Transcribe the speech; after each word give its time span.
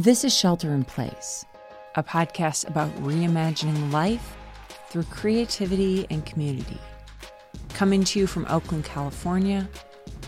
This 0.00 0.24
is 0.24 0.34
Shelter 0.34 0.72
in 0.72 0.84
Place, 0.84 1.44
a 1.94 2.02
podcast 2.02 2.66
about 2.66 2.88
reimagining 3.02 3.92
life 3.92 4.34
through 4.88 5.02
creativity 5.02 6.06
and 6.08 6.24
community. 6.24 6.78
Coming 7.74 8.02
to 8.04 8.18
you 8.18 8.26
from 8.26 8.46
Oakland, 8.48 8.86
California, 8.86 9.68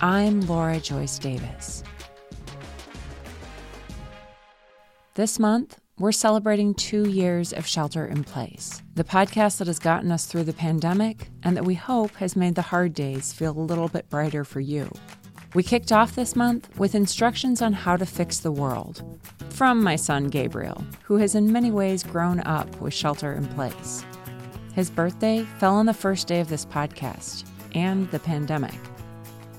I'm 0.03 0.43
Laura 0.43 0.79
Joyce 0.79 1.19
Davis. 1.19 1.83
This 5.15 5.39
month, 5.39 5.79
we're 5.99 6.13
celebrating 6.13 6.75
two 6.75 7.09
years 7.09 7.55
of 7.55 7.67
Shelter 7.67 8.05
in 8.05 8.25
Place, 8.25 8.83
the 8.95 9.05
podcast 9.05 9.57
that 9.57 9.69
has 9.69 9.79
gotten 9.79 10.13
us 10.13 10.27
through 10.27 10.45
the 10.45 10.53
pandemic 10.53 11.31
and 11.45 11.57
that 11.57 11.65
we 11.65 11.77
hope 11.77 12.15
has 12.17 12.37
made 12.37 12.57
the 12.57 12.61
hard 12.61 12.93
days 12.93 13.33
feel 13.33 13.53
a 13.53 13.59
little 13.59 13.89
bit 13.89 14.11
brighter 14.11 14.45
for 14.45 14.61
you. 14.61 14.91
We 15.55 15.63
kicked 15.63 15.93
off 15.93 16.15
this 16.15 16.35
month 16.35 16.71
with 16.79 16.95
instructions 16.95 17.61
on 17.61 17.75
how 17.75 17.99
to 17.99 18.07
fix 18.07 18.39
the 18.39 18.51
world 18.51 19.21
from 19.51 19.83
my 19.83 19.97
son 19.97 20.29
Gabriel, 20.29 20.83
who 21.03 21.19
has 21.19 21.35
in 21.35 21.53
many 21.53 21.71
ways 21.71 22.03
grown 22.03 22.41
up 22.41 22.81
with 22.81 22.95
shelter 22.95 23.35
in 23.35 23.47
place. 23.49 24.03
His 24.75 24.89
birthday 24.89 25.45
fell 25.59 25.75
on 25.75 25.85
the 25.85 25.93
first 25.93 26.27
day 26.27 26.41
of 26.41 26.49
this 26.49 26.65
podcast 26.65 27.45
and 27.75 28.11
the 28.11 28.19
pandemic. 28.19 28.75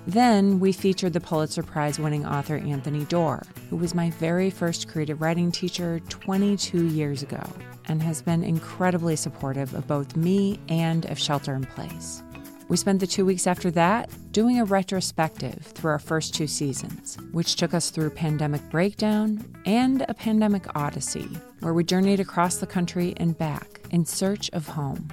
Then 0.08 0.60
we 0.60 0.72
featured 0.72 1.14
the 1.14 1.22
Pulitzer 1.22 1.62
Prize 1.62 2.00
winning 2.00 2.26
author 2.26 2.58
Anthony 2.58 3.06
Doerr, 3.06 3.44
who 3.70 3.76
was 3.78 3.94
my 3.94 4.10
very 4.12 4.50
first 4.50 4.88
creative 4.88 5.22
writing 5.22 5.52
teacher 5.52 6.00
22 6.10 6.88
years 6.88 7.22
ago 7.22 7.44
and 7.86 8.02
has 8.02 8.24
been 8.24 8.44
incredibly 8.44 9.16
supportive 9.16 9.76
of 9.76 9.88
both 9.88 10.16
me 10.16 10.60
and 10.70 11.06
of 11.06 11.20
Shelter 11.20 11.54
in 11.54 11.66
Place. 11.66 12.23
We 12.70 12.78
spent 12.78 13.02
the 13.02 13.08
two 13.08 13.26
weeks 13.26 13.46
after 13.46 13.70
that 13.72 14.10
doing 14.32 14.60
a 14.60 14.66
retrospective 14.66 15.60
through 15.66 15.92
our 15.92 16.00
first 16.00 16.34
two 16.34 16.48
seasons, 16.48 17.18
which 17.32 17.56
took 17.56 17.74
us 17.74 17.90
through 17.90 18.12
Pandemic 18.12 18.62
Breakdown 18.70 19.44
and 19.66 20.06
a 20.08 20.14
Pandemic 20.14 20.66
Odyssey, 20.76 21.30
where 21.60 21.74
we 21.74 21.84
journeyed 21.84 22.22
across 22.22 22.58
the 22.58 22.68
country 22.68 23.14
and 23.18 23.38
back 23.38 23.82
in 23.92 24.06
search 24.06 24.50
of 24.54 24.68
home. 24.68 25.10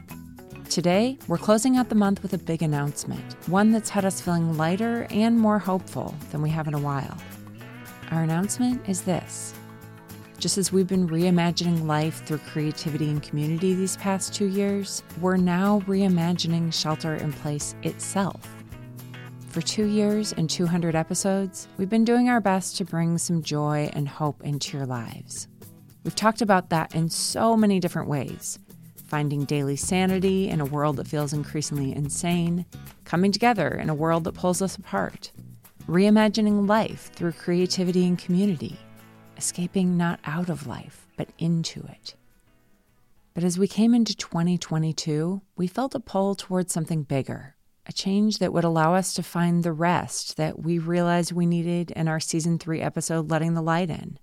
Today, 0.69 1.19
we're 1.27 1.39
closing 1.39 1.77
out 1.77 1.89
the 1.89 1.97
month 1.97 2.23
with 2.23 2.33
a 2.33 2.39
big 2.39 2.63
announcement, 2.63 3.35
one 3.49 3.73
that's 3.73 3.91
had 3.91 4.05
us 4.05 4.21
feeling 4.21 4.57
lighter 4.57 5.09
and 5.11 5.37
more 5.39 5.59
hopeful 5.59 6.15
than 6.31 6.43
we 6.43 6.51
have 6.51 6.69
in 6.69 6.75
a 6.75 6.79
while. 6.79 7.19
Our 8.13 8.23
announcement 8.23 8.89
is 8.89 9.03
this 9.03 9.55
just 10.41 10.57
as 10.57 10.73
we've 10.73 10.87
been 10.87 11.07
reimagining 11.07 11.87
life 11.87 12.25
through 12.25 12.39
creativity 12.39 13.11
and 13.11 13.23
community 13.23 13.75
these 13.75 13.99
past 13.99 14.33
two 14.33 14.47
years, 14.47 15.03
we're 15.21 15.37
now 15.37 15.81
reimagining 15.81 16.73
Shelter 16.73 17.17
in 17.17 17.31
Place 17.31 17.75
itself. 17.83 18.49
For 19.49 19.61
two 19.61 19.85
years 19.85 20.33
and 20.33 20.49
200 20.49 20.97
episodes, 20.97 21.69
we've 21.77 21.91
been 21.91 22.07
doing 22.07 22.31
our 22.31 22.41
best 22.41 22.79
to 22.79 22.87
bring 22.87 23.19
some 23.19 23.43
joy 23.43 23.91
and 23.93 24.09
hope 24.09 24.43
into 24.43 24.79
your 24.79 24.87
lives. 24.87 25.47
We've 26.05 26.15
talked 26.15 26.41
about 26.41 26.71
that 26.71 26.95
in 26.95 27.11
so 27.11 27.55
many 27.55 27.79
different 27.79 28.09
ways 28.09 28.59
finding 29.05 29.45
daily 29.45 29.75
sanity 29.75 30.49
in 30.49 30.61
a 30.61 30.65
world 30.65 30.95
that 30.97 31.09
feels 31.09 31.33
increasingly 31.33 31.93
insane, 31.93 32.65
coming 33.05 33.33
together 33.33 33.69
in 33.69 33.91
a 33.91 33.95
world 33.95 34.23
that 34.23 34.35
pulls 34.35 34.63
us 34.63 34.77
apart, 34.77 35.33
reimagining 35.89 36.69
life 36.69 37.11
through 37.15 37.33
creativity 37.33 38.07
and 38.07 38.21
community 38.21 38.79
escaping 39.41 39.97
not 39.97 40.21
out 40.27 40.51
of 40.51 40.67
life, 40.67 41.09
but 41.17 41.31
into 41.39 41.81
it. 41.89 42.15
But 43.33 43.43
as 43.43 43.59
we 43.59 43.67
came 43.67 43.95
into 43.95 44.15
2022, 44.15 45.41
we 45.57 45.67
felt 45.67 45.95
a 45.95 46.01
pull 46.01 46.35
towards 46.35 46.75
something 46.75 47.05
bigger, 47.05 47.57
a 47.87 47.93
change 47.93 48.37
that 48.37 48.53
would 48.53 48.65
allow 48.65 48.95
us 48.95 49.15
to 49.15 49.23
find 49.23 49.65
the 49.65 49.73
rest 49.73 50.37
that 50.37 50.59
we 50.63 50.79
realized 50.79 51.33
we 51.33 51.47
needed 51.47 51.91
in 51.93 52.07
our 52.07 52.21
season 52.21 52.59
three 52.59 52.83
episode, 52.83 53.31
Letting 53.31 53.55
the 53.55 53.63
Light 53.63 53.89
In. 53.89 54.19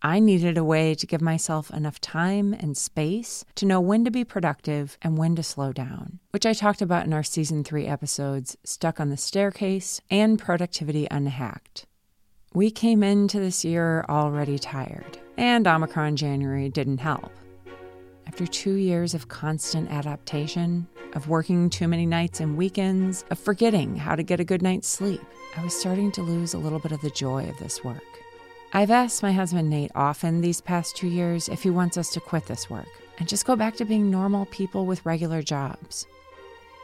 I 0.00 0.20
needed 0.20 0.56
a 0.56 0.62
way 0.62 0.94
to 0.94 1.06
give 1.08 1.20
myself 1.20 1.68
enough 1.72 2.00
time 2.00 2.52
and 2.52 2.76
space 2.76 3.44
to 3.56 3.66
know 3.66 3.80
when 3.80 4.04
to 4.04 4.12
be 4.12 4.22
productive 4.22 4.96
and 5.02 5.18
when 5.18 5.34
to 5.34 5.42
slow 5.42 5.72
down, 5.72 6.20
which 6.30 6.46
I 6.46 6.52
talked 6.52 6.82
about 6.82 7.04
in 7.06 7.12
our 7.12 7.24
season 7.24 7.64
three 7.64 7.86
episodes, 7.86 8.56
Stuck 8.62 9.00
on 9.00 9.10
the 9.10 9.16
Staircase 9.16 10.00
and 10.08 10.38
Productivity 10.38 11.08
Unhacked. 11.10 11.86
We 12.54 12.70
came 12.70 13.02
into 13.02 13.40
this 13.40 13.64
year 13.64 14.04
already 14.10 14.58
tired, 14.58 15.18
and 15.38 15.66
Omicron 15.66 16.16
January 16.16 16.68
didn't 16.68 16.98
help. 16.98 17.32
After 18.26 18.46
two 18.46 18.74
years 18.74 19.14
of 19.14 19.28
constant 19.28 19.90
adaptation, 19.90 20.86
of 21.14 21.28
working 21.28 21.70
too 21.70 21.88
many 21.88 22.04
nights 22.04 22.40
and 22.40 22.58
weekends, 22.58 23.24
of 23.30 23.38
forgetting 23.38 23.96
how 23.96 24.16
to 24.16 24.22
get 24.22 24.38
a 24.38 24.44
good 24.44 24.60
night's 24.60 24.86
sleep, 24.86 25.22
I 25.56 25.64
was 25.64 25.74
starting 25.74 26.12
to 26.12 26.22
lose 26.22 26.52
a 26.52 26.58
little 26.58 26.78
bit 26.78 26.92
of 26.92 27.00
the 27.00 27.08
joy 27.08 27.48
of 27.48 27.56
this 27.56 27.82
work. 27.82 28.02
I've 28.74 28.90
asked 28.90 29.22
my 29.22 29.32
husband 29.32 29.70
Nate 29.70 29.92
often 29.94 30.42
these 30.42 30.60
past 30.60 30.94
two 30.94 31.08
years 31.08 31.48
if 31.48 31.62
he 31.62 31.70
wants 31.70 31.96
us 31.96 32.10
to 32.12 32.20
quit 32.20 32.44
this 32.44 32.68
work 32.68 32.88
and 33.18 33.26
just 33.26 33.46
go 33.46 33.56
back 33.56 33.76
to 33.76 33.86
being 33.86 34.10
normal 34.10 34.44
people 34.46 34.84
with 34.84 35.06
regular 35.06 35.40
jobs. 35.40 36.06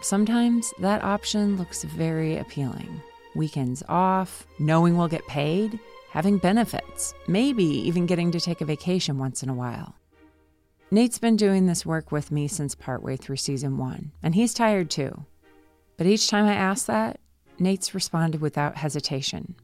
Sometimes 0.01 0.73
that 0.79 1.05
option 1.05 1.59
looks 1.59 1.85
very 1.85 2.39
appealing 2.39 3.03
weekends 3.39 3.83
off, 3.89 4.47
knowing 4.59 4.99
we'll 4.99 5.09
get 5.09 5.27
paid, 5.27 5.81
having 6.11 6.37
benefits, 6.37 7.15
maybe 7.27 7.65
even 7.65 8.05
getting 8.05 8.31
to 8.33 8.41
take 8.41 8.61
a 8.61 8.67
vacation 8.67 9.17
once 9.17 9.43
in 9.43 9.49
a 9.49 9.55
while. 9.55 9.95
Nate's 10.91 11.19
been 11.19 11.37
doing 11.37 11.67
this 11.67 11.87
work 11.87 12.13
with 12.13 12.31
me 12.33 12.49
since 12.49 12.75
partway 12.75 13.17
through 13.17 13.37
season 13.37 13.79
one, 13.79 14.13
and 14.23 14.35
he's 14.35 14.53
tired 14.53 14.91
too. 14.91 15.25
But 15.97 16.07
each 16.07 16.29
time 16.29 16.45
I 16.45 16.55
ask 16.55 16.87
that, 16.87 17.21
Nate's 17.59 17.95
responded 17.95 18.41
without 18.41 18.77
hesitation. 18.77 19.55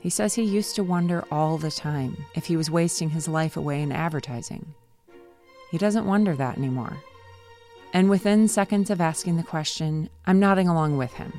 He 0.00 0.10
says 0.10 0.34
he 0.34 0.42
used 0.42 0.76
to 0.76 0.84
wonder 0.84 1.24
all 1.30 1.58
the 1.58 1.70
time 1.70 2.16
if 2.34 2.46
he 2.46 2.56
was 2.56 2.70
wasting 2.70 3.10
his 3.10 3.28
life 3.28 3.56
away 3.56 3.82
in 3.82 3.92
advertising. 3.92 4.74
He 5.70 5.78
doesn't 5.78 6.06
wonder 6.06 6.34
that 6.36 6.56
anymore. 6.56 6.96
And 7.92 8.08
within 8.08 8.46
seconds 8.46 8.90
of 8.90 9.00
asking 9.00 9.36
the 9.36 9.42
question, 9.42 10.08
I'm 10.26 10.38
nodding 10.38 10.68
along 10.68 10.96
with 10.96 11.12
him, 11.14 11.32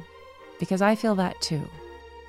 because 0.59 0.81
I 0.81 0.95
feel 0.95 1.15
that 1.15 1.39
too. 1.41 1.67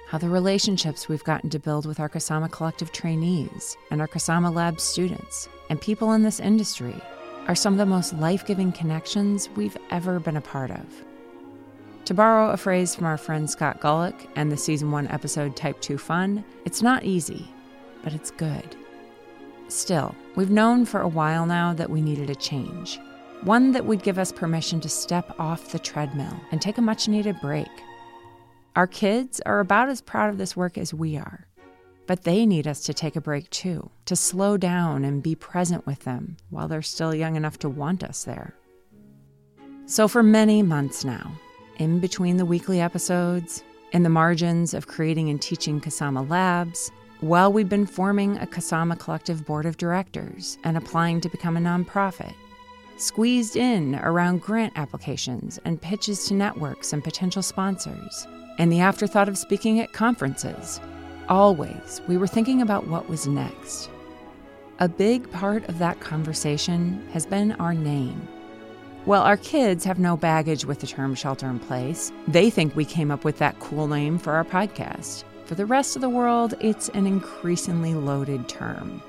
How 0.09 0.19
the 0.19 0.29
relationships 0.29 1.09
we've 1.09 1.25
gotten 1.25 1.51
to 1.51 1.59
build 1.59 1.85
with 1.85 2.01
our 2.01 2.09
Kasama 2.09 2.51
Collective 2.51 2.93
trainees 2.93 3.77
and 3.91 4.01
our 4.01 4.09
Kasama 4.09 4.55
Lab 4.55 4.81
students 4.81 5.49
and 5.69 5.81
people 5.81 6.13
in 6.13 6.23
this 6.23 6.41
industry 6.41 6.99
are 7.47 7.55
some 7.55 7.75
of 7.75 7.79
the 7.79 7.87
most 7.87 8.15
life 8.15 8.47
giving 8.47 8.73
connections 8.73 9.51
we've 9.57 9.77
ever 9.91 10.19
been 10.19 10.37
a 10.37 10.41
part 10.41 10.71
of. 10.71 10.87
To 12.07 12.15
borrow 12.15 12.51
a 12.51 12.57
phrase 12.57 12.95
from 12.95 13.05
our 13.05 13.19
friend 13.19 13.51
Scott 13.51 13.81
Gullick 13.81 14.29
and 14.35 14.51
the 14.51 14.57
season 14.57 14.91
one 14.91 15.09
episode 15.09 15.55
Type 15.57 15.79
2 15.83 15.99
Fun, 15.99 16.43
it's 16.65 16.81
not 16.81 17.05
easy, 17.05 17.47
but 18.03 18.15
it's 18.15 18.31
good. 18.31 18.77
Still, 19.69 20.15
we've 20.35 20.51
known 20.51 20.87
for 20.87 21.03
a 21.03 21.09
while 21.09 21.45
now 21.45 21.75
that 21.75 21.91
we 21.91 22.01
needed 22.01 22.31
a 22.31 22.35
change, 22.35 22.99
one 23.43 23.73
that 23.73 23.85
would 23.85 24.03
give 24.03 24.19
us 24.19 24.33
permission 24.33 24.81
to 24.81 24.89
step 24.89 25.39
off 25.39 25.71
the 25.71 25.79
treadmill 25.79 26.35
and 26.51 26.63
take 26.63 26.79
a 26.79 26.83
much 26.83 27.09
needed 27.09 27.39
break 27.43 27.69
our 28.79 28.87
kids 28.87 29.41
are 29.45 29.59
about 29.59 29.89
as 29.89 30.01
proud 30.01 30.31
of 30.31 30.39
this 30.39 30.57
work 30.57 30.79
as 30.79 30.95
we 30.95 31.17
are. 31.17 31.49
But 32.07 32.23
they 32.23 32.47
need 32.47 32.69
us 32.69 32.83
to 32.83 32.95
take 32.95 33.17
a 33.17 33.21
break 33.21 33.51
too, 33.51 33.91
to 34.05 34.15
slow 34.15 34.57
down 34.57 35.05
and 35.05 35.21
be 35.21 35.35
present 35.35 35.85
with 35.85 36.05
them 36.05 36.37
while 36.51 36.69
they're 36.69 36.81
still 36.81 37.13
young 37.13 37.35
enough 37.35 37.59
to 37.59 37.69
want 37.69 38.05
us 38.05 38.23
there. 38.23 38.55
So, 39.87 40.07
for 40.07 40.23
many 40.23 40.63
months 40.63 41.05
now, 41.05 41.33
in 41.79 41.99
between 41.99 42.37
the 42.37 42.45
weekly 42.45 42.81
episodes, 42.81 43.65
in 43.91 44.05
the 44.05 44.11
margins 44.11 44.75
of 44.75 44.87
creating 44.87 45.29
and 45.29 45.43
teaching 45.43 45.81
Kasama 45.81 46.31
Labs, 46.31 46.93
while 47.19 47.53
we've 47.53 47.69
been 47.69 47.85
forming 47.85 48.39
a 48.39 48.47
Kasama 48.47 48.97
Collective 48.97 49.45
Board 49.45 49.67
of 49.67 49.77
Directors 49.77 50.57
and 50.63 50.77
applying 50.77 51.21
to 51.23 51.29
become 51.29 51.57
a 51.57 51.61
nonprofit, 51.61 52.35
squeezed 52.97 53.57
in 53.57 53.97
around 53.97 54.41
grant 54.41 54.73
applications 54.77 55.59
and 55.65 55.83
pitches 55.83 56.27
to 56.27 56.35
networks 56.35 56.93
and 56.93 57.03
potential 57.03 57.43
sponsors, 57.43 58.29
and 58.59 58.71
the 58.71 58.81
afterthought 58.81 59.29
of 59.29 59.39
speaking 59.39 59.81
at 59.81 59.93
conferences. 59.93 60.81
Always, 61.29 62.03
we 62.07 62.17
were 62.17 62.27
thinking 62.27 62.61
about 62.61 62.89
what 62.89 63.09
was 63.09 63.27
next. 63.27 63.91
A 64.81 64.89
big 64.89 65.31
part 65.33 65.69
of 65.69 65.79
that 65.79 66.01
conversation 66.01 67.07
has 67.13 67.27
been 67.27 67.53
our 67.53 67.75
name. 67.75 68.29
Well, 69.07 69.23
our 69.23 69.37
kids 69.37 69.85
have 69.85 69.99
no 69.99 70.17
baggage 70.17 70.65
with 70.65 70.81
the 70.81 70.87
term 70.87 71.15
shelter 71.15 71.49
in 71.49 71.59
place. 71.59 72.13
They 72.27 72.51
think 72.51 72.77
we 72.77 72.85
came 72.85 73.11
up 73.11 73.25
with 73.25 73.39
that 73.39 73.59
cool 73.59 73.89
name 73.89 74.19
for 74.19 74.35
our 74.35 74.45
podcast. 74.45 75.25
For 75.47 75.55
the 75.55 75.67
rest 75.67 75.97
of 75.97 76.03
the 76.03 76.11
world, 76.11 76.55
it's 76.61 76.91
an 76.91 77.07
increasingly 77.07 77.95
loaded 77.95 78.49
term. 78.49 79.03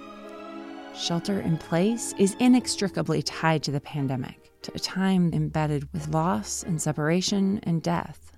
Shelter 0.96 1.40
in 1.42 1.58
place 1.58 2.14
is 2.18 2.36
inextricably 2.40 3.22
tied 3.22 3.64
to 3.64 3.72
the 3.72 3.82
pandemic, 3.82 4.52
to 4.62 4.72
a 4.74 4.80
time 4.80 5.34
embedded 5.34 5.92
with 5.94 6.08
loss 6.10 6.64
and 6.64 6.82
separation 6.82 7.60
and 7.64 7.82
death. 7.82 8.29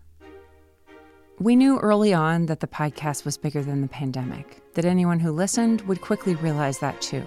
We 1.39 1.55
knew 1.55 1.79
early 1.79 2.13
on 2.13 2.45
that 2.47 2.59
the 2.59 2.67
podcast 2.67 3.25
was 3.25 3.37
bigger 3.37 3.63
than 3.63 3.81
the 3.81 3.87
pandemic, 3.87 4.61
that 4.75 4.85
anyone 4.85 5.19
who 5.19 5.31
listened 5.31 5.81
would 5.81 6.01
quickly 6.01 6.35
realize 6.35 6.79
that 6.79 7.01
too. 7.01 7.25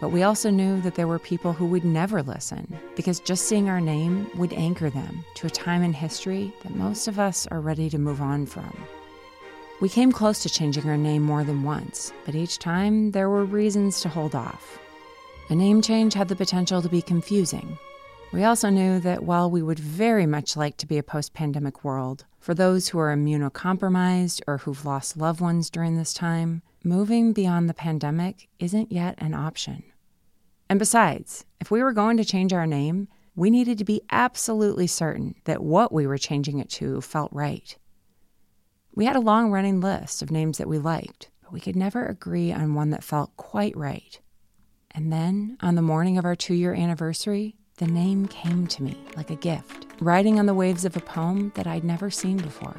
But 0.00 0.10
we 0.10 0.22
also 0.22 0.50
knew 0.50 0.80
that 0.82 0.94
there 0.94 1.08
were 1.08 1.18
people 1.18 1.52
who 1.52 1.66
would 1.66 1.84
never 1.84 2.22
listen 2.22 2.78
because 2.94 3.18
just 3.18 3.46
seeing 3.46 3.68
our 3.68 3.80
name 3.80 4.30
would 4.36 4.52
anchor 4.52 4.90
them 4.90 5.24
to 5.36 5.46
a 5.46 5.50
time 5.50 5.82
in 5.82 5.92
history 5.92 6.52
that 6.62 6.76
most 6.76 7.08
of 7.08 7.18
us 7.18 7.46
are 7.48 7.60
ready 7.60 7.90
to 7.90 7.98
move 7.98 8.20
on 8.20 8.46
from. 8.46 8.76
We 9.80 9.88
came 9.88 10.12
close 10.12 10.42
to 10.42 10.48
changing 10.48 10.88
our 10.88 10.96
name 10.96 11.22
more 11.22 11.42
than 11.42 11.62
once, 11.62 12.12
but 12.24 12.34
each 12.34 12.58
time 12.58 13.10
there 13.10 13.28
were 13.28 13.44
reasons 13.44 14.00
to 14.02 14.08
hold 14.08 14.34
off. 14.34 14.78
A 15.48 15.54
name 15.54 15.82
change 15.82 16.14
had 16.14 16.28
the 16.28 16.36
potential 16.36 16.82
to 16.82 16.88
be 16.88 17.02
confusing. 17.02 17.78
We 18.32 18.44
also 18.44 18.68
knew 18.68 19.00
that 19.00 19.22
while 19.22 19.50
we 19.50 19.62
would 19.62 19.78
very 19.78 20.26
much 20.26 20.56
like 20.56 20.76
to 20.78 20.86
be 20.86 20.98
a 20.98 21.02
post 21.02 21.32
pandemic 21.32 21.84
world, 21.84 22.24
for 22.38 22.54
those 22.54 22.88
who 22.88 22.98
are 22.98 23.14
immunocompromised 23.14 24.42
or 24.46 24.58
who've 24.58 24.84
lost 24.84 25.16
loved 25.16 25.40
ones 25.40 25.70
during 25.70 25.96
this 25.96 26.12
time, 26.12 26.62
moving 26.84 27.32
beyond 27.32 27.68
the 27.68 27.74
pandemic 27.74 28.48
isn't 28.58 28.92
yet 28.92 29.14
an 29.18 29.34
option. 29.34 29.84
And 30.68 30.78
besides, 30.78 31.44
if 31.60 31.70
we 31.70 31.82
were 31.82 31.92
going 31.92 32.16
to 32.16 32.24
change 32.24 32.52
our 32.52 32.66
name, 32.66 33.08
we 33.34 33.50
needed 33.50 33.78
to 33.78 33.84
be 33.84 34.02
absolutely 34.10 34.86
certain 34.86 35.34
that 35.44 35.62
what 35.62 35.92
we 35.92 36.06
were 36.06 36.18
changing 36.18 36.58
it 36.58 36.70
to 36.70 37.00
felt 37.00 37.32
right. 37.32 37.76
We 38.94 39.04
had 39.04 39.16
a 39.16 39.20
long 39.20 39.50
running 39.50 39.80
list 39.80 40.22
of 40.22 40.30
names 40.30 40.58
that 40.58 40.68
we 40.68 40.78
liked, 40.78 41.30
but 41.42 41.52
we 41.52 41.60
could 41.60 41.76
never 41.76 42.06
agree 42.06 42.52
on 42.52 42.74
one 42.74 42.90
that 42.90 43.04
felt 43.04 43.36
quite 43.36 43.76
right. 43.76 44.18
And 44.90 45.12
then, 45.12 45.58
on 45.60 45.74
the 45.74 45.82
morning 45.82 46.16
of 46.16 46.24
our 46.24 46.34
two 46.34 46.54
year 46.54 46.72
anniversary, 46.72 47.55
the 47.76 47.86
name 47.86 48.26
came 48.26 48.66
to 48.66 48.82
me 48.82 48.96
like 49.16 49.30
a 49.30 49.36
gift, 49.36 49.86
riding 50.00 50.38
on 50.38 50.46
the 50.46 50.54
waves 50.54 50.86
of 50.86 50.96
a 50.96 51.00
poem 51.00 51.52
that 51.56 51.66
I'd 51.66 51.84
never 51.84 52.10
seen 52.10 52.38
before. 52.38 52.76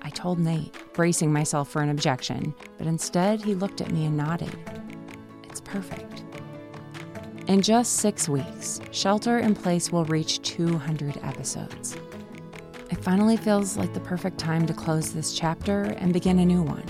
I 0.00 0.08
told 0.08 0.38
Nate, 0.38 0.74
bracing 0.94 1.30
myself 1.30 1.68
for 1.68 1.82
an 1.82 1.90
objection, 1.90 2.54
but 2.78 2.86
instead 2.86 3.42
he 3.42 3.54
looked 3.54 3.82
at 3.82 3.90
me 3.90 4.06
and 4.06 4.16
nodded. 4.16 4.56
It's 5.42 5.60
perfect. 5.60 6.24
In 7.46 7.60
just 7.60 7.96
six 7.96 8.26
weeks, 8.26 8.80
Shelter 8.90 9.40
in 9.40 9.54
Place 9.54 9.92
will 9.92 10.06
reach 10.06 10.40
200 10.40 11.18
episodes. 11.22 11.94
It 12.90 13.04
finally 13.04 13.36
feels 13.36 13.76
like 13.76 13.92
the 13.92 14.00
perfect 14.00 14.38
time 14.38 14.64
to 14.64 14.72
close 14.72 15.12
this 15.12 15.34
chapter 15.34 15.82
and 15.98 16.14
begin 16.14 16.38
a 16.38 16.46
new 16.46 16.62
one, 16.62 16.86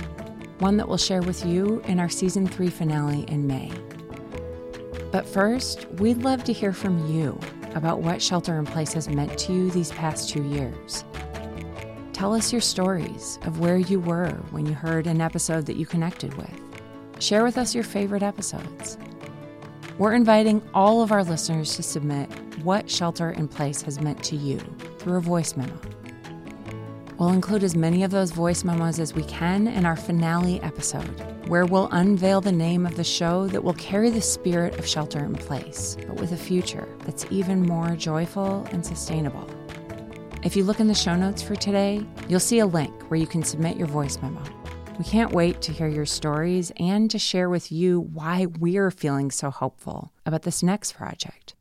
one 0.60 0.76
that 0.76 0.88
we'll 0.88 0.96
share 0.96 1.22
with 1.22 1.44
you 1.44 1.80
in 1.86 1.98
our 1.98 2.08
season 2.08 2.46
three 2.46 2.70
finale 2.70 3.24
in 3.28 3.48
May. 3.48 3.72
But 5.14 5.28
first, 5.28 5.88
we'd 6.00 6.24
love 6.24 6.42
to 6.42 6.52
hear 6.52 6.72
from 6.72 7.06
you 7.06 7.38
about 7.76 8.00
what 8.00 8.20
Shelter 8.20 8.58
in 8.58 8.66
Place 8.66 8.94
has 8.94 9.08
meant 9.08 9.38
to 9.38 9.52
you 9.52 9.70
these 9.70 9.92
past 9.92 10.28
two 10.28 10.42
years. 10.42 11.04
Tell 12.12 12.34
us 12.34 12.50
your 12.50 12.60
stories 12.60 13.38
of 13.42 13.60
where 13.60 13.76
you 13.76 14.00
were 14.00 14.32
when 14.50 14.66
you 14.66 14.74
heard 14.74 15.06
an 15.06 15.20
episode 15.20 15.66
that 15.66 15.76
you 15.76 15.86
connected 15.86 16.34
with. 16.34 16.50
Share 17.20 17.44
with 17.44 17.58
us 17.58 17.76
your 17.76 17.84
favorite 17.84 18.24
episodes. 18.24 18.98
We're 19.98 20.14
inviting 20.14 20.60
all 20.74 21.00
of 21.00 21.12
our 21.12 21.22
listeners 21.22 21.76
to 21.76 21.84
submit 21.84 22.28
what 22.64 22.90
Shelter 22.90 23.30
in 23.30 23.46
Place 23.46 23.82
has 23.82 24.00
meant 24.00 24.20
to 24.24 24.34
you 24.34 24.58
through 24.98 25.18
a 25.18 25.20
voice 25.20 25.54
memo. 25.56 25.78
We'll 27.18 27.28
include 27.28 27.62
as 27.62 27.76
many 27.76 28.02
of 28.02 28.10
those 28.10 28.32
voice 28.32 28.64
memos 28.64 28.98
as 28.98 29.14
we 29.14 29.22
can 29.24 29.68
in 29.68 29.86
our 29.86 29.94
finale 29.94 30.60
episode, 30.62 31.48
where 31.48 31.64
we'll 31.64 31.88
unveil 31.92 32.40
the 32.40 32.50
name 32.50 32.86
of 32.86 32.96
the 32.96 33.04
show 33.04 33.46
that 33.48 33.62
will 33.62 33.74
carry 33.74 34.10
the 34.10 34.20
spirit 34.20 34.78
of 34.78 34.86
Shelter 34.86 35.20
in 35.20 35.34
Place, 35.34 35.96
but 36.08 36.16
with 36.16 36.32
a 36.32 36.36
future 36.36 36.88
that's 37.04 37.26
even 37.30 37.62
more 37.62 37.94
joyful 37.94 38.66
and 38.72 38.84
sustainable. 38.84 39.48
If 40.42 40.56
you 40.56 40.64
look 40.64 40.80
in 40.80 40.88
the 40.88 40.94
show 40.94 41.14
notes 41.14 41.40
for 41.40 41.54
today, 41.54 42.04
you'll 42.28 42.40
see 42.40 42.58
a 42.58 42.66
link 42.66 43.02
where 43.04 43.20
you 43.20 43.28
can 43.28 43.44
submit 43.44 43.76
your 43.76 43.86
voice 43.86 44.18
memo. 44.20 44.42
We 44.98 45.04
can't 45.04 45.32
wait 45.32 45.62
to 45.62 45.72
hear 45.72 45.88
your 45.88 46.06
stories 46.06 46.72
and 46.78 47.08
to 47.12 47.18
share 47.18 47.48
with 47.48 47.70
you 47.70 48.00
why 48.00 48.46
we're 48.46 48.90
feeling 48.90 49.30
so 49.30 49.50
hopeful 49.50 50.12
about 50.26 50.42
this 50.42 50.62
next 50.62 50.94
project. 50.94 51.54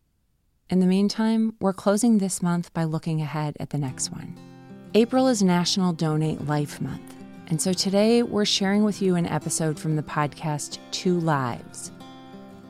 In 0.69 0.79
the 0.79 0.87
meantime, 0.87 1.55
we're 1.59 1.73
closing 1.73 2.17
this 2.17 2.41
month 2.41 2.73
by 2.73 2.85
looking 2.85 3.21
ahead 3.21 3.55
at 3.59 3.69
the 3.69 3.77
next 3.77 4.11
one. 4.11 4.52
April 4.95 5.27
is 5.27 5.41
National 5.41 5.91
Donate 5.91 6.45
Life 6.45 6.79
Month, 6.79 7.15
and 7.47 7.59
so 7.59 7.73
today 7.73 8.21
we're 8.21 8.45
sharing 8.45 8.83
with 8.83 9.01
you 9.01 9.15
an 9.15 9.25
episode 9.25 9.79
from 9.79 9.95
the 9.95 10.03
podcast 10.03 10.77
Two 10.91 11.19
Lives. 11.19 11.91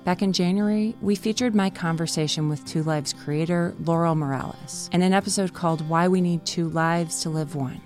Back 0.05 0.21
in 0.21 0.31
January, 0.31 0.95
we 1.01 1.15
featured 1.15 1.53
my 1.53 1.69
conversation 1.69 2.47
with 2.47 2.65
Two 2.65 2.81
Lives 2.83 3.11
creator 3.11 3.75
Laurel 3.83 4.15
Morales 4.15 4.89
in 4.93 5.01
an 5.01 5.11
episode 5.11 5.53
called 5.53 5.89
Why 5.89 6.07
We 6.07 6.21
Need 6.21 6.45
Two 6.45 6.69
Lives 6.69 7.21
to 7.23 7.29
Live 7.29 7.55
One. 7.55 7.81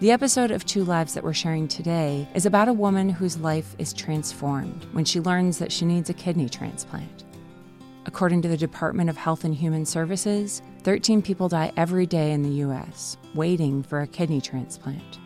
The 0.00 0.12
episode 0.12 0.50
of 0.50 0.64
Two 0.64 0.84
Lives 0.84 1.12
that 1.12 1.22
we're 1.22 1.34
sharing 1.34 1.68
today 1.68 2.26
is 2.34 2.46
about 2.46 2.68
a 2.68 2.72
woman 2.72 3.10
whose 3.10 3.36
life 3.36 3.76
is 3.78 3.92
transformed 3.92 4.86
when 4.92 5.04
she 5.04 5.20
learns 5.20 5.58
that 5.58 5.72
she 5.72 5.84
needs 5.84 6.08
a 6.08 6.14
kidney 6.14 6.48
transplant. 6.48 7.24
According 8.04 8.42
to 8.42 8.48
the 8.48 8.56
Department 8.56 9.08
of 9.08 9.16
Health 9.16 9.44
and 9.44 9.54
Human 9.54 9.86
Services, 9.86 10.60
13 10.82 11.22
people 11.22 11.48
die 11.48 11.72
every 11.76 12.04
day 12.04 12.32
in 12.32 12.42
the 12.42 12.56
U.S. 12.56 13.16
waiting 13.34 13.82
for 13.82 14.00
a 14.00 14.06
kidney 14.08 14.40
transplant. 14.40 15.20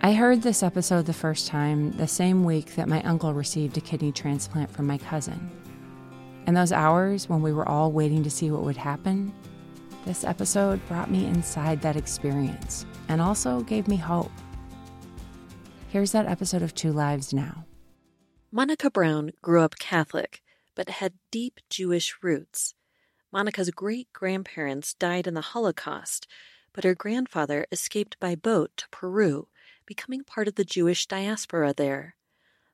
I 0.00 0.14
heard 0.14 0.40
this 0.40 0.62
episode 0.62 1.04
the 1.04 1.12
first 1.12 1.46
time 1.46 1.92
the 1.92 2.08
same 2.08 2.44
week 2.44 2.74
that 2.76 2.88
my 2.88 3.02
uncle 3.02 3.34
received 3.34 3.76
a 3.76 3.82
kidney 3.82 4.10
transplant 4.10 4.70
from 4.70 4.86
my 4.86 4.96
cousin. 4.96 5.50
In 6.46 6.54
those 6.54 6.72
hours 6.72 7.28
when 7.28 7.42
we 7.42 7.52
were 7.52 7.68
all 7.68 7.92
waiting 7.92 8.22
to 8.22 8.30
see 8.30 8.50
what 8.50 8.62
would 8.62 8.78
happen, 8.78 9.30
this 10.06 10.24
episode 10.24 10.80
brought 10.88 11.10
me 11.10 11.26
inside 11.26 11.82
that 11.82 11.96
experience 11.96 12.86
and 13.08 13.20
also 13.20 13.60
gave 13.60 13.86
me 13.86 13.96
hope. 13.96 14.32
Here's 15.88 16.12
that 16.12 16.26
episode 16.26 16.62
of 16.62 16.74
Two 16.74 16.92
Lives 16.92 17.34
now. 17.34 17.66
Monica 18.50 18.90
Brown 18.90 19.32
grew 19.42 19.60
up 19.60 19.78
Catholic, 19.78 20.40
but 20.80 20.88
had 20.88 21.12
deep 21.30 21.60
Jewish 21.68 22.14
roots. 22.22 22.72
Monica's 23.30 23.70
great 23.70 24.10
grandparents 24.14 24.94
died 24.94 25.26
in 25.26 25.34
the 25.34 25.42
Holocaust, 25.42 26.26
but 26.72 26.84
her 26.84 26.94
grandfather 26.94 27.66
escaped 27.70 28.18
by 28.18 28.34
boat 28.34 28.70
to 28.78 28.88
Peru, 28.88 29.48
becoming 29.84 30.24
part 30.24 30.48
of 30.48 30.54
the 30.54 30.64
Jewish 30.64 31.04
diaspora 31.04 31.74
there. 31.76 32.16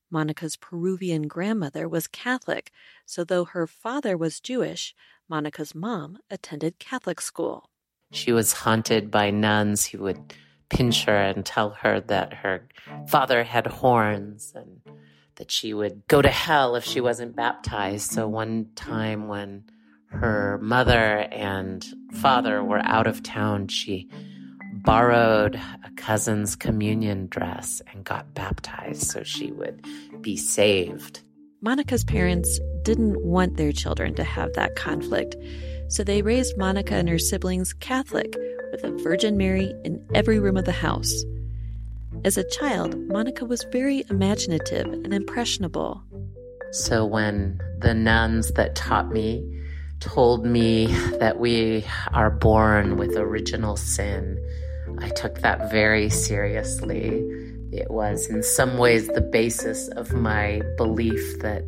Monica's 0.08 0.54
Peruvian 0.54 1.26
grandmother 1.26 1.88
was 1.88 2.06
Catholic, 2.06 2.70
so 3.04 3.24
though 3.24 3.44
her 3.44 3.66
father 3.66 4.16
was 4.16 4.38
Jewish, 4.38 4.94
Monica's 5.28 5.74
mom 5.74 6.18
attended 6.30 6.78
Catholic 6.78 7.20
school. 7.20 7.70
She 8.12 8.30
was 8.30 8.52
haunted 8.52 9.10
by 9.10 9.32
nuns 9.32 9.86
who 9.86 9.98
would 10.02 10.32
pinch 10.68 11.06
her 11.06 11.16
and 11.16 11.44
tell 11.44 11.70
her 11.70 11.98
that 12.02 12.34
her 12.34 12.68
father 13.08 13.42
had 13.42 13.66
horns 13.66 14.52
and 14.54 14.80
that 15.36 15.50
she 15.50 15.72
would 15.72 16.02
go 16.08 16.20
to 16.20 16.28
hell 16.28 16.76
if 16.76 16.84
she 16.84 17.00
wasn't 17.00 17.36
baptized. 17.36 18.10
So 18.10 18.28
one 18.28 18.68
time 18.74 19.28
when 19.28 19.64
her 20.08 20.58
mother 20.62 21.28
and 21.30 21.86
father 22.12 22.62
were 22.64 22.80
out 22.84 23.06
of 23.06 23.22
town, 23.22 23.68
she 23.68 24.08
borrowed 24.72 25.56
a 25.56 25.90
cousin's 25.96 26.56
communion 26.56 27.26
dress 27.26 27.82
and 27.92 28.04
got 28.04 28.34
baptized 28.34 29.02
so 29.02 29.22
she 29.22 29.50
would 29.52 29.84
be 30.20 30.36
saved. 30.36 31.22
Monica's 31.60 32.04
parents 32.04 32.60
didn't 32.82 33.20
want 33.22 33.56
their 33.56 33.72
children 33.72 34.14
to 34.14 34.24
have 34.24 34.52
that 34.52 34.76
conflict, 34.76 35.36
so 35.88 36.04
they 36.04 36.22
raised 36.22 36.56
Monica 36.56 36.94
and 36.94 37.08
her 37.08 37.18
siblings 37.18 37.72
Catholic 37.72 38.36
with 38.70 38.84
a 38.84 38.90
Virgin 39.02 39.36
Mary 39.36 39.74
in 39.84 40.04
every 40.14 40.38
room 40.38 40.56
of 40.56 40.64
the 40.64 40.72
house. 40.72 41.24
As 42.26 42.36
a 42.36 42.42
child, 42.42 42.98
Monica 43.06 43.44
was 43.44 43.64
very 43.70 44.04
imaginative 44.10 44.84
and 44.84 45.14
impressionable. 45.14 46.02
So 46.72 47.04
when 47.04 47.60
the 47.78 47.94
nuns 47.94 48.50
that 48.54 48.74
taught 48.74 49.12
me 49.12 49.48
told 50.00 50.44
me 50.44 50.86
that 51.20 51.38
we 51.38 51.84
are 52.12 52.32
born 52.32 52.96
with 52.96 53.16
original 53.16 53.76
sin, 53.76 54.44
I 54.98 55.10
took 55.10 55.38
that 55.42 55.70
very 55.70 56.10
seriously. 56.10 57.22
It 57.70 57.92
was, 57.92 58.26
in 58.26 58.42
some 58.42 58.76
ways, 58.76 59.06
the 59.06 59.20
basis 59.20 59.86
of 59.90 60.12
my 60.12 60.62
belief 60.76 61.38
that 61.42 61.62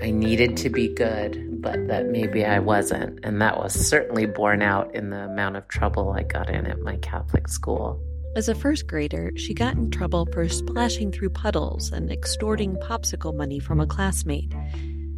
I 0.00 0.12
needed 0.12 0.56
to 0.58 0.70
be 0.70 0.94
good, 0.94 1.60
but 1.60 1.88
that 1.88 2.06
maybe 2.06 2.44
I 2.44 2.60
wasn't. 2.60 3.18
And 3.24 3.42
that 3.42 3.58
was 3.58 3.74
certainly 3.74 4.26
borne 4.26 4.62
out 4.62 4.94
in 4.94 5.10
the 5.10 5.24
amount 5.24 5.56
of 5.56 5.66
trouble 5.66 6.12
I 6.12 6.22
got 6.22 6.48
in 6.48 6.66
at 6.66 6.78
my 6.78 6.96
Catholic 6.98 7.48
school. 7.48 8.00
As 8.36 8.48
a 8.48 8.54
first 8.54 8.86
grader, 8.86 9.32
she 9.34 9.54
got 9.54 9.74
in 9.74 9.90
trouble 9.90 10.24
for 10.32 10.48
splashing 10.48 11.10
through 11.10 11.30
puddles 11.30 11.90
and 11.90 12.12
extorting 12.12 12.76
popsicle 12.76 13.34
money 13.34 13.58
from 13.58 13.80
a 13.80 13.86
classmate. 13.86 14.54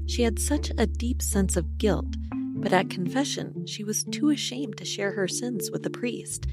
She 0.07 0.23
had 0.23 0.38
such 0.38 0.73
a 0.78 0.87
deep 0.87 1.21
sense 1.21 1.59
of 1.59 1.76
guilt, 1.76 2.16
but 2.54 2.73
at 2.73 2.88
confession, 2.88 3.66
she 3.66 3.85
was 3.85 4.04
too 4.04 4.31
ashamed 4.31 4.78
to 4.78 4.87
share 4.87 5.12
her 5.12 5.28
sins 5.28 5.71
with 5.71 5.83
the 5.83 5.90
priest. 5.90 6.47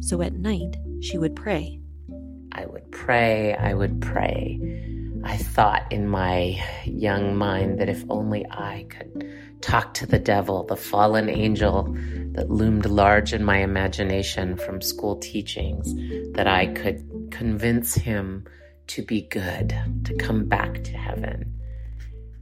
So 0.00 0.22
at 0.22 0.32
night, 0.32 0.78
she 1.02 1.18
would 1.18 1.36
pray. 1.36 1.80
I 2.52 2.64
would 2.64 2.90
pray, 2.90 3.54
I 3.54 3.74
would 3.74 4.00
pray. 4.00 4.58
I 5.22 5.36
thought 5.36 5.92
in 5.92 6.08
my 6.08 6.58
young 6.86 7.36
mind 7.36 7.78
that 7.78 7.90
if 7.90 8.04
only 8.08 8.46
I 8.50 8.86
could 8.88 9.28
talk 9.60 9.92
to 9.94 10.06
the 10.06 10.18
devil, 10.18 10.64
the 10.64 10.76
fallen 10.76 11.28
angel 11.28 11.94
that 12.36 12.50
loomed 12.50 12.86
large 12.86 13.32
in 13.32 13.42
my 13.42 13.58
imagination 13.58 14.56
from 14.56 14.80
school 14.80 15.16
teachings, 15.16 15.94
that 16.34 16.46
I 16.46 16.66
could 16.66 17.28
convince 17.30 17.94
him 17.94 18.46
to 18.88 19.02
be 19.02 19.22
good, 19.22 19.74
to 20.04 20.14
come 20.14 20.44
back 20.44 20.84
to 20.84 20.92
heaven. 20.92 21.52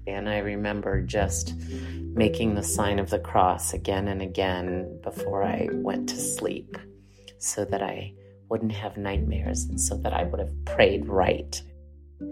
And 0.06 0.28
I 0.28 0.38
remember 0.38 1.00
just 1.00 1.54
making 2.14 2.54
the 2.54 2.62
sign 2.62 2.98
of 2.98 3.08
the 3.08 3.18
cross 3.18 3.72
again 3.72 4.08
and 4.08 4.20
again 4.20 5.00
before 5.02 5.42
I 5.42 5.68
went 5.72 6.08
to 6.10 6.16
sleep 6.16 6.76
so 7.38 7.64
that 7.64 7.82
I 7.82 8.12
wouldn't 8.50 8.72
have 8.72 8.96
nightmares 8.96 9.64
and 9.64 9.80
so 9.80 9.96
that 9.98 10.12
I 10.12 10.24
would 10.24 10.40
have 10.40 10.64
prayed 10.66 11.08
right. 11.08 11.62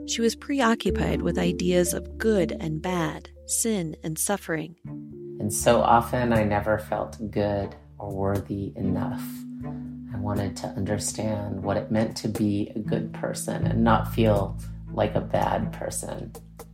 She 0.06 0.20
was 0.20 0.36
preoccupied 0.36 1.22
with 1.22 1.38
ideas 1.38 1.94
of 1.94 2.18
good 2.18 2.56
and 2.60 2.82
bad, 2.82 3.30
sin 3.46 3.96
and 4.02 4.18
suffering. 4.18 4.76
And 5.40 5.52
so 5.52 5.80
often 5.80 6.32
I 6.32 6.44
never 6.44 6.78
felt 6.78 7.18
good 7.30 7.74
or 7.98 8.10
worthy 8.12 8.72
enough. 8.76 9.22
I 10.14 10.18
wanted 10.18 10.56
to 10.58 10.66
understand 10.68 11.62
what 11.62 11.76
it 11.76 11.90
meant 11.90 12.16
to 12.18 12.28
be 12.28 12.72
a 12.76 12.78
good 12.78 13.12
person 13.12 13.66
and 13.66 13.82
not 13.82 14.14
feel 14.14 14.58
like 14.92 15.14
a 15.14 15.20
bad 15.20 15.72
person. 15.72 16.32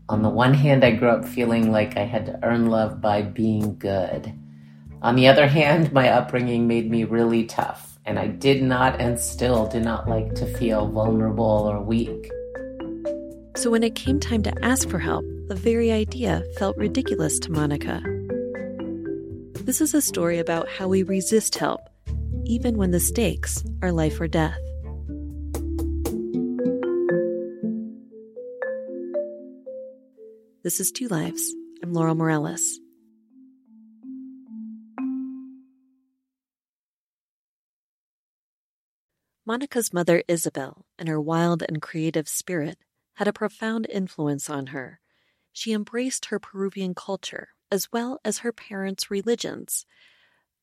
On 0.08 0.22
the 0.22 0.28
one 0.28 0.54
hand, 0.54 0.84
I 0.84 0.92
grew 0.92 1.10
up 1.10 1.24
feeling 1.24 1.70
like 1.70 1.96
I 1.96 2.04
had 2.04 2.26
to 2.26 2.40
earn 2.42 2.66
love 2.66 3.00
by 3.00 3.22
being 3.22 3.78
good. 3.78 4.32
On 5.02 5.16
the 5.16 5.28
other 5.28 5.46
hand, 5.46 5.92
my 5.92 6.08
upbringing 6.08 6.66
made 6.66 6.90
me 6.90 7.04
really 7.04 7.44
tough, 7.44 7.98
and 8.04 8.18
I 8.18 8.26
did 8.26 8.62
not 8.62 9.00
and 9.00 9.20
still 9.20 9.66
do 9.66 9.80
not 9.80 10.08
like 10.08 10.34
to 10.36 10.46
feel 10.46 10.88
vulnerable 10.88 11.44
or 11.44 11.82
weak. 11.82 12.30
So 13.56 13.70
when 13.70 13.82
it 13.82 13.94
came 13.94 14.18
time 14.18 14.42
to 14.44 14.64
ask 14.64 14.88
for 14.88 14.98
help, 14.98 15.24
the 15.48 15.54
very 15.54 15.90
idea 15.90 16.44
felt 16.58 16.76
ridiculous 16.76 17.38
to 17.38 17.50
Monica. 17.50 18.02
This 19.64 19.80
is 19.80 19.94
a 19.94 20.02
story 20.02 20.38
about 20.38 20.68
how 20.68 20.88
we 20.88 21.02
resist 21.02 21.54
help, 21.54 21.80
even 22.44 22.76
when 22.76 22.90
the 22.90 23.00
stakes 23.00 23.64
are 23.80 23.90
life 23.90 24.20
or 24.20 24.28
death. 24.28 24.58
This 30.62 30.80
is 30.80 30.92
Two 30.92 31.08
Lives. 31.08 31.54
I'm 31.82 31.94
Laurel 31.94 32.14
Morales. 32.14 32.78
Monica's 39.46 39.94
mother, 39.94 40.22
Isabel, 40.28 40.84
and 40.98 41.08
her 41.08 41.18
wild 41.18 41.62
and 41.66 41.80
creative 41.80 42.28
spirit 42.28 42.76
had 43.14 43.26
a 43.26 43.32
profound 43.32 43.86
influence 43.90 44.50
on 44.50 44.68
her. 44.68 45.00
She 45.58 45.72
embraced 45.72 46.26
her 46.26 46.38
Peruvian 46.38 46.94
culture 46.94 47.48
as 47.68 47.90
well 47.90 48.20
as 48.24 48.38
her 48.38 48.52
parents' 48.52 49.10
religions. 49.10 49.86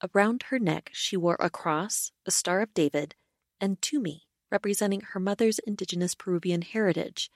Around 0.01 0.43
her 0.43 0.57
neck, 0.57 0.89
she 0.93 1.17
wore 1.17 1.35
a 1.37 1.49
cross, 1.49 2.13
a 2.25 2.31
Star 2.31 2.61
of 2.61 2.73
David, 2.73 3.13
and 3.59 3.81
tumi, 3.81 4.21
representing 4.49 5.01
her 5.01 5.19
mother's 5.19 5.59
indigenous 5.59 6.15
Peruvian 6.15 6.61
heritage 6.61 7.29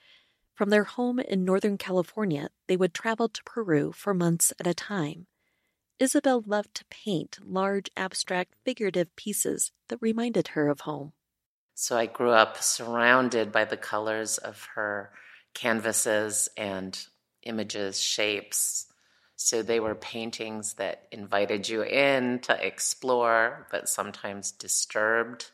from 0.54 0.70
their 0.70 0.84
home 0.84 1.18
in 1.20 1.44
Northern 1.44 1.76
California, 1.76 2.48
they 2.66 2.78
would 2.78 2.94
travel 2.94 3.28
to 3.28 3.44
Peru 3.44 3.92
for 3.92 4.14
months 4.14 4.54
at 4.58 4.66
a 4.66 4.72
time. 4.72 5.26
Isabel 5.98 6.42
loved 6.46 6.74
to 6.76 6.86
paint 6.86 7.40
large, 7.44 7.90
abstract, 7.94 8.54
figurative 8.64 9.14
pieces 9.16 9.70
that 9.88 9.98
reminded 10.00 10.48
her 10.48 10.68
of 10.68 10.80
home. 10.80 11.12
So 11.74 11.98
I 11.98 12.06
grew 12.06 12.30
up 12.30 12.62
surrounded 12.62 13.52
by 13.52 13.66
the 13.66 13.76
colors 13.76 14.38
of 14.38 14.66
her 14.76 15.12
canvases 15.52 16.48
and 16.56 16.98
images, 17.42 18.00
shapes. 18.00 18.86
So 19.36 19.62
they 19.62 19.80
were 19.80 19.94
paintings 19.94 20.74
that 20.74 21.06
invited 21.10 21.68
you 21.68 21.82
in 21.82 22.40
to 22.40 22.66
explore, 22.66 23.66
but 23.70 23.88
sometimes 23.88 24.52
disturbed, 24.52 25.50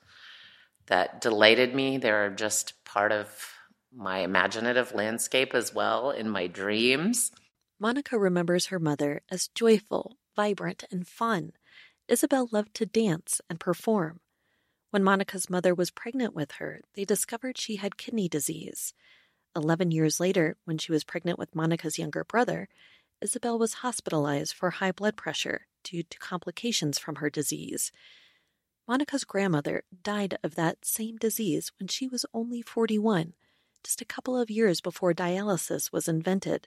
that 0.87 1.21
delighted 1.21 1.75
me. 1.75 1.99
They 1.99 2.11
were 2.11 2.31
just 2.31 2.85
part 2.85 3.13
of 3.13 3.53
my 3.95 4.19
imaginative 4.19 4.95
landscape 4.95 5.55
as 5.55 5.75
well 5.75 6.11
in 6.11 6.29
my 6.29 6.47
dreams. 6.47 7.31
Monica 7.79 8.19
remembers 8.19 8.67
her 8.67 8.79
mother 8.79 9.23
as 9.31 9.49
joyful, 9.49 10.17
vibrant, 10.35 10.85
and 10.91 11.07
fun. 11.07 11.53
Isabel 12.09 12.49
loved 12.51 12.75
to 12.75 12.87
dance 12.87 13.41
and 13.49 13.61
perform. 13.61 14.21
When 14.91 15.05
Monica's 15.05 15.51
mother 15.51 15.75
was 15.75 15.91
pregnant 15.91 16.35
with 16.35 16.53
her, 16.53 16.81
they 16.95 17.05
discovered 17.05 17.59
she 17.59 17.77
had 17.77 17.97
kidney 17.97 18.29
disease. 18.29 18.95
Eleven 19.57 19.91
years 19.91 20.21
later, 20.21 20.57
when 20.65 20.77
she 20.77 20.93
was 20.93 21.03
pregnant 21.03 21.39
with 21.39 21.55
Monica's 21.55 21.99
younger 21.99 22.25
brother, 22.25 22.69
Isabel 23.23 23.59
was 23.59 23.75
hospitalized 23.75 24.53
for 24.53 24.71
high 24.71 24.93
blood 24.93 25.17
pressure 25.17 25.67
due 25.83 26.03
to 26.03 26.19
complications 26.19 26.99
from 26.99 27.17
her 27.17 27.31
disease. 27.31 27.91
Monica's 28.87 29.25
grandmother 29.25 29.85
died 30.03 30.37
of 30.45 30.57
that 30.57 30.85
same 30.85 31.17
disease 31.17 31.73
when 31.79 31.89
she 31.89 32.07
was 32.07 32.27
only 32.35 32.61
41 32.61 33.33
just 33.83 34.03
a 34.03 34.05
couple 34.05 34.37
of 34.37 34.51
years 34.51 34.81
before 34.81 35.15
dialysis 35.15 35.93
was 35.93 36.09
invented. 36.09 36.67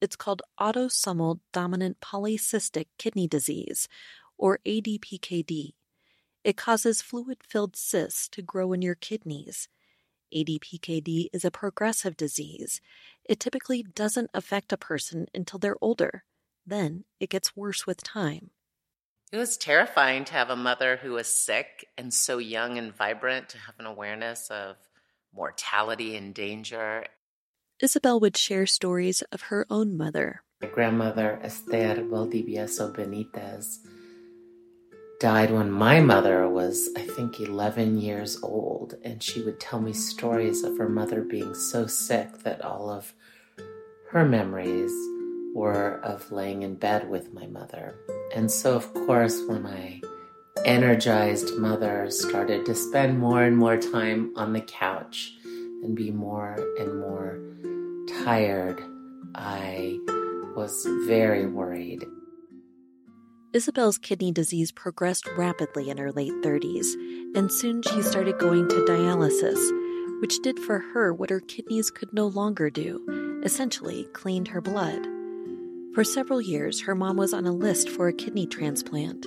It's 0.00 0.14
called 0.14 0.40
autosomal 0.60 1.40
dominant 1.52 2.00
polycystic 2.00 2.86
kidney 2.96 3.26
disease, 3.26 3.88
or 4.36 4.60
ADPKD. 4.64 5.72
It 6.44 6.56
causes 6.56 7.02
fluid 7.02 7.38
filled 7.42 7.74
cysts 7.74 8.28
to 8.28 8.40
grow 8.40 8.72
in 8.72 8.82
your 8.82 8.94
kidneys. 8.94 9.68
ADPKD 10.34 11.28
is 11.32 11.44
a 11.44 11.50
progressive 11.50 12.16
disease. 12.16 12.80
It 13.24 13.40
typically 13.40 13.82
doesn't 13.82 14.30
affect 14.34 14.72
a 14.72 14.76
person 14.76 15.26
until 15.34 15.58
they're 15.58 15.76
older. 15.80 16.24
Then 16.66 17.04
it 17.20 17.30
gets 17.30 17.56
worse 17.56 17.86
with 17.86 18.02
time. 18.02 18.50
It 19.30 19.36
was 19.36 19.56
terrifying 19.56 20.24
to 20.26 20.32
have 20.32 20.48
a 20.48 20.56
mother 20.56 20.96
who 20.96 21.12
was 21.12 21.26
sick 21.26 21.86
and 21.98 22.12
so 22.12 22.38
young 22.38 22.78
and 22.78 22.96
vibrant 22.96 23.50
to 23.50 23.58
have 23.58 23.74
an 23.78 23.86
awareness 23.86 24.48
of 24.50 24.76
mortality 25.34 26.16
and 26.16 26.34
danger. 26.34 27.04
Isabel 27.80 28.20
would 28.20 28.36
share 28.36 28.66
stories 28.66 29.22
of 29.30 29.42
her 29.42 29.66
own 29.70 29.96
mother. 29.96 30.42
My 30.60 30.68
grandmother, 30.68 31.38
Esther 31.42 32.02
Valdivieso 32.02 32.92
Benitez, 32.94 33.78
died 35.20 35.50
when 35.50 35.70
my 35.70 36.00
mother 36.00 36.48
was, 36.48 36.88
I 36.96 37.02
think, 37.02 37.40
11 37.40 37.98
years 37.98 38.38
old. 38.42 38.94
And 39.02 39.22
she 39.22 39.42
would 39.42 39.58
tell 39.58 39.80
me 39.80 39.92
stories 39.92 40.62
of 40.62 40.78
her 40.78 40.88
mother 40.88 41.22
being 41.22 41.54
so 41.54 41.86
sick 41.86 42.38
that 42.44 42.64
all 42.64 42.88
of 42.88 43.12
her 44.10 44.24
memories 44.24 44.92
were 45.54 46.00
of 46.04 46.30
laying 46.30 46.62
in 46.62 46.76
bed 46.76 47.08
with 47.10 47.32
my 47.32 47.46
mother. 47.46 47.96
And 48.34 48.50
so, 48.50 48.76
of 48.76 48.92
course, 48.94 49.42
when 49.46 49.62
my 49.62 50.00
energized 50.64 51.56
mother 51.56 52.10
started 52.10 52.64
to 52.66 52.74
spend 52.74 53.18
more 53.18 53.42
and 53.42 53.56
more 53.56 53.76
time 53.76 54.32
on 54.36 54.52
the 54.52 54.60
couch 54.60 55.32
and 55.82 55.96
be 55.96 56.10
more 56.10 56.56
and 56.78 57.00
more 57.00 57.38
tired, 58.24 58.80
I 59.34 59.98
was 60.54 60.86
very 61.06 61.46
worried. 61.46 62.04
Isabel's 63.52 63.98
kidney 63.98 64.32
disease 64.32 64.72
progressed 64.72 65.26
rapidly 65.36 65.88
in 65.88 65.96
her 65.98 66.12
late 66.12 66.34
30s, 66.42 66.86
and 67.34 67.50
soon 67.50 67.82
she 67.82 68.02
started 68.02 68.38
going 68.38 68.68
to 68.68 68.84
dialysis, 68.84 70.20
which 70.20 70.38
did 70.42 70.58
for 70.58 70.78
her 70.78 71.14
what 71.14 71.30
her 71.30 71.40
kidneys 71.40 71.90
could 71.90 72.12
no 72.12 72.26
longer 72.26 72.68
do 72.68 73.28
essentially, 73.44 74.04
cleaned 74.12 74.48
her 74.48 74.60
blood. 74.60 75.06
For 75.94 76.04
several 76.04 76.40
years, 76.40 76.82
her 76.82 76.94
mom 76.94 77.16
was 77.16 77.32
on 77.32 77.46
a 77.46 77.52
list 77.52 77.88
for 77.88 78.08
a 78.08 78.12
kidney 78.12 78.46
transplant. 78.46 79.26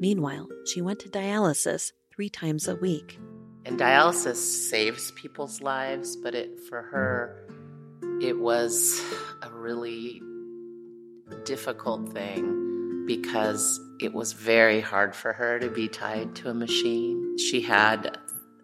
Meanwhile, 0.00 0.48
she 0.66 0.82
went 0.82 1.00
to 1.00 1.08
dialysis 1.08 1.92
three 2.14 2.28
times 2.28 2.68
a 2.68 2.76
week. 2.76 3.18
And 3.64 3.78
dialysis 3.78 4.36
saves 4.36 5.12
people's 5.12 5.60
lives, 5.60 6.16
but 6.16 6.34
it 6.34 6.60
for 6.68 6.82
her 6.82 7.48
it 8.20 8.38
was 8.38 9.02
a 9.42 9.50
really 9.50 10.20
difficult 11.44 12.12
thing 12.12 12.71
because 13.06 13.80
it 14.00 14.12
was 14.12 14.32
very 14.32 14.80
hard 14.80 15.14
for 15.14 15.32
her 15.32 15.58
to 15.58 15.68
be 15.68 15.88
tied 15.88 16.34
to 16.36 16.50
a 16.50 16.54
machine. 16.54 17.38
She 17.38 17.60
had 17.60 18.18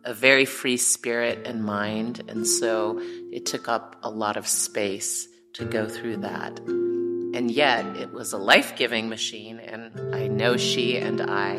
a 0.05 0.15
very 0.15 0.45
free 0.45 0.77
spirit 0.77 1.47
and 1.47 1.65
mind, 1.65 2.23
and 2.29 2.47
so 2.47 2.99
it 3.33 3.47
took 3.47 3.69
up 3.69 3.97
a 4.03 4.11
lot 4.11 4.37
of 4.37 4.47
space 4.47 5.29
to 5.55 5.65
go 5.65 5.89
through 5.89 6.19
that. 6.19 6.59
And 6.59 7.51
yet, 7.51 7.85
it 7.97 8.13
was 8.13 8.33
a 8.33 8.39
life 8.39 8.77
giving 8.77 9.09
machine, 9.09 9.61
and 9.61 10.15
I 10.15 10.29
know 10.29 10.57
she 10.57 10.97
and 10.97 11.21
I 11.21 11.53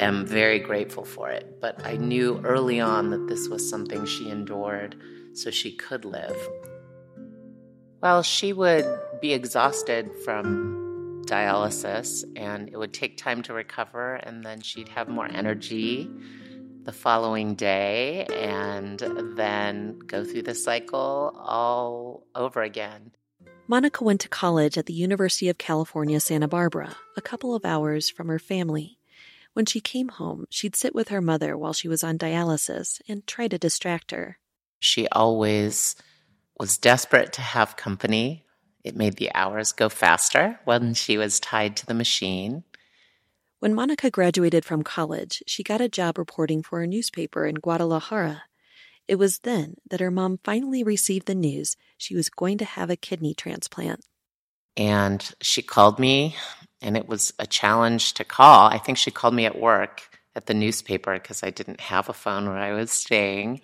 am 0.00 0.26
very 0.26 0.58
grateful 0.58 1.04
for 1.04 1.28
it. 1.30 1.60
But 1.60 1.86
I 1.86 1.96
knew 1.96 2.40
early 2.44 2.80
on 2.80 3.10
that 3.10 3.28
this 3.28 3.48
was 3.48 3.68
something 3.68 4.06
she 4.06 4.30
endured 4.30 4.96
so 5.34 5.50
she 5.50 5.72
could 5.72 6.04
live. 6.04 6.36
Well, 8.00 8.22
she 8.22 8.54
would 8.54 8.86
be 9.20 9.34
exhausted 9.34 10.10
from 10.24 10.79
dialysis, 11.30 12.24
and 12.36 12.68
it 12.68 12.76
would 12.76 12.92
take 12.92 13.16
time 13.16 13.42
to 13.42 13.52
recover, 13.52 14.16
and 14.16 14.44
then 14.44 14.60
she'd 14.60 14.88
have 14.88 15.08
more 15.08 15.28
energy 15.28 16.10
the 16.82 16.92
following 16.92 17.54
day, 17.54 18.24
and 18.32 18.98
then 19.36 19.98
go 20.00 20.24
through 20.24 20.42
the 20.42 20.54
cycle 20.54 21.34
all 21.38 22.26
over 22.34 22.62
again. 22.62 23.12
Monica 23.68 24.02
went 24.02 24.20
to 24.22 24.28
college 24.28 24.76
at 24.76 24.86
the 24.86 24.92
University 24.92 25.48
of 25.48 25.56
California, 25.56 26.18
Santa 26.18 26.48
Barbara, 26.48 26.96
a 27.16 27.20
couple 27.20 27.54
of 27.54 27.64
hours 27.64 28.10
from 28.10 28.26
her 28.28 28.40
family. 28.40 28.98
When 29.52 29.66
she 29.66 29.80
came 29.80 30.08
home, 30.08 30.46
she'd 30.50 30.74
sit 30.74 30.94
with 30.94 31.08
her 31.08 31.20
mother 31.20 31.56
while 31.56 31.72
she 31.72 31.86
was 31.86 32.02
on 32.02 32.18
dialysis 32.18 33.00
and 33.08 33.26
try 33.26 33.46
to 33.46 33.58
distract 33.58 34.10
her. 34.10 34.38
She 34.80 35.06
always 35.08 35.94
was 36.58 36.78
desperate 36.78 37.32
to 37.34 37.42
have 37.42 37.76
company. 37.76 38.44
It 38.82 38.96
made 38.96 39.16
the 39.16 39.30
hours 39.34 39.72
go 39.72 39.88
faster 39.88 40.58
when 40.64 40.94
she 40.94 41.18
was 41.18 41.40
tied 41.40 41.76
to 41.76 41.86
the 41.86 41.94
machine. 41.94 42.64
When 43.58 43.74
Monica 43.74 44.10
graduated 44.10 44.64
from 44.64 44.82
college, 44.82 45.42
she 45.46 45.62
got 45.62 45.82
a 45.82 45.88
job 45.88 46.16
reporting 46.16 46.62
for 46.62 46.80
a 46.80 46.86
newspaper 46.86 47.44
in 47.44 47.56
Guadalajara. 47.56 48.44
It 49.06 49.16
was 49.16 49.40
then 49.40 49.74
that 49.90 50.00
her 50.00 50.10
mom 50.10 50.38
finally 50.44 50.82
received 50.82 51.26
the 51.26 51.34
news 51.34 51.76
she 51.98 52.14
was 52.14 52.30
going 52.30 52.58
to 52.58 52.64
have 52.64 52.88
a 52.88 52.96
kidney 52.96 53.34
transplant. 53.34 54.04
And 54.76 55.28
she 55.42 55.60
called 55.60 55.98
me, 55.98 56.36
and 56.80 56.96
it 56.96 57.06
was 57.06 57.34
a 57.38 57.46
challenge 57.46 58.14
to 58.14 58.24
call. 58.24 58.68
I 58.68 58.78
think 58.78 58.96
she 58.96 59.10
called 59.10 59.34
me 59.34 59.44
at 59.44 59.58
work 59.58 60.18
at 60.34 60.46
the 60.46 60.54
newspaper 60.54 61.12
because 61.12 61.42
I 61.42 61.50
didn't 61.50 61.80
have 61.80 62.08
a 62.08 62.14
phone 62.14 62.46
where 62.46 62.56
I 62.56 62.72
was 62.72 62.90
staying. 62.90 63.60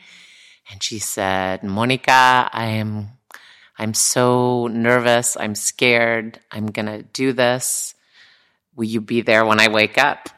And 0.70 0.82
she 0.82 0.98
said, 0.98 1.62
Monica, 1.62 2.50
I 2.52 2.66
am 2.66 3.15
I'm 3.78 3.94
so 3.94 4.68
nervous. 4.68 5.36
I'm 5.38 5.54
scared. 5.54 6.40
I'm 6.50 6.66
going 6.66 6.86
to 6.86 7.02
do 7.02 7.32
this. 7.32 7.94
Will 8.74 8.84
you 8.84 9.00
be 9.00 9.20
there 9.20 9.44
when 9.44 9.60
I 9.60 9.68
wake 9.68 9.98
up? 9.98 10.28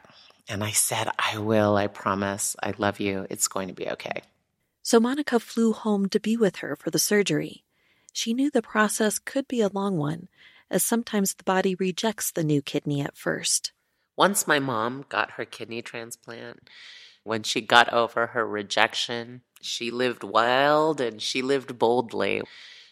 And 0.47 0.63
I 0.63 0.71
said, 0.71 1.09
I 1.17 1.37
will. 1.37 1.77
I 1.77 1.87
promise. 1.87 2.55
I 2.61 2.73
love 2.77 2.99
you. 2.99 3.27
It's 3.29 3.47
going 3.47 3.67
to 3.67 3.73
be 3.73 3.87
okay. 3.89 4.21
So 4.81 4.99
Monica 4.99 5.39
flew 5.39 5.73
home 5.73 6.09
to 6.09 6.19
be 6.19 6.35
with 6.35 6.57
her 6.57 6.75
for 6.75 6.89
the 6.89 6.99
surgery. 6.99 7.63
She 8.11 8.33
knew 8.33 8.49
the 8.49 8.61
process 8.61 9.19
could 9.19 9.47
be 9.47 9.61
a 9.61 9.69
long 9.69 9.97
one, 9.97 10.27
as 10.71 10.83
sometimes 10.83 11.33
the 11.33 11.43
body 11.43 11.75
rejects 11.75 12.31
the 12.31 12.43
new 12.43 12.61
kidney 12.61 13.01
at 13.01 13.15
first. 13.15 13.71
Once 14.15 14.47
my 14.47 14.59
mom 14.59 15.05
got 15.07 15.31
her 15.31 15.45
kidney 15.45 15.81
transplant, 15.81 16.67
when 17.23 17.43
she 17.43 17.61
got 17.61 17.93
over 17.93 18.27
her 18.27 18.45
rejection, 18.47 19.41
she 19.61 19.91
lived 19.91 20.23
wild 20.23 20.99
and 20.99 21.21
she 21.21 21.41
lived 21.41 21.77
boldly. 21.77 22.41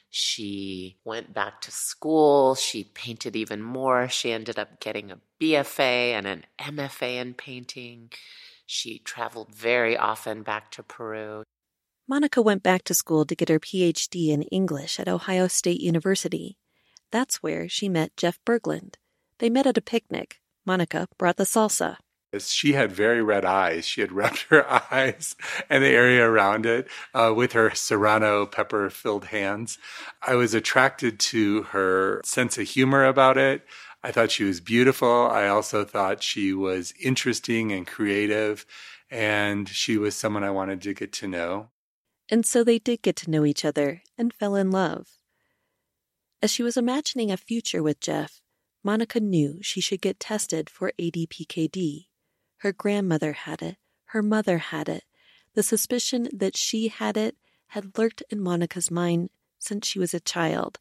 She 0.10 0.98
went 1.04 1.34
back 1.34 1.62
to 1.62 1.72
school. 1.72 2.56
She 2.56 2.86
painted 2.86 3.36
even 3.36 3.62
more. 3.62 4.08
She 4.08 4.32
ended 4.32 4.58
up 4.58 4.80
getting 4.80 5.12
a 5.12 5.20
BFA 5.42 6.12
and 6.12 6.26
an 6.26 6.46
MFA 6.60 7.22
in 7.22 7.34
painting. 7.34 8.12
She 8.66 9.00
traveled 9.00 9.54
very 9.54 9.98
often 9.98 10.44
back 10.44 10.72
to 10.72 10.84
Peru. 10.84 11.44
Monica 12.08 12.42
went 12.42 12.64
back 12.64 12.84
to 12.86 12.94
school 12.94 13.26
to 13.26 13.36
get 13.36 13.50
her 13.50 13.60
PhD 13.60 14.30
in 14.30 14.44
English 14.44 15.00
at 15.00 15.10
Ohio 15.10 15.48
State 15.48 15.82
University. 15.82 16.58
That's 17.12 17.44
where 17.44 17.68
she 17.68 17.90
met 17.90 18.16
Jeff 18.16 18.40
Berglund. 18.46 18.96
They 19.40 19.50
met 19.50 19.68
at 19.68 19.78
a 19.78 19.82
picnic. 19.82 20.40
Monica 20.66 21.08
brought 21.18 21.38
the 21.38 21.44
salsa. 21.44 21.98
She 22.42 22.74
had 22.74 22.92
very 22.92 23.22
red 23.22 23.46
eyes. 23.46 23.86
She 23.86 24.02
had 24.02 24.12
rubbed 24.22 24.46
her 24.50 24.66
eyes 24.94 25.36
and 25.70 25.84
the 25.84 25.90
area 25.90 26.28
around 26.28 26.66
it 26.66 26.88
uh, 27.14 27.34
with 27.36 27.54
her 27.54 27.74
serrano 27.74 28.46
pepper 28.46 28.90
filled 28.90 29.26
hands. 29.26 29.78
I 30.22 30.36
was 30.36 30.54
attracted 30.54 31.20
to 31.20 31.64
her 31.64 32.22
sense 32.24 32.58
of 32.58 32.68
humor 32.68 33.06
about 33.06 33.38
it. 33.38 33.66
I 34.04 34.12
thought 34.12 34.32
she 34.32 34.44
was 34.44 34.62
beautiful. 34.62 35.28
I 35.28 35.48
also 35.48 35.84
thought 35.84 36.24
she 36.24 36.54
was 36.54 36.94
interesting 37.02 37.72
and 37.72 37.86
creative, 37.86 38.66
and 39.10 39.68
she 39.68 39.98
was 39.98 40.16
someone 40.16 40.44
I 40.44 40.52
wanted 40.52 40.82
to 40.84 40.94
get 40.94 41.12
to 41.14 41.28
know. 41.28 41.70
And 42.30 42.46
so 42.46 42.64
they 42.64 42.80
did 42.80 43.02
get 43.02 43.16
to 43.18 43.32
know 43.32 43.46
each 43.46 43.66
other 43.66 44.02
and 44.18 44.34
fell 44.34 44.56
in 44.56 44.70
love. 44.72 45.08
As 46.42 46.52
she 46.52 46.62
was 46.62 46.78
imagining 46.78 47.32
a 47.32 47.38
future 47.38 47.82
with 47.82 48.00
Jeff, 48.00 48.42
Monica 48.84 49.20
knew 49.20 49.60
she 49.62 49.82
should 49.82 50.02
get 50.02 50.20
tested 50.20 50.70
for 50.70 50.94
ADPKD. 51.00 52.07
Her 52.58 52.72
grandmother 52.72 53.34
had 53.34 53.62
it. 53.62 53.78
Her 54.06 54.24
mother 54.24 54.58
had 54.58 54.90
it. 54.90 55.04
The 55.54 55.64
suspicion 55.64 56.30
that 56.34 56.58
she 56.58 56.88
had 56.88 57.18
it 57.18 57.36
had 57.68 57.98
lurked 57.98 58.24
in 58.30 58.42
Monica's 58.42 58.90
mind 58.90 59.30
since 59.60 59.88
she 59.88 60.00
was 60.00 60.14
a 60.14 60.20
child. 60.20 60.80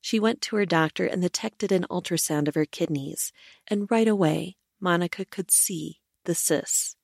She 0.00 0.18
went 0.18 0.40
to 0.42 0.56
her 0.56 0.66
doctor 0.66 1.06
and 1.06 1.22
detected 1.22 1.70
an 1.70 1.86
ultrasound 1.90 2.48
of 2.48 2.56
her 2.56 2.64
kidneys, 2.64 3.32
and 3.68 3.90
right 3.90 4.08
away, 4.08 4.56
Monica 4.80 5.24
could 5.24 5.50
see 5.50 6.00
the 6.24 6.34
cysts. 6.34 6.96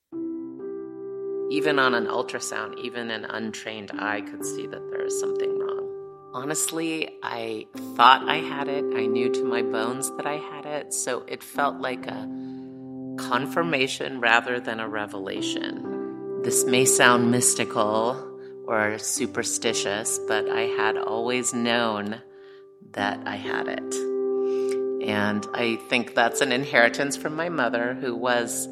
Even 1.51 1.79
on 1.79 1.95
an 1.95 2.07
ultrasound, 2.07 2.77
even 2.77 3.09
an 3.09 3.25
untrained 3.25 3.91
eye 3.97 4.21
could 4.21 4.45
see 4.45 4.67
that 4.67 4.89
there 4.91 5.05
is 5.05 5.19
something 5.19 5.57
wrong. 5.57 6.29
Honestly, 6.33 7.09
I 7.23 7.65
thought 7.95 8.27
I 8.27 8.37
had 8.37 8.67
it. 8.67 8.83
I 8.95 9.05
knew 9.05 9.31
to 9.31 9.43
my 9.43 9.61
bones 9.61 10.11
that 10.17 10.25
I 10.25 10.35
had 10.35 10.65
it, 10.65 10.93
so 10.93 11.23
it 11.27 11.41
felt 11.41 11.77
like 11.77 12.05
a 12.05 12.27
confirmation 13.27 14.19
rather 14.21 14.59
than 14.59 14.79
a 14.79 14.87
revelation. 14.87 16.41
This 16.43 16.63
may 16.65 16.85
sound 16.85 17.31
mystical 17.31 18.25
or 18.65 18.97
superstitious, 18.97 20.19
but 20.27 20.47
I 20.49 20.61
had 20.61 20.97
always 20.97 21.53
known 21.53 22.21
that 22.91 23.19
I 23.25 23.35
had 23.35 23.67
it. 23.67 23.93
And 25.07 25.45
I 25.53 25.77
think 25.89 26.15
that's 26.15 26.41
an 26.41 26.51
inheritance 26.51 27.17
from 27.17 27.35
my 27.35 27.49
mother, 27.49 27.93
who 27.95 28.15
was 28.15 28.67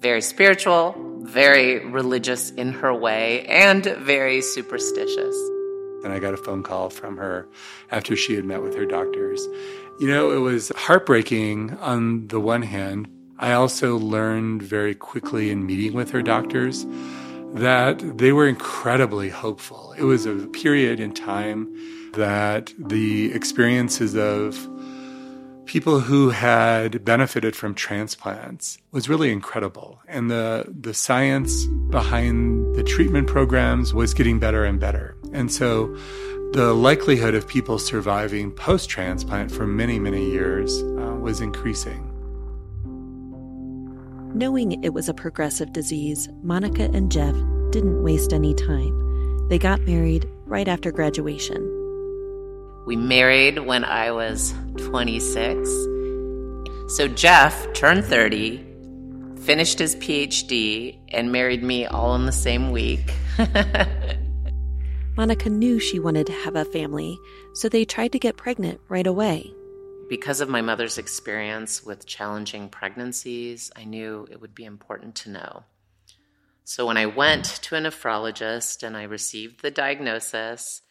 very 0.00 0.20
spiritual, 0.20 0.94
very 1.22 1.84
religious 1.86 2.50
in 2.50 2.72
her 2.72 2.94
way, 2.94 3.46
and 3.46 3.84
very 3.84 4.40
superstitious. 4.40 5.36
And 6.04 6.12
I 6.12 6.18
got 6.18 6.34
a 6.34 6.36
phone 6.36 6.62
call 6.62 6.90
from 6.90 7.16
her 7.16 7.48
after 7.90 8.14
she 8.14 8.34
had 8.34 8.44
met 8.44 8.62
with 8.62 8.74
her 8.76 8.84
doctors. 8.84 9.46
You 10.00 10.08
know, 10.08 10.30
it 10.32 10.38
was 10.38 10.70
heartbreaking 10.76 11.78
on 11.78 12.26
the 12.28 12.40
one 12.40 12.62
hand, 12.62 13.08
I 13.38 13.52
also 13.52 13.98
learned 13.98 14.62
very 14.62 14.94
quickly 14.94 15.50
in 15.50 15.66
meeting 15.66 15.92
with 15.92 16.10
her 16.10 16.22
doctors 16.22 16.86
that 17.54 18.18
they 18.18 18.32
were 18.32 18.48
incredibly 18.48 19.28
hopeful. 19.28 19.94
It 19.96 20.04
was 20.04 20.26
a 20.26 20.34
period 20.48 21.00
in 21.00 21.12
time 21.14 21.72
that 22.14 22.72
the 22.78 23.32
experiences 23.32 24.14
of 24.16 24.68
people 25.66 26.00
who 26.00 26.30
had 26.30 27.04
benefited 27.04 27.56
from 27.56 27.74
transplants 27.74 28.78
was 28.92 29.08
really 29.08 29.32
incredible. 29.32 30.00
And 30.06 30.30
the, 30.30 30.66
the 30.68 30.94
science 30.94 31.64
behind 31.66 32.74
the 32.76 32.82
treatment 32.82 33.26
programs 33.28 33.94
was 33.94 34.14
getting 34.14 34.38
better 34.38 34.64
and 34.64 34.78
better. 34.78 35.16
And 35.32 35.50
so 35.50 35.96
the 36.52 36.74
likelihood 36.74 37.34
of 37.34 37.48
people 37.48 37.78
surviving 37.78 38.52
post 38.52 38.88
transplant 38.88 39.50
for 39.50 39.66
many, 39.66 39.98
many 39.98 40.30
years 40.30 40.82
uh, 40.82 41.16
was 41.20 41.40
increasing. 41.40 42.13
Knowing 44.34 44.82
it 44.82 44.92
was 44.92 45.08
a 45.08 45.14
progressive 45.14 45.72
disease, 45.72 46.28
Monica 46.42 46.90
and 46.92 47.10
Jeff 47.10 47.36
didn't 47.70 48.02
waste 48.02 48.32
any 48.32 48.52
time. 48.52 49.48
They 49.48 49.60
got 49.60 49.82
married 49.82 50.28
right 50.44 50.66
after 50.66 50.90
graduation. 50.90 51.62
We 52.84 52.96
married 52.96 53.60
when 53.60 53.84
I 53.84 54.10
was 54.10 54.52
26. 54.76 55.68
So 56.88 57.06
Jeff 57.06 57.72
turned 57.74 58.04
30, 58.04 58.56
finished 59.42 59.78
his 59.78 59.94
PhD, 59.96 60.98
and 61.10 61.30
married 61.30 61.62
me 61.62 61.86
all 61.86 62.16
in 62.16 62.26
the 62.26 62.32
same 62.32 62.72
week. 62.72 63.14
Monica 65.16 65.48
knew 65.48 65.78
she 65.78 66.00
wanted 66.00 66.26
to 66.26 66.32
have 66.32 66.56
a 66.56 66.64
family, 66.64 67.16
so 67.52 67.68
they 67.68 67.84
tried 67.84 68.10
to 68.10 68.18
get 68.18 68.36
pregnant 68.36 68.80
right 68.88 69.06
away. 69.06 69.54
Because 70.08 70.40
of 70.40 70.48
my 70.48 70.60
mother's 70.60 70.98
experience 70.98 71.82
with 71.82 72.06
challenging 72.06 72.68
pregnancies, 72.68 73.72
I 73.74 73.84
knew 73.84 74.28
it 74.30 74.40
would 74.40 74.54
be 74.54 74.64
important 74.64 75.14
to 75.16 75.30
know. 75.30 75.64
So 76.64 76.86
when 76.86 76.96
I 76.96 77.06
went 77.06 77.44
to 77.44 77.76
a 77.76 77.80
nephrologist 77.80 78.82
and 78.82 78.96
I 78.96 79.04
received 79.04 79.62
the 79.62 79.70
diagnosis, 79.70 80.82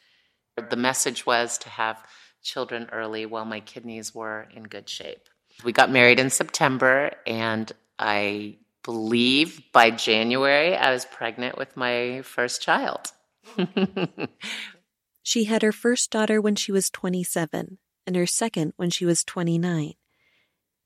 the 0.70 0.76
message 0.76 1.26
was 1.26 1.58
to 1.60 1.70
have 1.70 2.04
children 2.42 2.90
early 2.92 3.26
while 3.26 3.46
my 3.46 3.60
kidneys 3.60 4.14
were 4.14 4.48
in 4.54 4.64
good 4.64 4.90
shape. 4.90 5.30
We 5.64 5.72
got 5.72 5.92
married 5.92 6.20
in 6.20 6.30
September, 6.30 7.12
and 7.28 7.72
I 8.00 8.58
believe 8.84 9.62
by 9.72 9.92
January 9.92 10.76
I 10.76 10.92
was 10.92 11.06
pregnant 11.06 11.58
with 11.58 11.78
my 11.78 12.22
first 12.24 12.62
child. 12.62 13.12
she 15.24 15.44
had 15.46 15.62
her 15.62 15.72
first 15.72 16.10
daughter 16.10 16.42
when 16.42 16.56
she 16.56 16.72
was 16.72 16.90
27 16.90 17.78
and 18.06 18.16
her 18.16 18.26
second 18.26 18.74
when 18.76 18.90
she 18.90 19.06
was 19.06 19.24
29. 19.24 19.94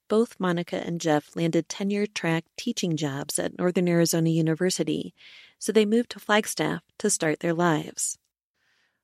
Both 0.08 0.40
Monica 0.40 0.78
and 0.78 1.02
Jeff 1.02 1.36
landed 1.36 1.68
tenure 1.68 2.06
track 2.06 2.46
teaching 2.56 2.96
jobs 2.96 3.38
at 3.38 3.58
Northern 3.58 3.88
Arizona 3.90 4.30
University, 4.30 5.14
so 5.60 5.72
they 5.72 5.86
moved 5.86 6.12
to 6.12 6.20
Flagstaff 6.20 6.82
to 7.00 7.10
start 7.10 7.40
their 7.40 7.54
lives. 7.54 8.18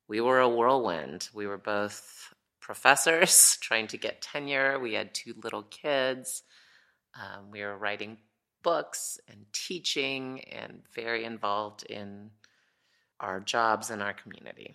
We 0.08 0.21
were 0.21 0.39
a 0.39 0.49
whirlwind. 0.49 1.30
We 1.34 1.47
were 1.47 1.58
both 1.58 2.34
professors 2.60 3.58
trying 3.62 3.88
to 3.88 3.97
get 3.97 4.21
tenure. 4.21 4.80
We 4.80 4.93
had 4.93 5.13
two 5.13 5.34
little 5.43 5.63
kids. 5.63 6.43
Um, 7.15 7.52
we 7.52 7.62
were 7.62 7.78
writing 7.78 8.17
books 8.63 9.19
and 9.28 9.45
teaching 9.52 10.41
and 10.45 10.84
very 10.95 11.26
involved 11.26 11.84
in 11.84 12.32
our 13.19 13.39
jobs 13.39 13.89
and 13.89 14.02
our 14.02 14.13
community. 14.13 14.73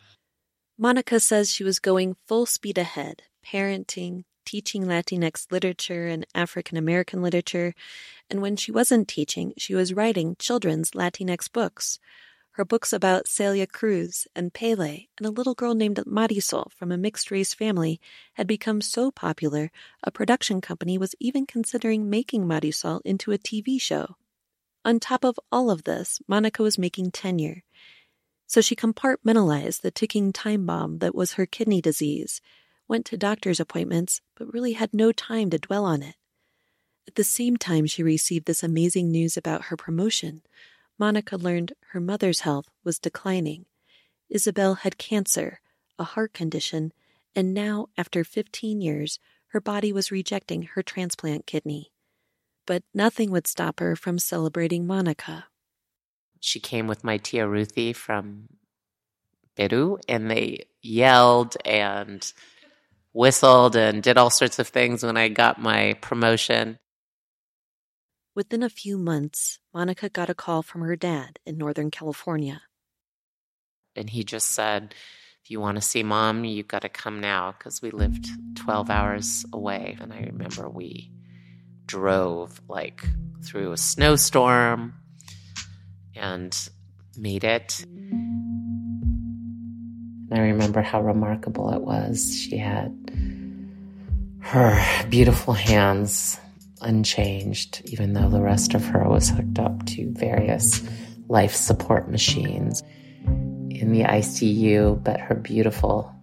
Monica 0.79 1.19
says 1.19 1.51
she 1.51 1.65
was 1.65 1.81
going 1.81 2.17
full 2.27 2.47
speed 2.47 2.79
ahead, 2.79 3.23
parenting, 3.45 4.25
teaching 4.45 4.85
Latinx 4.85 5.51
literature 5.51 6.07
and 6.07 6.27
African 6.35 6.79
American 6.79 7.23
literature, 7.23 7.75
and 8.31 8.41
when 8.41 8.57
she 8.57 8.73
wasn't 8.73 9.09
teaching, 9.09 9.53
she 9.59 9.75
was 9.75 9.93
writing 9.93 10.37
children's 10.39 10.93
Latinx 10.93 11.53
books. 11.53 11.99
Her 12.53 12.65
books 12.65 12.93
about 12.93 13.29
Celia 13.29 13.69
Cruz 13.69 14.27
and 14.35 14.53
Pele 14.53 15.07
and 15.17 15.27
a 15.27 15.31
little 15.31 15.55
girl 15.55 15.75
named 15.75 15.99
Marisol 15.99 16.73
from 16.73 16.91
a 16.91 16.97
mixed 16.97 17.31
race 17.31 17.55
family 17.55 18.01
had 18.33 18.49
become 18.49 18.81
so 18.81 19.13
popular, 19.13 19.71
a 20.03 20.11
production 20.11 20.61
company 20.61 20.99
was 20.99 21.15
even 21.21 21.47
considering 21.47 22.11
making 22.11 22.47
Marisol 22.47 23.01
into 23.05 23.31
a 23.31 23.39
TV 23.39 23.81
show. 23.81 24.17
On 24.85 24.99
top 24.99 25.25
of 25.25 25.39
all 25.53 25.71
of 25.71 25.85
this, 25.85 26.21
Monica 26.27 26.63
was 26.63 26.79
making 26.79 27.11
tenure. 27.11 27.63
So 28.49 28.61
she 28.61 28.75
compartmentalized 28.75 29.83
the 29.83 29.91
ticking 29.91 30.33
time 30.33 30.67
bomb 30.67 30.99
that 30.99 31.15
was 31.15 31.35
her 31.35 31.47
kidney 31.47 31.81
disease, 31.81 32.41
went 32.89 33.05
to 33.07 33.17
doctor's 33.17 33.61
appointments, 33.61 34.21
but 34.37 34.53
really 34.53 34.73
had 34.73 34.93
no 34.93 35.13
time 35.13 35.51
to 35.51 35.59
dwell 35.59 35.85
on 35.85 36.03
it. 36.03 36.17
At 37.07 37.15
the 37.15 37.25
same 37.25 37.57
time, 37.57 37.87
she 37.87 38.03
received 38.03 38.47
this 38.47 38.63
amazing 38.63 39.11
news 39.11 39.37
about 39.37 39.67
her 39.67 39.77
promotion. 39.77 40.43
Monica 40.99 41.37
learned 41.37 41.73
her 41.93 42.01
mother's 42.01 42.41
health 42.41 42.69
was 42.85 42.99
declining. 42.99 43.67
Isabel 44.29 44.75
had 44.75 44.99
cancer, 44.99 45.61
a 45.99 46.05
heart 46.05 46.35
condition, 46.35 46.93
and 47.35 47.55
now, 47.55 47.87
after 47.97 48.25
15 48.25 48.81
years, 48.81 49.19
her 49.49 49.61
body 49.61 49.93
was 49.93 50.11
rejecting 50.11 50.63
her 50.75 50.83
transplant 50.83 51.47
kidney. 51.47 51.93
But 52.67 52.83
nothing 52.93 53.31
would 53.31 53.47
stop 53.47 53.81
her 53.81 53.97
from 53.97 54.19
celebrating 54.19 54.87
Monica. 54.87 55.47
She 56.41 56.61
came 56.61 56.87
with 56.87 57.05
my 57.05 57.17
tia 57.17 57.49
Ruthie 57.49 57.93
from 57.93 58.49
Peru, 59.57 59.99
and 60.09 60.31
they 60.31 60.67
yelled 60.83 61.57
and 61.65 62.31
whistled 63.19 63.75
and 63.75 64.01
did 64.01 64.17
all 64.17 64.31
sorts 64.31 64.61
of 64.61 64.69
things 64.69 65.03
when 65.03 65.17
I 65.17 65.29
got 65.29 65.61
my 65.61 65.95
promotion. 66.01 66.79
Within 68.37 68.63
a 68.63 68.69
few 68.71 68.97
months, 68.97 69.59
Monica 69.75 70.09
got 70.09 70.31
a 70.31 70.35
call 70.35 70.63
from 70.63 70.83
her 70.83 70.95
dad 70.95 71.41
in 71.45 71.59
Northern 71.59 71.91
California. 71.91 72.63
And 73.97 74.09
he 74.09 74.23
just 74.23 74.53
said, 74.53 74.95
If 75.43 75.51
you 75.51 75.59
want 75.59 75.75
to 75.79 75.83
see 75.83 76.05
mom, 76.05 76.45
you've 76.45 76.69
got 76.69 76.83
to 76.83 76.89
come 76.89 77.21
now 77.21 77.57
because 77.59 77.83
we 77.83 77.91
lived 77.91 78.29
12 78.55 78.89
hours 78.89 79.45
away. 79.53 79.97
And 80.01 80.13
I 80.13 80.21
remember 80.21 80.69
we 80.69 81.11
drove 81.87 82.61
like 82.69 83.05
through 83.45 83.73
a 83.73 83.77
snowstorm 83.77 84.95
and 86.15 86.57
made 87.17 87.43
it. 87.43 87.85
I 90.31 90.41
remember 90.41 90.83
how 90.83 91.03
remarkable 91.03 91.73
it 91.73 91.81
was. 91.81 92.39
She 92.39 92.59
had 92.59 92.95
her 94.41 95.07
beautiful 95.09 95.55
hands 95.55 96.39
unchanged, 96.81 97.83
even 97.87 98.13
though 98.13 98.29
the 98.29 98.43
rest 98.43 98.75
of 98.75 98.85
her 98.87 99.09
was 99.09 99.31
hooked 99.31 99.59
up 99.59 99.87
to 99.87 100.11
various 100.13 100.83
life 101.29 101.55
support 101.55 102.11
machines 102.11 102.83
in 103.25 103.93
the 103.93 104.03
ICU, 104.03 105.03
but 105.03 105.21
her 105.21 105.35
beautiful 105.35 106.15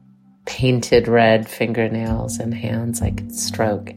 painted 0.45 1.07
red 1.07 1.49
fingernails 1.49 2.39
and 2.39 2.53
hands 2.53 3.01
I 3.01 3.11
could 3.11 3.33
stroke 3.33 3.89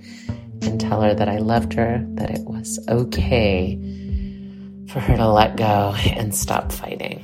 and 0.63 0.81
tell 0.81 1.03
her 1.03 1.15
that 1.15 1.29
I 1.29 1.39
loved 1.39 1.75
her, 1.75 2.03
that 2.15 2.31
it 2.31 2.45
was 2.45 2.79
okay 2.89 3.77
for 4.89 5.01
her 5.01 5.17
to 5.17 5.29
let 5.29 5.57
go 5.57 5.95
and 6.17 6.35
stop 6.35 6.73
fighting. 6.73 7.23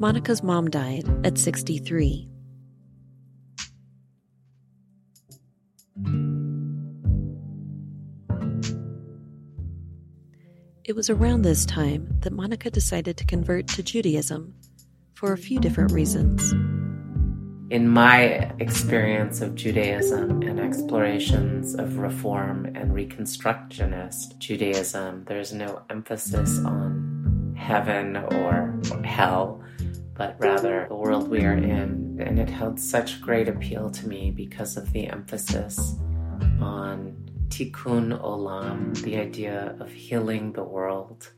Monica's 0.00 0.44
mom 0.44 0.70
died 0.70 1.04
at 1.24 1.36
63. 1.36 2.28
It 10.84 10.94
was 10.94 11.10
around 11.10 11.42
this 11.42 11.66
time 11.66 12.08
that 12.20 12.32
Monica 12.32 12.70
decided 12.70 13.16
to 13.16 13.24
convert 13.24 13.66
to 13.68 13.82
Judaism 13.82 14.54
for 15.14 15.32
a 15.32 15.36
few 15.36 15.58
different 15.58 15.90
reasons. 15.90 16.52
In 17.70 17.88
my 17.88 18.52
experience 18.60 19.40
of 19.40 19.56
Judaism 19.56 20.42
and 20.42 20.60
explorations 20.60 21.74
of 21.74 21.98
reform 21.98 22.66
and 22.66 22.92
reconstructionist 22.92 24.38
Judaism, 24.38 25.24
there's 25.26 25.52
no 25.52 25.82
emphasis 25.90 26.60
on 26.60 27.54
heaven 27.58 28.16
or 28.16 28.80
hell, 29.04 29.62
but 30.18 30.34
rather 30.40 30.84
the 30.88 30.96
world 30.96 31.28
we 31.30 31.44
are 31.44 31.56
in. 31.56 32.20
And 32.20 32.38
it 32.38 32.50
held 32.50 32.78
such 32.80 33.22
great 33.22 33.48
appeal 33.48 33.88
to 33.90 34.08
me 34.08 34.32
because 34.32 34.76
of 34.76 34.92
the 34.92 35.06
emphasis 35.06 35.94
on 36.60 37.16
tikkun 37.48 38.20
olam, 38.20 39.00
the 39.02 39.16
idea 39.16 39.76
of 39.78 39.90
healing 39.92 40.52
the 40.52 40.64
world. 40.64 41.30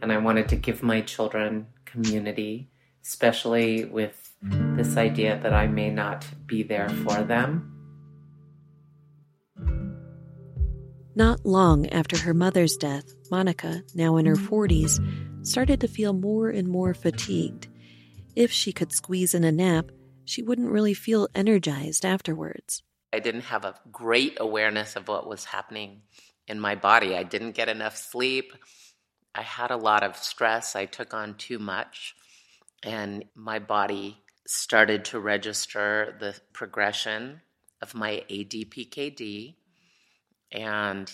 And 0.00 0.12
I 0.12 0.18
wanted 0.18 0.48
to 0.50 0.56
give 0.56 0.82
my 0.82 1.00
children 1.00 1.66
community, 1.84 2.70
especially 3.04 3.84
with 3.84 4.34
this 4.40 4.96
idea 4.96 5.38
that 5.42 5.52
I 5.52 5.66
may 5.66 5.90
not 5.90 6.24
be 6.46 6.62
there 6.62 6.88
for 6.88 7.22
them. 7.22 7.68
Not 11.14 11.44
long 11.44 11.88
after 11.90 12.16
her 12.18 12.32
mother's 12.32 12.76
death, 12.76 13.04
Monica, 13.30 13.82
now 13.94 14.16
in 14.16 14.26
her 14.26 14.36
40s, 14.36 14.98
started 15.46 15.80
to 15.80 15.88
feel 15.88 16.12
more 16.12 16.48
and 16.48 16.68
more 16.68 16.94
fatigued. 16.94 17.66
If 18.34 18.50
she 18.50 18.72
could 18.72 18.92
squeeze 18.92 19.34
in 19.34 19.44
a 19.44 19.52
nap, 19.52 19.90
she 20.24 20.42
wouldn't 20.42 20.70
really 20.70 20.94
feel 20.94 21.28
energized 21.34 22.04
afterwards. 22.04 22.82
I 23.12 23.18
didn't 23.18 23.42
have 23.42 23.64
a 23.64 23.74
great 23.90 24.38
awareness 24.40 24.96
of 24.96 25.08
what 25.08 25.28
was 25.28 25.44
happening 25.44 26.02
in 26.46 26.58
my 26.58 26.74
body. 26.74 27.14
I 27.14 27.24
didn't 27.24 27.52
get 27.52 27.68
enough 27.68 27.96
sleep. 27.96 28.54
I 29.34 29.42
had 29.42 29.70
a 29.70 29.76
lot 29.76 30.02
of 30.02 30.16
stress. 30.16 30.74
I 30.74 30.86
took 30.86 31.12
on 31.12 31.34
too 31.34 31.58
much, 31.58 32.14
and 32.82 33.24
my 33.34 33.58
body 33.58 34.18
started 34.46 35.04
to 35.06 35.20
register 35.20 36.16
the 36.18 36.34
progression 36.52 37.42
of 37.82 37.94
my 37.94 38.24
ADPKD, 38.30 39.56
and 40.52 41.12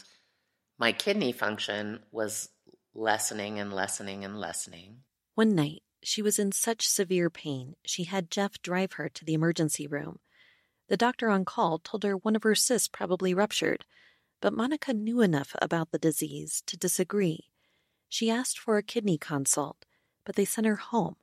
my 0.78 0.92
kidney 0.92 1.33
function 1.33 2.00
was 2.12 2.48
lessening 2.94 3.59
and 3.59 3.72
lessening 3.72 4.24
and 4.24 4.38
lessening. 4.38 4.98
One 5.35 5.54
night, 5.54 5.83
she 6.02 6.22
was 6.22 6.38
in 6.38 6.52
such 6.52 6.87
severe 6.87 7.30
pain, 7.30 7.76
she 7.84 8.04
had 8.04 8.30
Jeff 8.30 8.61
drive 8.62 8.92
her 8.92 9.08
to 9.08 9.24
the 9.24 9.34
emergency 9.34 9.87
room. 9.87 10.18
The 10.88 10.96
doctor 10.96 11.28
on 11.28 11.44
call 11.44 11.78
told 11.78 12.04
her 12.04 12.16
one 12.16 12.37
of 12.37 12.42
her 12.42 12.54
cysts 12.54 12.88
probably 12.88 13.34
ruptured, 13.34 13.84
but 14.40 14.52
Monica 14.52 14.94
knew 14.94 15.20
enough 15.20 15.54
about 15.61 15.90
the 15.90 15.98
disease 15.98 16.62
to 16.66 16.76
disagree. 16.76 17.50
She 18.08 18.30
asked 18.30 18.58
for 18.58 18.76
a 18.76 18.82
kidney 18.82 19.18
consult, 19.18 19.84
but 20.24 20.37
they 20.37 20.44
sent 20.44 20.66
her 20.66 20.76
home. 20.76 21.16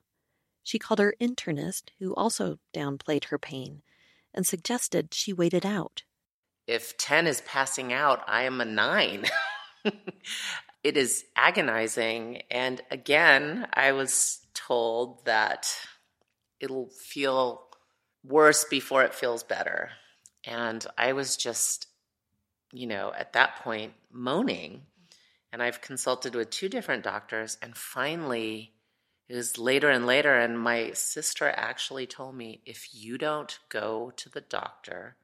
She 0.63 0.79
called 0.79 0.99
her 0.99 1.15
internist, 1.21 1.89
who 1.99 2.13
also 2.15 2.59
downplayed 2.73 3.25
her 3.25 3.39
pain, 3.39 3.81
and 4.33 4.45
suggested 4.45 5.13
she 5.13 5.33
wait 5.33 5.53
it 5.53 5.65
out. 5.65 6.03
If 6.67 6.97
10 6.97 7.27
is 7.27 7.41
passing 7.41 7.93
out, 7.93 8.23
I 8.27 8.43
am 8.43 8.59
a 8.59 8.65
9. 8.65 9.25
it 10.83 10.97
is 10.97 11.25
agonizing. 11.35 12.41
And 12.49 12.81
again, 12.89 13.67
I 13.73 13.91
was 13.91 14.44
told 14.56 15.26
that 15.26 15.70
it'll 16.60 16.89
feel 16.89 17.62
worse 18.24 18.63
before 18.63 19.04
it 19.04 19.13
feels 19.13 19.44
better. 19.44 19.91
And 20.44 20.86
I 20.98 21.13
was 21.13 21.38
just, 21.38 21.88
you 22.72 22.88
know, 22.88 23.13
at 23.15 23.34
that 23.34 23.58
point 23.58 23.94
moaning. 24.12 24.82
And 25.52 25.62
I've 25.62 25.82
consulted 25.82 26.36
with 26.36 26.50
two 26.50 26.68
different 26.68 27.04
doctors, 27.04 27.58
and 27.62 27.78
finally, 27.78 28.74
it 29.30 29.36
was 29.36 29.58
later 29.58 29.89
and 29.89 30.06
later, 30.06 30.34
and 30.38 30.60
my 30.60 30.91
sister 30.91 31.50
actually 31.50 32.08
told 32.08 32.36
me 32.36 32.62
if 32.65 32.89
you 32.94 33.18
don't 33.18 33.58
go 33.70 34.12
to 34.18 34.30
the 34.30 34.41
doctor, 34.41 35.15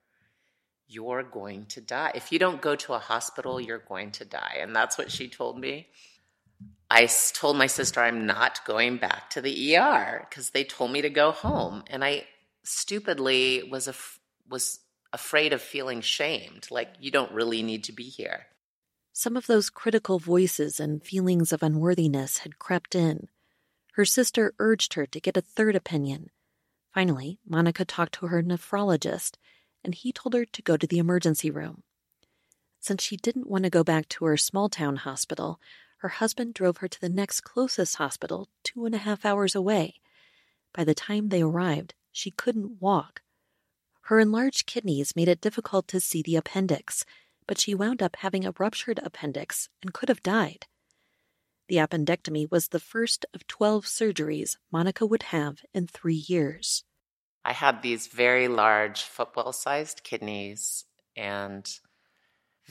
you're 0.88 1.24
going 1.24 1.66
to 1.68 1.82
die. 1.82 2.12
If 2.16 2.32
you 2.32 2.40
don't 2.40 2.62
go 2.62 2.76
to 2.76 2.94
a 2.94 3.00
hospital, 3.00 3.60
you're 3.60 3.78
going 3.78 4.12
to 4.12 4.26
die. 4.26 4.58
And 4.60 4.76
that's 4.76 4.98
what 4.98 5.12
she 5.12 5.28
told 5.28 5.60
me. 5.60 5.88
I 6.94 7.08
told 7.34 7.56
my 7.56 7.68
sister 7.68 8.02
I'm 8.02 8.26
not 8.26 8.66
going 8.66 8.98
back 8.98 9.30
to 9.30 9.42
the 9.42 9.78
ER 9.78 10.28
because 10.30 10.50
they 10.50 10.66
told 10.66 10.92
me 10.92 11.02
to 11.02 11.10
go 11.10 11.32
home. 11.32 11.86
And 11.88 12.04
I 12.04 12.26
stupidly 12.64 13.64
was, 13.64 13.88
af- 13.88 14.20
was 14.50 14.82
afraid 15.14 15.54
of 15.54 15.62
feeling 15.62 16.02
shamed, 16.02 16.68
like 16.70 16.90
you 17.00 17.10
don't 17.10 17.32
really 17.32 17.64
need 17.64 17.86
to 17.86 17.94
be 17.94 18.04
here. 18.04 18.48
Some 19.14 19.38
of 19.38 19.48
those 19.48 19.70
critical 19.70 20.20
voices 20.20 20.82
and 20.82 21.02
feelings 21.02 21.54
of 21.54 21.64
unworthiness 21.64 22.40
had 22.40 22.60
crept 22.60 22.94
in. 22.94 23.30
Her 23.94 24.04
sister 24.04 24.54
urged 24.60 24.96
her 24.96 25.06
to 25.06 25.22
get 25.22 25.38
a 25.38 25.42
third 25.42 25.78
opinion. 25.78 26.30
Finally, 26.94 27.40
Monica 27.48 27.86
talked 27.86 28.16
to 28.16 28.28
her 28.28 28.44
nephrologist, 28.44 29.38
and 29.82 29.96
he 29.96 30.12
told 30.12 30.34
her 30.34 30.44
to 30.44 30.62
go 30.62 30.76
to 30.76 30.88
the 30.88 31.00
emergency 31.00 31.50
room. 31.50 31.84
Since 32.82 33.02
she 33.02 33.16
didn't 33.16 33.50
want 33.50 33.64
to 33.64 33.70
go 33.70 33.82
back 33.82 34.10
to 34.10 34.26
her 34.26 34.36
small 34.36 34.68
town 34.68 34.98
hospital, 34.98 35.58
her 36.02 36.10
husband 36.10 36.56
drove 36.56 36.78
her 36.78 36.88
to 36.88 37.00
the 37.00 37.10
next 37.10 37.42
closest 37.42 37.98
hospital, 37.98 38.50
two 38.64 38.88
and 38.88 38.96
a 38.96 39.00
half 39.00 39.24
hours 39.24 39.54
away. 39.54 39.94
By 40.74 40.84
the 40.84 40.96
time 40.96 41.30
they 41.30 41.44
arrived, 41.44 41.94
she 42.12 42.32
couldn't 42.32 42.82
walk. 42.82 43.22
Her 44.06 44.20
enlarged 44.20 44.66
kidneys 44.66 45.16
made 45.16 45.28
it 45.28 45.42
difficult 45.42 45.88
to 45.90 46.00
see 46.00 46.24
the 46.24 46.38
appendix, 46.38 47.06
but 47.46 47.60
she 47.60 47.76
wound 47.76 48.02
up 48.02 48.16
having 48.18 48.46
a 48.46 48.54
ruptured 48.58 49.00
appendix 49.04 49.70
and 49.84 49.94
could 49.94 50.10
have 50.10 50.24
died. 50.24 50.66
The 51.68 51.76
appendectomy 51.76 52.50
was 52.50 52.70
the 52.70 52.80
first 52.80 53.28
of 53.36 53.46
12 53.46 53.86
surgeries 53.86 54.58
Monica 54.72 55.06
would 55.06 55.24
have 55.24 55.60
in 55.72 55.86
three 55.86 56.26
years. 56.28 56.84
I 57.46 57.54
had 57.54 57.84
these 57.84 58.08
very 58.08 58.48
large 58.48 59.04
football 59.04 59.54
sized 59.54 60.02
kidneys, 60.04 60.86
and 61.16 61.72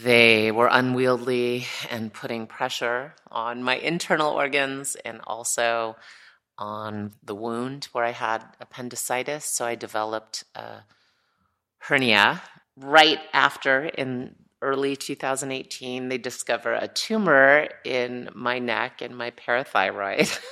they 0.03 0.51
were 0.51 0.69
unwieldy 0.71 1.67
and 1.91 2.13
putting 2.13 2.47
pressure 2.47 3.15
on 3.31 3.63
my 3.63 3.77
internal 3.77 4.33
organs 4.33 4.97
and 5.05 5.21
also 5.27 5.97
on 6.59 7.13
the 7.23 7.35
wound 7.35 7.89
where 7.93 8.05
I 8.05 8.13
had 8.13 8.45
appendicitis. 8.61 9.45
So 9.45 9.65
I 9.65 9.75
developed 9.75 10.45
a 10.55 10.85
hernia 11.79 12.43
right 12.77 13.21
after 13.33 13.85
in 13.85 14.37
early 14.63 14.95
2018 14.95 16.09
they 16.09 16.19
discover 16.19 16.75
a 16.75 16.89
tumor 16.89 17.69
in 17.85 18.29
my 18.35 18.59
neck 18.59 19.01
and 19.01 19.17
my 19.17 19.31
parathyroid. 19.31 20.39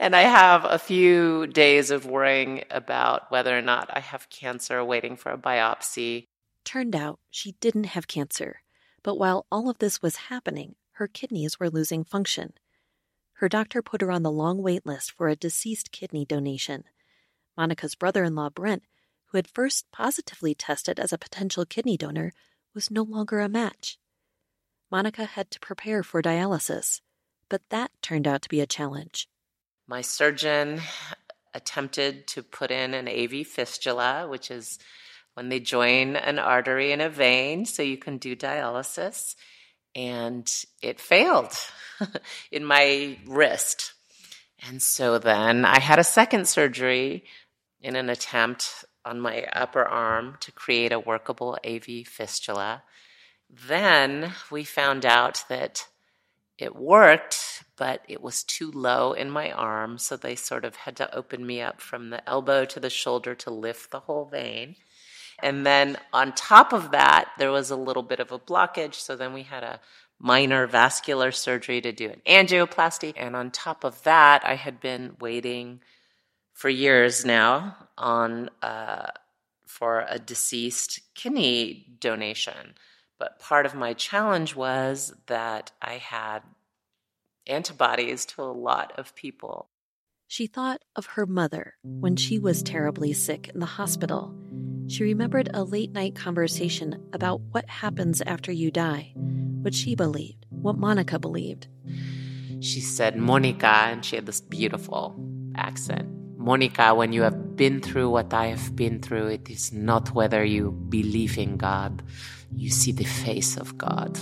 And 0.00 0.16
i 0.16 0.22
have 0.22 0.64
a 0.64 0.80
few 0.80 1.46
days 1.46 1.92
of 1.92 2.06
worrying 2.06 2.64
about 2.72 3.30
whether 3.30 3.56
or 3.56 3.62
not 3.62 3.88
i 3.92 4.00
have 4.00 4.28
cancer 4.30 4.84
waiting 4.84 5.14
for 5.14 5.30
a 5.30 5.38
biopsy 5.38 6.26
turned 6.68 6.94
out 6.94 7.18
she 7.30 7.52
didn't 7.60 7.84
have 7.84 8.06
cancer 8.06 8.60
but 9.02 9.18
while 9.18 9.46
all 9.50 9.70
of 9.70 9.78
this 9.78 10.02
was 10.02 10.28
happening 10.28 10.74
her 10.92 11.06
kidneys 11.06 11.58
were 11.58 11.70
losing 11.70 12.04
function 12.04 12.52
her 13.34 13.48
doctor 13.48 13.80
put 13.80 14.00
her 14.00 14.10
on 14.10 14.22
the 14.22 14.30
long 14.30 14.62
wait 14.62 14.84
list 14.84 15.12
for 15.12 15.28
a 15.28 15.36
deceased 15.36 15.90
kidney 15.92 16.24
donation 16.24 16.84
monica's 17.56 17.94
brother-in-law 17.94 18.50
brent 18.50 18.82
who 19.28 19.38
had 19.38 19.46
first 19.46 19.90
positively 19.92 20.54
tested 20.54 20.98
as 20.98 21.12
a 21.12 21.18
potential 21.18 21.64
kidney 21.64 21.96
donor, 21.96 22.32
was 22.74 22.90
no 22.90 23.02
longer 23.02 23.40
a 23.40 23.48
match. 23.48 23.98
Monica 24.90 25.24
had 25.24 25.50
to 25.50 25.60
prepare 25.60 26.02
for 26.02 26.22
dialysis, 26.22 27.00
but 27.48 27.62
that 27.68 27.90
turned 28.00 28.26
out 28.26 28.42
to 28.42 28.48
be 28.48 28.60
a 28.60 28.66
challenge. 28.66 29.28
My 29.86 30.00
surgeon 30.00 30.80
attempted 31.52 32.26
to 32.28 32.42
put 32.42 32.70
in 32.70 32.94
an 32.94 33.08
AV 33.08 33.46
fistula, 33.46 34.26
which 34.28 34.50
is 34.50 34.78
when 35.38 35.50
they 35.50 35.60
join 35.60 36.16
an 36.16 36.36
artery 36.36 36.90
and 36.90 37.00
a 37.00 37.08
vein 37.08 37.64
so 37.64 37.80
you 37.80 37.96
can 37.96 38.18
do 38.18 38.34
dialysis. 38.34 39.36
And 39.94 40.52
it 40.82 40.98
failed 40.98 41.52
in 42.50 42.64
my 42.64 43.16
wrist. 43.24 43.92
And 44.66 44.82
so 44.82 45.18
then 45.18 45.64
I 45.64 45.78
had 45.78 46.00
a 46.00 46.04
second 46.18 46.48
surgery 46.48 47.22
in 47.80 47.94
an 47.94 48.10
attempt 48.10 48.84
on 49.04 49.20
my 49.20 49.44
upper 49.52 49.84
arm 49.84 50.38
to 50.40 50.50
create 50.50 50.90
a 50.90 50.98
workable 50.98 51.56
AV 51.64 52.04
fistula. 52.04 52.82
Then 53.48 54.32
we 54.50 54.64
found 54.64 55.06
out 55.06 55.44
that 55.48 55.86
it 56.58 56.74
worked, 56.74 57.62
but 57.76 58.02
it 58.08 58.20
was 58.20 58.42
too 58.42 58.72
low 58.72 59.12
in 59.12 59.30
my 59.30 59.52
arm, 59.52 59.98
so 59.98 60.16
they 60.16 60.34
sort 60.34 60.64
of 60.64 60.74
had 60.74 60.96
to 60.96 61.14
open 61.14 61.46
me 61.46 61.62
up 61.62 61.80
from 61.80 62.10
the 62.10 62.28
elbow 62.28 62.64
to 62.64 62.80
the 62.80 62.90
shoulder 62.90 63.36
to 63.36 63.50
lift 63.52 63.92
the 63.92 64.00
whole 64.00 64.24
vein. 64.24 64.74
And 65.40 65.64
then 65.64 65.96
on 66.12 66.32
top 66.32 66.72
of 66.72 66.90
that, 66.90 67.30
there 67.38 67.52
was 67.52 67.70
a 67.70 67.76
little 67.76 68.02
bit 68.02 68.20
of 68.20 68.32
a 68.32 68.38
blockage, 68.38 68.94
so 68.94 69.16
then 69.16 69.32
we 69.32 69.44
had 69.44 69.62
a 69.62 69.80
minor 70.18 70.66
vascular 70.66 71.30
surgery 71.30 71.80
to 71.80 71.92
do 71.92 72.10
an 72.10 72.20
angioplasty. 72.26 73.14
And 73.16 73.36
on 73.36 73.50
top 73.50 73.84
of 73.84 74.02
that, 74.02 74.44
I 74.44 74.56
had 74.56 74.80
been 74.80 75.16
waiting 75.20 75.80
for 76.52 76.68
years 76.68 77.24
now 77.24 77.76
on 77.96 78.50
uh, 78.62 79.10
for 79.64 80.04
a 80.08 80.18
deceased 80.18 81.00
kidney 81.14 81.86
donation. 82.00 82.74
But 83.18 83.38
part 83.38 83.64
of 83.64 83.74
my 83.74 83.92
challenge 83.92 84.56
was 84.56 85.14
that 85.26 85.70
I 85.80 85.94
had 85.94 86.40
antibodies 87.46 88.24
to 88.26 88.42
a 88.42 88.50
lot 88.52 88.92
of 88.98 89.14
people. 89.14 89.68
She 90.26 90.46
thought 90.46 90.82
of 90.94 91.06
her 91.06 91.26
mother 91.26 91.74
when 91.82 92.16
she 92.16 92.38
was 92.38 92.62
terribly 92.62 93.12
sick 93.12 93.48
in 93.48 93.60
the 93.60 93.66
hospital. 93.66 94.34
She 94.88 95.04
remembered 95.04 95.50
a 95.52 95.64
late 95.64 95.92
night 95.92 96.14
conversation 96.14 97.08
about 97.12 97.40
what 97.52 97.68
happens 97.68 98.22
after 98.22 98.50
you 98.50 98.70
die, 98.70 99.12
what 99.14 99.74
she 99.74 99.94
believed, 99.94 100.46
what 100.48 100.78
Monica 100.78 101.18
believed. 101.18 101.68
She 102.60 102.80
said, 102.80 103.16
Monica, 103.16 103.66
and 103.66 104.02
she 104.02 104.16
had 104.16 104.24
this 104.24 104.40
beautiful 104.40 105.14
accent. 105.54 106.08
Monica, 106.38 106.94
when 106.94 107.12
you 107.12 107.20
have 107.22 107.54
been 107.54 107.82
through 107.82 108.08
what 108.08 108.32
I 108.32 108.46
have 108.46 108.74
been 108.74 109.00
through, 109.00 109.26
it 109.26 109.50
is 109.50 109.72
not 109.72 110.14
whether 110.14 110.42
you 110.42 110.70
believe 110.70 111.36
in 111.36 111.58
God, 111.58 112.02
you 112.56 112.70
see 112.70 112.92
the 112.92 113.04
face 113.04 113.58
of 113.58 113.76
God. 113.76 114.18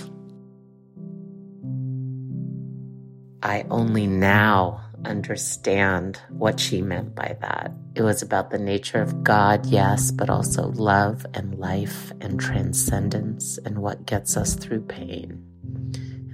I 3.41 3.65
only 3.69 4.05
now 4.05 4.81
understand 5.07 6.21
what 6.29 6.59
she 6.59 6.81
meant 6.81 7.15
by 7.15 7.37
that. 7.41 7.71
It 7.95 8.03
was 8.03 8.21
about 8.21 8.51
the 8.51 8.59
nature 8.59 9.01
of 9.01 9.23
God, 9.23 9.65
yes, 9.65 10.11
but 10.11 10.29
also 10.29 10.67
love 10.67 11.25
and 11.33 11.57
life 11.57 12.11
and 12.21 12.39
transcendence 12.39 13.57
and 13.59 13.79
what 13.79 14.05
gets 14.05 14.37
us 14.37 14.53
through 14.55 14.81
pain 14.81 15.43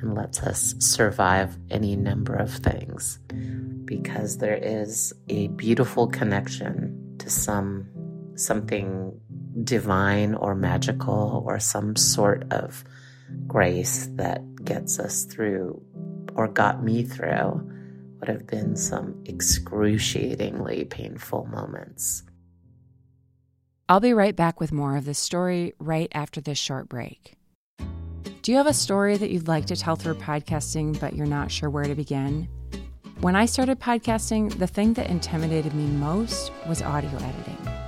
and 0.01 0.15
lets 0.15 0.41
us 0.43 0.75
survive 0.79 1.57
any 1.69 1.95
number 1.95 2.35
of 2.35 2.51
things 2.51 3.19
because 3.85 4.39
there 4.39 4.59
is 4.61 5.13
a 5.29 5.47
beautiful 5.49 6.07
connection 6.07 7.15
to 7.19 7.29
some 7.29 7.87
something 8.35 9.17
divine 9.63 10.33
or 10.33 10.55
magical 10.55 11.43
or 11.45 11.59
some 11.59 11.95
sort 11.95 12.51
of 12.51 12.83
grace 13.47 14.07
that 14.13 14.41
gets 14.65 14.99
us 14.99 15.23
through 15.25 15.81
or 16.35 16.47
got 16.47 16.83
me 16.83 17.03
through 17.03 17.72
have 18.27 18.47
been 18.47 18.75
some 18.75 19.23
excruciatingly 19.25 20.85
painful 20.85 21.45
moments. 21.45 22.23
I'll 23.89 23.99
be 23.99 24.13
right 24.13 24.35
back 24.35 24.59
with 24.59 24.71
more 24.71 24.95
of 24.95 25.05
this 25.05 25.19
story 25.19 25.73
right 25.77 26.09
after 26.13 26.41
this 26.41 26.57
short 26.57 26.87
break. 26.89 27.35
Do 28.41 28.51
you 28.51 28.57
have 28.57 28.67
a 28.67 28.73
story 28.73 29.17
that 29.17 29.29
you'd 29.29 29.47
like 29.47 29.65
to 29.67 29.75
tell 29.75 29.95
through 29.95 30.15
podcasting, 30.15 30.99
but 30.99 31.15
you're 31.15 31.25
not 31.25 31.51
sure 31.51 31.69
where 31.69 31.85
to 31.85 31.95
begin? 31.95 32.49
When 33.21 33.35
I 33.35 33.45
started 33.45 33.79
podcasting, 33.79 34.57
the 34.57 34.67
thing 34.67 34.93
that 34.95 35.09
intimidated 35.09 35.73
me 35.73 35.85
most 35.85 36.51
was 36.67 36.81
audio 36.81 37.15
editing. 37.15 37.82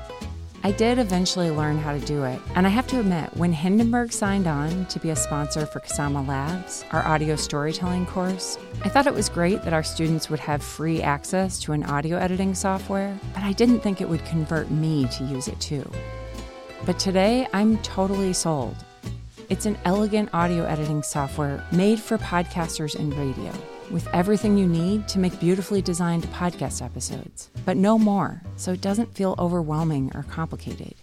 I 0.65 0.71
did 0.71 0.97
eventually 0.97 1.51
learn 1.51 1.77
how 1.77 1.93
to 1.93 1.99
do 2.07 2.23
it, 2.23 2.41
and 2.55 2.65
I 2.65 2.71
have 2.71 2.87
to 2.87 2.99
admit, 2.99 3.29
when 3.37 3.53
Hindenburg 3.53 4.11
signed 4.11 4.47
on 4.47 4.87
to 4.87 4.99
be 4.99 5.11
a 5.11 5.15
sponsor 5.15 5.67
for 5.67 5.79
Kasama 5.79 6.27
Labs, 6.27 6.83
our 6.89 7.05
audio 7.05 7.35
storytelling 7.35 8.07
course, 8.07 8.57
I 8.83 8.89
thought 8.89 9.05
it 9.05 9.13
was 9.13 9.29
great 9.29 9.61
that 9.61 9.73
our 9.73 9.83
students 9.83 10.27
would 10.31 10.39
have 10.39 10.63
free 10.63 11.03
access 11.03 11.59
to 11.59 11.73
an 11.73 11.83
audio 11.83 12.17
editing 12.17 12.55
software, 12.55 13.15
but 13.35 13.43
I 13.43 13.51
didn't 13.51 13.81
think 13.81 14.01
it 14.01 14.09
would 14.09 14.25
convert 14.25 14.71
me 14.71 15.07
to 15.09 15.23
use 15.25 15.47
it 15.47 15.59
too. 15.59 15.87
But 16.83 16.97
today, 16.97 17.45
I'm 17.53 17.77
totally 17.83 18.33
sold. 18.33 18.75
It's 19.49 19.67
an 19.67 19.77
elegant 19.85 20.31
audio 20.33 20.63
editing 20.63 21.03
software 21.03 21.63
made 21.71 21.99
for 21.99 22.17
podcasters 22.17 22.95
and 22.95 23.13
radio 23.13 23.53
with 23.91 24.07
everything 24.13 24.57
you 24.57 24.67
need 24.67 25.07
to 25.09 25.19
make 25.19 25.39
beautifully 25.39 25.81
designed 25.81 26.23
podcast 26.25 26.83
episodes, 26.83 27.49
but 27.65 27.77
no 27.77 27.97
more, 27.97 28.41
so 28.57 28.73
it 28.73 28.81
doesn't 28.81 29.13
feel 29.13 29.35
overwhelming 29.37 30.11
or 30.15 30.23
complicated. 30.23 30.95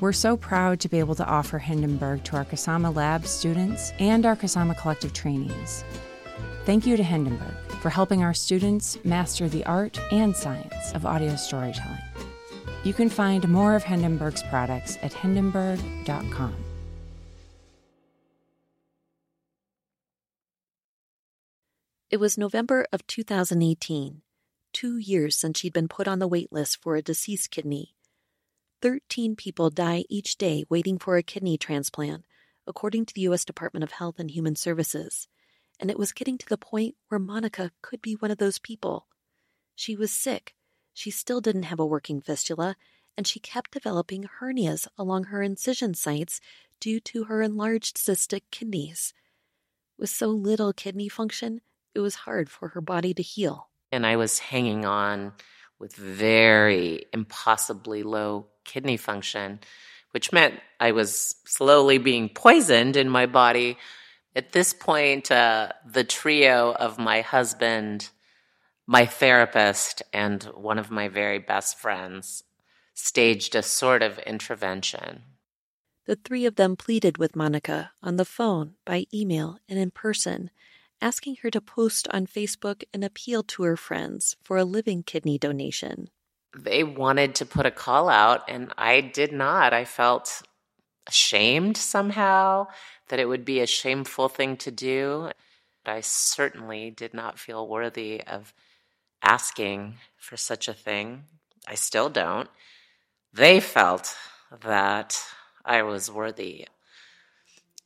We're 0.00 0.12
so 0.12 0.36
proud 0.36 0.80
to 0.80 0.88
be 0.88 0.98
able 0.98 1.14
to 1.14 1.24
offer 1.24 1.58
Hindenburg 1.58 2.24
to 2.24 2.36
our 2.36 2.44
Kasama 2.44 2.94
Lab 2.94 3.26
students 3.26 3.92
and 3.98 4.26
our 4.26 4.34
Kasama 4.34 4.76
Collective 4.76 5.12
trainees. 5.12 5.84
Thank 6.64 6.86
you 6.86 6.96
to 6.96 7.02
Hindenburg 7.02 7.54
for 7.80 7.90
helping 7.90 8.22
our 8.22 8.34
students 8.34 8.98
master 9.04 9.48
the 9.48 9.64
art 9.64 10.00
and 10.10 10.36
science 10.36 10.92
of 10.94 11.06
audio 11.06 11.36
storytelling. 11.36 11.98
You 12.84 12.92
can 12.92 13.08
find 13.08 13.48
more 13.48 13.76
of 13.76 13.84
Hindenburg's 13.84 14.42
products 14.44 14.98
at 15.02 15.12
hindenburg.com. 15.12 16.71
It 22.12 22.20
was 22.20 22.36
November 22.36 22.86
of 22.92 23.06
2018, 23.06 24.20
two 24.74 24.98
years 24.98 25.34
since 25.34 25.58
she'd 25.58 25.72
been 25.72 25.88
put 25.88 26.06
on 26.06 26.18
the 26.18 26.28
wait 26.28 26.52
list 26.52 26.82
for 26.82 26.94
a 26.94 27.00
deceased 27.00 27.50
kidney. 27.50 27.94
Thirteen 28.82 29.34
people 29.34 29.70
die 29.70 30.04
each 30.10 30.36
day 30.36 30.66
waiting 30.68 30.98
for 30.98 31.16
a 31.16 31.22
kidney 31.22 31.56
transplant, 31.56 32.26
according 32.66 33.06
to 33.06 33.14
the 33.14 33.22
U.S. 33.22 33.46
Department 33.46 33.82
of 33.82 33.92
Health 33.92 34.18
and 34.18 34.30
Human 34.30 34.56
Services, 34.56 35.26
and 35.80 35.90
it 35.90 35.98
was 35.98 36.12
getting 36.12 36.36
to 36.36 36.46
the 36.46 36.58
point 36.58 36.96
where 37.08 37.18
Monica 37.18 37.72
could 37.80 38.02
be 38.02 38.12
one 38.12 38.30
of 38.30 38.36
those 38.36 38.58
people. 38.58 39.06
She 39.74 39.96
was 39.96 40.12
sick, 40.12 40.54
she 40.92 41.10
still 41.10 41.40
didn't 41.40 41.62
have 41.62 41.80
a 41.80 41.86
working 41.86 42.20
fistula, 42.20 42.76
and 43.16 43.26
she 43.26 43.40
kept 43.40 43.70
developing 43.70 44.28
hernias 44.38 44.86
along 44.98 45.24
her 45.24 45.42
incision 45.42 45.94
sites 45.94 46.42
due 46.78 47.00
to 47.00 47.24
her 47.24 47.40
enlarged 47.40 47.96
cystic 47.96 48.42
kidneys. 48.50 49.14
With 49.96 50.10
so 50.10 50.28
little 50.28 50.74
kidney 50.74 51.08
function, 51.08 51.62
it 51.94 52.00
was 52.00 52.14
hard 52.14 52.50
for 52.50 52.68
her 52.68 52.80
body 52.80 53.14
to 53.14 53.22
heal. 53.22 53.68
And 53.90 54.06
I 54.06 54.16
was 54.16 54.38
hanging 54.38 54.84
on 54.84 55.32
with 55.78 55.94
very 55.94 57.06
impossibly 57.12 58.02
low 58.02 58.46
kidney 58.64 58.96
function 58.96 59.60
which 60.12 60.32
meant 60.32 60.60
I 60.78 60.92
was 60.92 61.36
slowly 61.44 61.98
being 61.98 62.28
poisoned 62.28 62.96
in 62.96 63.08
my 63.08 63.26
body. 63.26 63.76
At 64.36 64.52
this 64.52 64.72
point, 64.72 65.30
uh, 65.30 65.72
the 65.90 66.04
trio 66.04 66.72
of 66.72 66.98
my 66.98 67.22
husband, 67.22 68.10
my 68.86 69.04
therapist, 69.04 70.02
and 70.12 70.42
one 70.44 70.78
of 70.78 70.90
my 70.90 71.08
very 71.08 71.38
best 71.38 71.78
friends 71.78 72.44
staged 72.94 73.54
a 73.54 73.62
sort 73.62 74.02
of 74.02 74.18
intervention. 74.20 75.22
The 76.04 76.16
three 76.16 76.46
of 76.46 76.56
them 76.56 76.76
pleaded 76.76 77.16
with 77.16 77.36
Monica 77.36 77.92
on 78.02 78.16
the 78.16 78.24
phone, 78.24 78.74
by 78.84 79.06
email, 79.14 79.58
and 79.68 79.78
in 79.78 79.90
person, 79.90 80.50
asking 81.02 81.36
her 81.42 81.50
to 81.50 81.60
post 81.60 82.08
on 82.12 82.26
Facebook 82.26 82.84
an 82.94 83.02
appeal 83.02 83.42
to 83.42 83.64
her 83.64 83.76
friends 83.76 84.36
for 84.42 84.56
a 84.56 84.64
living 84.64 85.02
kidney 85.02 85.36
donation. 85.36 86.08
They 86.56 86.84
wanted 86.84 87.34
to 87.36 87.46
put 87.46 87.66
a 87.66 87.70
call 87.70 88.08
out, 88.08 88.48
and 88.48 88.72
I 88.78 89.00
did 89.00 89.32
not. 89.32 89.72
I 89.72 89.84
felt 89.84 90.42
ashamed 91.06 91.76
somehow 91.76 92.68
that 93.08 93.18
it 93.18 93.26
would 93.26 93.44
be 93.44 93.60
a 93.60 93.66
shameful 93.66 94.28
thing 94.28 94.56
to 94.58 94.70
do. 94.70 95.30
But 95.84 95.92
I 95.92 96.00
certainly 96.00 96.90
did 96.90 97.12
not 97.12 97.38
feel 97.38 97.66
worthy 97.66 98.22
of 98.22 98.54
asking 99.22 99.96
for 100.16 100.36
such 100.36 100.68
a 100.68 100.74
thing. 100.74 101.24
I 101.66 101.74
still 101.74 102.08
don't. 102.08 102.48
They 103.32 103.60
felt 103.60 104.14
that 104.62 105.18
I 105.64 105.82
was 105.82 106.10
worthy. 106.10 106.66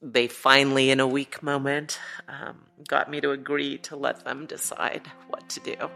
They 0.09 0.29
finally, 0.29 0.91
in 0.91 1.01
a 1.01 1.07
weak 1.07 1.43
moment, 1.43 1.99
um, 2.29 2.59
got 2.87 3.11
me 3.11 3.21
to 3.23 3.33
agree 3.33 3.79
to 3.79 3.97
let 3.97 4.25
them 4.25 4.47
decide 4.47 5.03
what 5.29 5.49
to 5.49 5.61
do 5.61 5.91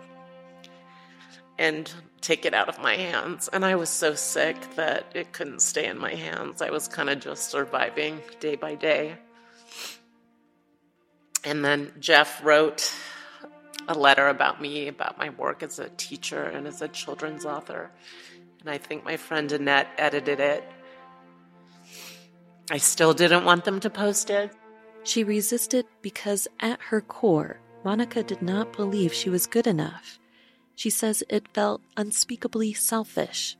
and 1.59 1.93
take 2.21 2.45
it 2.45 2.53
out 2.53 2.69
of 2.69 2.81
my 2.81 2.97
hands. 2.97 3.49
And 3.53 3.65
I 3.65 3.77
was 3.77 3.89
so 3.89 4.15
sick 4.15 4.57
that 4.75 5.07
it 5.15 5.33
couldn't 5.33 5.63
stay 5.63 5.87
in 5.87 5.97
my 5.97 6.15
hands. 6.15 6.61
I 6.61 6.71
was 6.71 6.89
kind 6.89 7.09
of 7.09 7.21
just 7.21 7.53
surviving 7.53 8.21
day 8.41 8.57
by 8.57 8.75
day. 8.75 9.17
And 11.45 11.65
then 11.65 11.93
Jeff 12.01 12.45
wrote 12.45 12.93
a 13.87 13.95
letter 13.95 14.27
about 14.27 14.61
me, 14.61 14.89
about 14.89 15.19
my 15.19 15.31
work 15.31 15.63
as 15.63 15.79
a 15.79 15.89
teacher 15.91 16.43
and 16.43 16.67
as 16.67 16.83
a 16.83 16.89
children's 16.89 17.45
author. 17.45 17.93
And 18.61 18.71
I 18.71 18.79
think 18.79 19.05
my 19.05 19.17
friend 19.17 19.53
Annette 19.53 19.89
edited 19.99 20.41
it 20.41 20.65
I 22.71 22.79
still 22.79 23.13
didn't 23.13 23.45
want 23.45 23.65
them 23.65 23.81
to 23.81 23.91
post 23.91 24.31
it. 24.31 24.53
She 25.03 25.25
resisted 25.25 25.87
because 26.03 26.47
at 26.61 26.81
her 26.81 27.01
core, 27.01 27.59
Monica 27.85 28.23
did 28.23 28.43
not 28.43 28.73
believe 28.73 29.13
she 29.13 29.29
was 29.29 29.49
good 29.49 29.67
enough. 29.67 30.21
She 30.77 30.89
says 30.89 31.25
it 31.29 31.49
felt 31.53 31.83
unspeakably 31.97 32.73
selfish. 32.73 33.57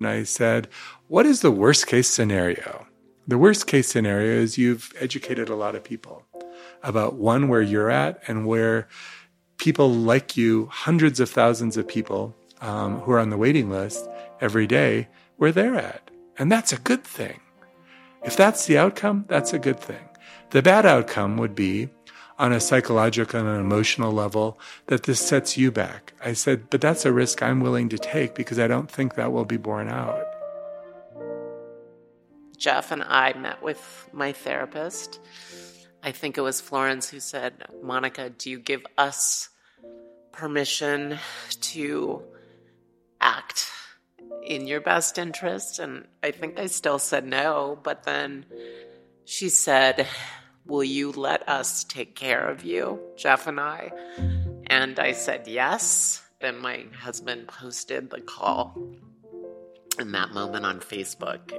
And 0.00 0.08
I 0.08 0.22
said, 0.22 0.68
What 1.08 1.26
is 1.26 1.42
the 1.42 1.50
worst 1.50 1.86
case 1.86 2.08
scenario? 2.08 2.86
The 3.28 3.38
worst 3.38 3.66
case 3.66 3.88
scenario 3.88 4.40
is 4.40 4.56
you've 4.58 4.92
educated 4.98 5.48
a 5.48 5.54
lot 5.54 5.74
of 5.74 5.84
people 5.84 6.24
about 6.82 7.14
one, 7.14 7.48
where 7.48 7.62
you're 7.62 7.90
at, 7.90 8.20
and 8.26 8.46
where 8.46 8.88
people 9.58 9.90
like 9.90 10.36
you, 10.36 10.66
hundreds 10.72 11.20
of 11.20 11.30
thousands 11.30 11.76
of 11.76 11.86
people 11.86 12.34
um, 12.60 13.00
who 13.00 13.12
are 13.12 13.20
on 13.20 13.30
the 13.30 13.36
waiting 13.36 13.70
list 13.70 14.08
every 14.40 14.66
day, 14.66 15.06
where 15.36 15.52
they're 15.52 15.76
at. 15.76 16.10
And 16.38 16.50
that's 16.50 16.72
a 16.72 16.78
good 16.78 17.04
thing. 17.04 17.40
If 18.24 18.36
that's 18.36 18.66
the 18.66 18.78
outcome, 18.78 19.24
that's 19.28 19.52
a 19.52 19.58
good 19.58 19.80
thing. 19.80 20.08
The 20.50 20.62
bad 20.62 20.86
outcome 20.86 21.36
would 21.38 21.54
be 21.54 21.88
on 22.38 22.52
a 22.52 22.60
psychological 22.60 23.40
and 23.40 23.48
an 23.48 23.60
emotional 23.60 24.12
level 24.12 24.58
that 24.86 25.04
this 25.04 25.20
sets 25.20 25.56
you 25.56 25.70
back. 25.70 26.12
I 26.24 26.32
said, 26.32 26.70
but 26.70 26.80
that's 26.80 27.04
a 27.04 27.12
risk 27.12 27.42
I'm 27.42 27.60
willing 27.60 27.88
to 27.90 27.98
take 27.98 28.34
because 28.34 28.58
I 28.58 28.68
don't 28.68 28.90
think 28.90 29.14
that 29.14 29.32
will 29.32 29.44
be 29.44 29.56
borne 29.56 29.88
out. 29.88 30.26
Jeff 32.56 32.92
and 32.92 33.02
I 33.02 33.32
met 33.34 33.62
with 33.62 34.08
my 34.12 34.32
therapist. 34.32 35.18
I 36.02 36.12
think 36.12 36.38
it 36.38 36.42
was 36.42 36.60
Florence 36.60 37.08
who 37.08 37.18
said, 37.18 37.64
Monica, 37.82 38.30
do 38.30 38.50
you 38.50 38.58
give 38.58 38.84
us 38.96 39.48
permission 40.32 41.18
to 41.60 42.22
act 43.20 43.68
in 44.42 44.66
your 44.66 44.80
best 44.80 45.18
interest. 45.18 45.78
And 45.78 46.06
I 46.22 46.30
think 46.30 46.58
I 46.58 46.66
still 46.66 46.98
said 46.98 47.26
no, 47.26 47.78
but 47.82 48.04
then 48.04 48.46
she 49.24 49.48
said, 49.48 50.06
Will 50.64 50.84
you 50.84 51.10
let 51.10 51.48
us 51.48 51.82
take 51.84 52.14
care 52.14 52.48
of 52.48 52.64
you, 52.64 53.00
Jeff 53.16 53.46
and 53.46 53.58
I? 53.58 53.90
And 54.66 54.98
I 54.98 55.12
said 55.12 55.48
yes. 55.48 56.22
Then 56.40 56.58
my 56.58 56.86
husband 56.96 57.48
posted 57.48 58.10
the 58.10 58.20
call 58.20 58.76
in 59.98 60.12
that 60.12 60.30
moment 60.30 60.64
on 60.64 60.80
Facebook. 60.80 61.52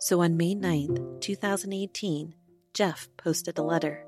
So 0.00 0.22
on 0.22 0.36
May 0.36 0.54
9th, 0.54 1.20
2018, 1.20 2.34
Jeff 2.72 3.08
posted 3.18 3.58
a 3.58 3.62
letter. 3.62 4.04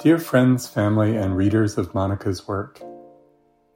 Dear 0.00 0.18
friends, 0.18 0.68
family, 0.68 1.16
and 1.16 1.36
readers 1.36 1.78
of 1.78 1.94
Monica's 1.94 2.48
work, 2.48 2.80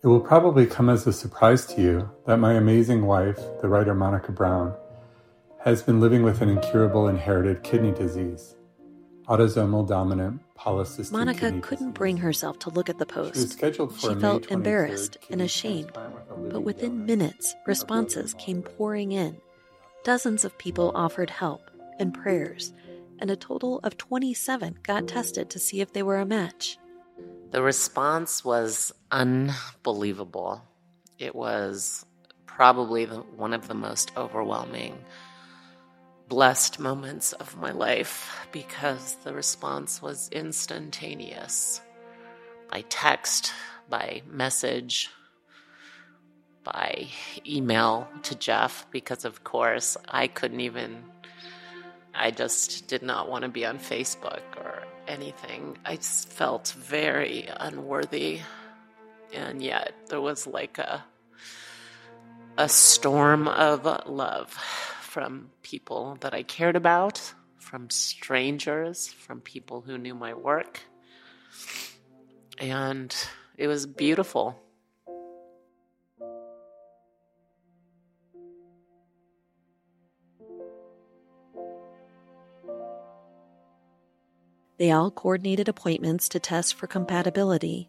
it 0.04 0.08
will 0.08 0.20
probably 0.20 0.66
come 0.66 0.90
as 0.90 1.06
a 1.06 1.12
surprise 1.14 1.64
to 1.64 1.80
you 1.80 2.10
that 2.26 2.36
my 2.36 2.52
amazing 2.52 3.06
wife, 3.06 3.38
the 3.62 3.68
writer 3.68 3.94
Monica 3.94 4.32
Brown, 4.32 4.74
has 5.60 5.82
been 5.82 5.98
living 5.98 6.22
with 6.22 6.42
an 6.42 6.50
incurable 6.50 7.08
inherited 7.08 7.62
kidney 7.62 7.90
disease, 7.90 8.54
autosomal 9.28 9.88
dominant 9.88 10.42
polycystic 10.58 11.10
Monica 11.10 11.40
kidney 11.40 11.60
couldn't 11.62 11.86
disease. 11.86 11.98
bring 11.98 12.16
herself 12.18 12.58
to 12.58 12.68
look 12.68 12.90
at 12.90 12.98
the 12.98 13.06
post. 13.06 13.34
She 13.34 13.40
was 13.40 13.52
scheduled 13.52 13.94
for 13.94 14.00
She 14.00 14.08
a 14.08 14.14
May 14.14 14.20
felt 14.20 14.42
23rd 14.42 14.50
embarrassed 14.50 15.16
and 15.30 15.40
ashamed, 15.40 15.92
with 16.36 16.52
but 16.52 16.60
within 16.60 16.90
donor. 16.90 17.04
minutes, 17.06 17.54
responses 17.66 18.34
came 18.34 18.60
pouring 18.60 19.12
in. 19.12 19.38
Dozens 20.02 20.44
of 20.44 20.58
people 20.58 20.92
offered 20.94 21.30
help 21.30 21.70
and 21.98 22.12
prayers, 22.12 22.74
and 23.20 23.30
a 23.30 23.36
total 23.36 23.78
of 23.78 23.96
27 23.96 24.80
got 24.82 25.08
tested 25.08 25.48
to 25.48 25.58
see 25.58 25.80
if 25.80 25.94
they 25.94 26.02
were 26.02 26.18
a 26.18 26.26
match. 26.26 26.76
The 27.52 27.62
response 27.62 28.44
was 28.44 28.92
unbelievable. 29.14 30.60
It 31.20 31.36
was 31.36 32.04
probably 32.46 33.04
the, 33.04 33.20
one 33.20 33.52
of 33.52 33.68
the 33.68 33.74
most 33.74 34.10
overwhelming, 34.16 34.98
blessed 36.28 36.80
moments 36.80 37.32
of 37.32 37.56
my 37.56 37.70
life 37.70 38.28
because 38.50 39.14
the 39.22 39.32
response 39.32 40.02
was 40.02 40.28
instantaneous 40.30 41.80
by 42.70 42.82
text, 42.88 43.52
by 43.88 44.22
message, 44.28 45.10
by 46.64 47.06
email 47.46 48.08
to 48.24 48.34
Jeff, 48.34 48.84
because 48.90 49.24
of 49.24 49.44
course 49.44 49.96
I 50.08 50.26
couldn't 50.26 50.60
even, 50.60 51.04
I 52.12 52.32
just 52.32 52.88
did 52.88 53.02
not 53.02 53.30
want 53.30 53.42
to 53.42 53.48
be 53.48 53.64
on 53.64 53.78
Facebook 53.78 54.42
or 54.56 54.82
anything. 55.06 55.78
I 55.84 55.98
felt 55.98 56.74
very 56.76 57.48
unworthy. 57.60 58.40
And 59.32 59.62
yet 59.62 59.94
there 60.08 60.20
was 60.20 60.46
like 60.46 60.78
a 60.78 61.04
a 62.56 62.68
storm 62.68 63.48
of 63.48 63.84
love 64.06 64.50
from 65.00 65.50
people 65.62 66.16
that 66.20 66.34
I 66.34 66.44
cared 66.44 66.76
about, 66.76 67.34
from 67.58 67.90
strangers, 67.90 69.08
from 69.08 69.40
people 69.40 69.80
who 69.80 69.98
knew 69.98 70.14
my 70.14 70.34
work. 70.34 70.80
And 72.58 73.14
it 73.56 73.66
was 73.66 73.86
beautiful. 73.86 74.60
They 84.76 84.90
all 84.90 85.10
coordinated 85.10 85.68
appointments 85.68 86.28
to 86.30 86.40
test 86.40 86.74
for 86.74 86.86
compatibility, 86.86 87.88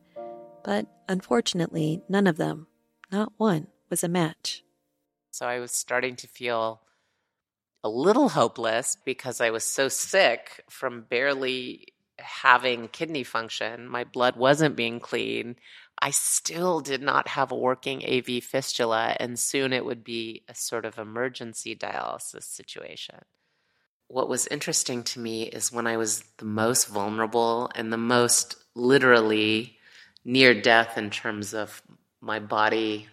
but 0.65 0.87
unfortunately, 1.07 2.01
none 2.09 2.25
of 2.25 2.37
them, 2.37 2.65
not 3.11 3.31
one, 3.37 3.67
was 3.89 4.03
a 4.03 4.09
match. 4.09 4.63
So 5.29 5.45
I 5.45 5.59
was 5.59 5.71
starting 5.71 6.15
to 6.17 6.27
feel 6.27 6.81
a 7.83 7.89
little 7.89 8.29
hopeless 8.29 8.97
because 9.05 9.39
I 9.39 9.51
was 9.51 9.63
so 9.63 9.87
sick 9.89 10.63
from 10.67 11.03
barely 11.03 11.93
having 12.17 12.87
kidney 12.87 13.23
function. 13.23 13.87
My 13.87 14.05
blood 14.05 14.37
wasn't 14.37 14.75
being 14.75 14.99
clean. 14.99 15.57
I 16.01 16.09
still 16.09 16.79
did 16.79 17.01
not 17.01 17.27
have 17.27 17.51
a 17.51 17.55
working 17.55 18.03
AV 18.03 18.43
fistula, 18.43 19.15
and 19.19 19.37
soon 19.37 19.71
it 19.71 19.85
would 19.85 20.03
be 20.03 20.43
a 20.49 20.55
sort 20.55 20.85
of 20.85 20.97
emergency 20.97 21.75
dialysis 21.75 22.43
situation. 22.43 23.19
What 24.07 24.29
was 24.29 24.47
interesting 24.47 25.03
to 25.03 25.19
me 25.19 25.43
is 25.43 25.71
when 25.71 25.85
I 25.85 25.97
was 25.97 26.23
the 26.37 26.45
most 26.45 26.87
vulnerable 26.87 27.69
and 27.75 27.93
the 27.93 27.97
most 27.97 28.55
literally 28.73 29.74
near 30.25 30.59
death 30.59 30.97
in 30.97 31.11
terms 31.11 31.53
of 31.53 31.81
my 32.19 32.39
body 32.39 33.07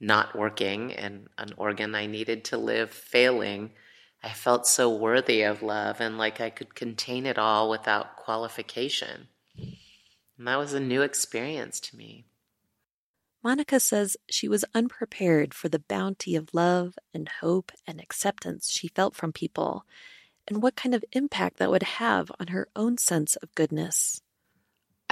not 0.00 0.36
working 0.36 0.92
and 0.92 1.28
an 1.38 1.52
organ 1.56 1.94
I 1.94 2.06
needed 2.06 2.44
to 2.46 2.56
live 2.56 2.90
failing, 2.90 3.70
I 4.22 4.30
felt 4.30 4.66
so 4.66 4.92
worthy 4.92 5.42
of 5.42 5.62
love 5.62 6.00
and 6.00 6.18
like 6.18 6.40
I 6.40 6.50
could 6.50 6.74
contain 6.74 7.26
it 7.26 7.38
all 7.38 7.70
without 7.70 8.16
qualification. 8.16 9.28
And 9.56 10.48
that 10.48 10.58
was 10.58 10.72
a 10.72 10.80
new 10.80 11.02
experience 11.02 11.78
to 11.80 11.96
me. 11.96 12.24
Monica 13.44 13.80
says 13.80 14.16
she 14.28 14.48
was 14.48 14.64
unprepared 14.74 15.52
for 15.52 15.68
the 15.68 15.80
bounty 15.80 16.36
of 16.36 16.54
love 16.54 16.94
and 17.12 17.28
hope 17.40 17.72
and 17.86 18.00
acceptance 18.00 18.70
she 18.70 18.88
felt 18.88 19.16
from 19.16 19.32
people, 19.32 19.84
and 20.46 20.62
what 20.62 20.76
kind 20.76 20.94
of 20.94 21.04
impact 21.12 21.58
that 21.58 21.70
would 21.70 21.82
have 21.82 22.30
on 22.38 22.48
her 22.48 22.68
own 22.76 22.98
sense 22.98 23.34
of 23.36 23.54
goodness. 23.56 24.22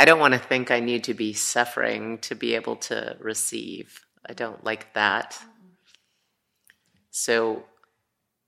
I 0.00 0.06
don't 0.06 0.18
want 0.18 0.32
to 0.32 0.40
think 0.40 0.70
I 0.70 0.80
need 0.80 1.04
to 1.04 1.12
be 1.12 1.34
suffering 1.34 2.16
to 2.20 2.34
be 2.34 2.54
able 2.54 2.76
to 2.76 3.18
receive. 3.20 4.06
I 4.26 4.32
don't 4.32 4.64
like 4.64 4.94
that. 4.94 5.38
So, 7.10 7.64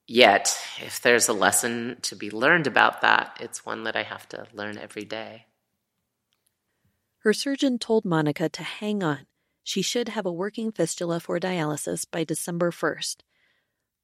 yet, 0.08 0.56
if 0.80 1.02
there's 1.02 1.28
a 1.28 1.34
lesson 1.34 1.98
to 2.04 2.16
be 2.16 2.30
learned 2.30 2.66
about 2.66 3.02
that, 3.02 3.36
it's 3.38 3.66
one 3.66 3.84
that 3.84 3.96
I 3.96 4.02
have 4.02 4.26
to 4.30 4.46
learn 4.54 4.78
every 4.78 5.04
day. 5.04 5.44
Her 7.18 7.34
surgeon 7.34 7.78
told 7.78 8.06
Monica 8.06 8.48
to 8.48 8.62
hang 8.62 9.02
on. 9.02 9.26
She 9.62 9.82
should 9.82 10.08
have 10.08 10.24
a 10.24 10.32
working 10.32 10.72
fistula 10.72 11.20
for 11.20 11.38
dialysis 11.38 12.06
by 12.10 12.24
December 12.24 12.70
1st. 12.70 13.16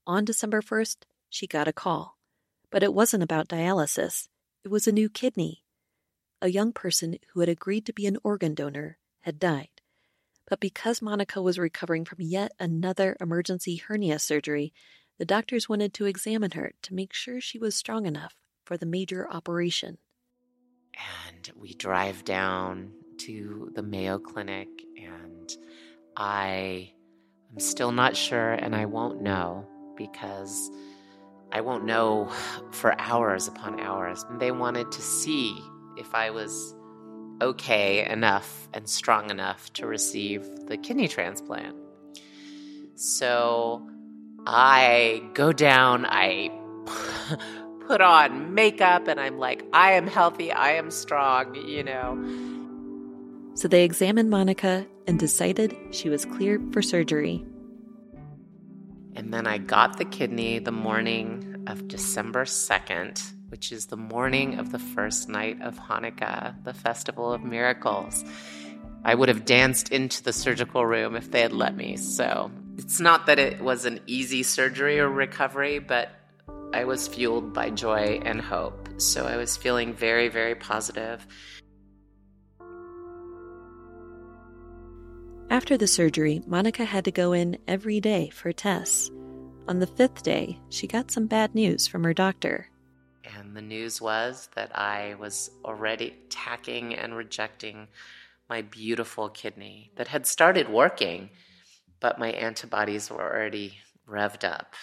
On 0.06 0.22
December 0.22 0.60
1st, 0.60 0.96
she 1.30 1.46
got 1.46 1.66
a 1.66 1.72
call. 1.72 2.18
But 2.70 2.82
it 2.82 2.92
wasn't 2.92 3.22
about 3.22 3.48
dialysis, 3.48 4.28
it 4.64 4.68
was 4.68 4.86
a 4.86 4.92
new 4.92 5.08
kidney. 5.08 5.62
A 6.40 6.48
young 6.48 6.72
person 6.72 7.16
who 7.32 7.40
had 7.40 7.48
agreed 7.48 7.84
to 7.86 7.92
be 7.92 8.06
an 8.06 8.18
organ 8.22 8.54
donor 8.54 8.98
had 9.20 9.40
died. 9.40 9.80
But 10.48 10.60
because 10.60 11.02
Monica 11.02 11.42
was 11.42 11.58
recovering 11.58 12.04
from 12.04 12.20
yet 12.20 12.52
another 12.60 13.16
emergency 13.20 13.76
hernia 13.76 14.18
surgery, 14.18 14.72
the 15.18 15.24
doctors 15.24 15.68
wanted 15.68 15.92
to 15.94 16.06
examine 16.06 16.52
her 16.52 16.72
to 16.82 16.94
make 16.94 17.12
sure 17.12 17.40
she 17.40 17.58
was 17.58 17.74
strong 17.74 18.06
enough 18.06 18.36
for 18.64 18.76
the 18.76 18.86
major 18.86 19.28
operation. 19.28 19.98
And 21.34 21.50
we 21.56 21.74
drive 21.74 22.24
down 22.24 22.92
to 23.18 23.70
the 23.74 23.82
Mayo 23.82 24.18
Clinic, 24.18 24.68
and 24.96 25.50
I 26.16 26.92
am 27.52 27.58
still 27.58 27.90
not 27.90 28.16
sure, 28.16 28.52
and 28.52 28.76
I 28.76 28.86
won't 28.86 29.20
know 29.22 29.66
because 29.96 30.70
I 31.50 31.62
won't 31.62 31.84
know 31.84 32.30
for 32.70 32.98
hours 33.00 33.48
upon 33.48 33.80
hours. 33.80 34.24
And 34.28 34.40
they 34.40 34.52
wanted 34.52 34.92
to 34.92 35.02
see 35.02 35.60
if 35.98 36.14
I 36.14 36.30
was 36.30 36.74
okay 37.40 38.08
enough 38.08 38.68
and 38.72 38.88
strong 38.88 39.30
enough 39.30 39.72
to 39.74 39.86
receive 39.86 40.44
the 40.66 40.76
kidney 40.76 41.08
transplant. 41.08 41.76
So 42.94 43.88
I 44.46 45.22
go 45.34 45.52
down, 45.52 46.06
I 46.06 46.50
put 47.86 48.00
on 48.00 48.54
makeup, 48.54 49.06
and 49.08 49.20
I'm 49.20 49.38
like, 49.38 49.64
I 49.72 49.92
am 49.92 50.06
healthy, 50.06 50.50
I 50.50 50.72
am 50.72 50.90
strong, 50.90 51.54
you 51.54 51.84
know. 51.84 53.54
So 53.54 53.68
they 53.68 53.84
examined 53.84 54.30
Monica 54.30 54.86
and 55.06 55.18
decided 55.18 55.76
she 55.90 56.08
was 56.08 56.24
clear 56.24 56.60
for 56.72 56.82
surgery. 56.82 57.44
And 59.14 59.34
then 59.34 59.46
I 59.46 59.58
got 59.58 59.98
the 59.98 60.04
kidney 60.04 60.58
the 60.60 60.72
morning 60.72 61.64
of 61.66 61.88
December 61.88 62.44
2nd, 62.44 63.20
which 63.48 63.72
is 63.72 63.86
the 63.86 63.96
morning 63.96 64.58
of 64.58 64.72
the 64.72 64.78
first 64.78 65.28
night 65.28 65.60
of 65.62 65.78
Hanukkah, 65.78 66.62
the 66.64 66.74
Festival 66.74 67.32
of 67.32 67.42
Miracles. 67.42 68.24
I 69.04 69.14
would 69.14 69.28
have 69.28 69.44
danced 69.44 69.90
into 69.90 70.22
the 70.22 70.32
surgical 70.32 70.84
room 70.84 71.16
if 71.16 71.30
they 71.30 71.40
had 71.40 71.52
let 71.52 71.76
me. 71.76 71.96
So 71.96 72.50
it's 72.76 73.00
not 73.00 73.26
that 73.26 73.38
it 73.38 73.60
was 73.60 73.84
an 73.84 74.00
easy 74.06 74.42
surgery 74.42 75.00
or 75.00 75.08
recovery, 75.08 75.78
but 75.78 76.10
I 76.72 76.84
was 76.84 77.08
fueled 77.08 77.54
by 77.54 77.70
joy 77.70 78.20
and 78.24 78.40
hope. 78.40 78.88
So 78.98 79.24
I 79.24 79.36
was 79.36 79.56
feeling 79.56 79.94
very, 79.94 80.28
very 80.28 80.54
positive. 80.54 81.26
After 85.50 85.78
the 85.78 85.86
surgery, 85.86 86.42
Monica 86.46 86.84
had 86.84 87.06
to 87.06 87.10
go 87.10 87.32
in 87.32 87.56
every 87.66 88.00
day 88.00 88.28
for 88.28 88.52
tests. 88.52 89.10
On 89.66 89.78
the 89.78 89.86
fifth 89.86 90.22
day, 90.22 90.58
she 90.68 90.86
got 90.86 91.10
some 91.10 91.26
bad 91.26 91.54
news 91.54 91.86
from 91.86 92.04
her 92.04 92.12
doctor. 92.12 92.68
And 93.36 93.56
the 93.56 93.62
news 93.62 94.00
was 94.00 94.48
that 94.54 94.76
I 94.76 95.14
was 95.18 95.50
already 95.64 96.14
attacking 96.26 96.94
and 96.94 97.16
rejecting 97.16 97.88
my 98.48 98.62
beautiful 98.62 99.28
kidney 99.28 99.90
that 99.96 100.08
had 100.08 100.26
started 100.26 100.68
working, 100.68 101.30
but 102.00 102.18
my 102.18 102.30
antibodies 102.30 103.10
were 103.10 103.20
already 103.20 103.78
revved 104.08 104.44
up. 104.44 104.74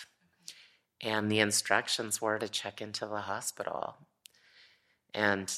And 1.01 1.31
the 1.31 1.39
instructions 1.39 2.21
were 2.21 2.39
to 2.39 2.47
check 2.47 2.81
into 2.81 3.05
the 3.05 3.21
hospital. 3.21 3.95
And 5.13 5.51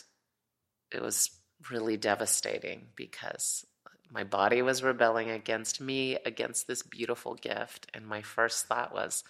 it 0.91 1.01
was 1.01 1.31
really 1.69 1.97
devastating 1.97 2.88
because 2.95 3.65
my 4.09 4.23
body 4.23 4.61
was 4.61 4.83
rebelling 4.83 5.29
against 5.29 5.81
me, 5.81 6.17
against 6.25 6.67
this 6.67 6.81
beautiful 6.81 7.35
gift. 7.35 7.88
And 7.93 8.07
my 8.07 8.21
first 8.21 8.65
thought 8.65 8.93
was, 8.93 9.23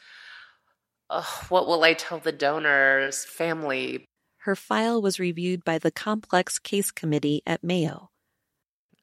oh, 1.09 1.45
what 1.49 1.67
will 1.67 1.83
I 1.83 1.93
tell 1.93 2.19
the 2.19 2.31
donor's 2.31 3.25
family? 3.25 4.05
Her 4.39 4.55
file 4.55 5.01
was 5.01 5.19
reviewed 5.19 5.63
by 5.63 5.77
the 5.77 5.91
Complex 5.91 6.59
Case 6.59 6.91
Committee 6.91 7.41
at 7.45 7.63
Mayo. 7.63 8.09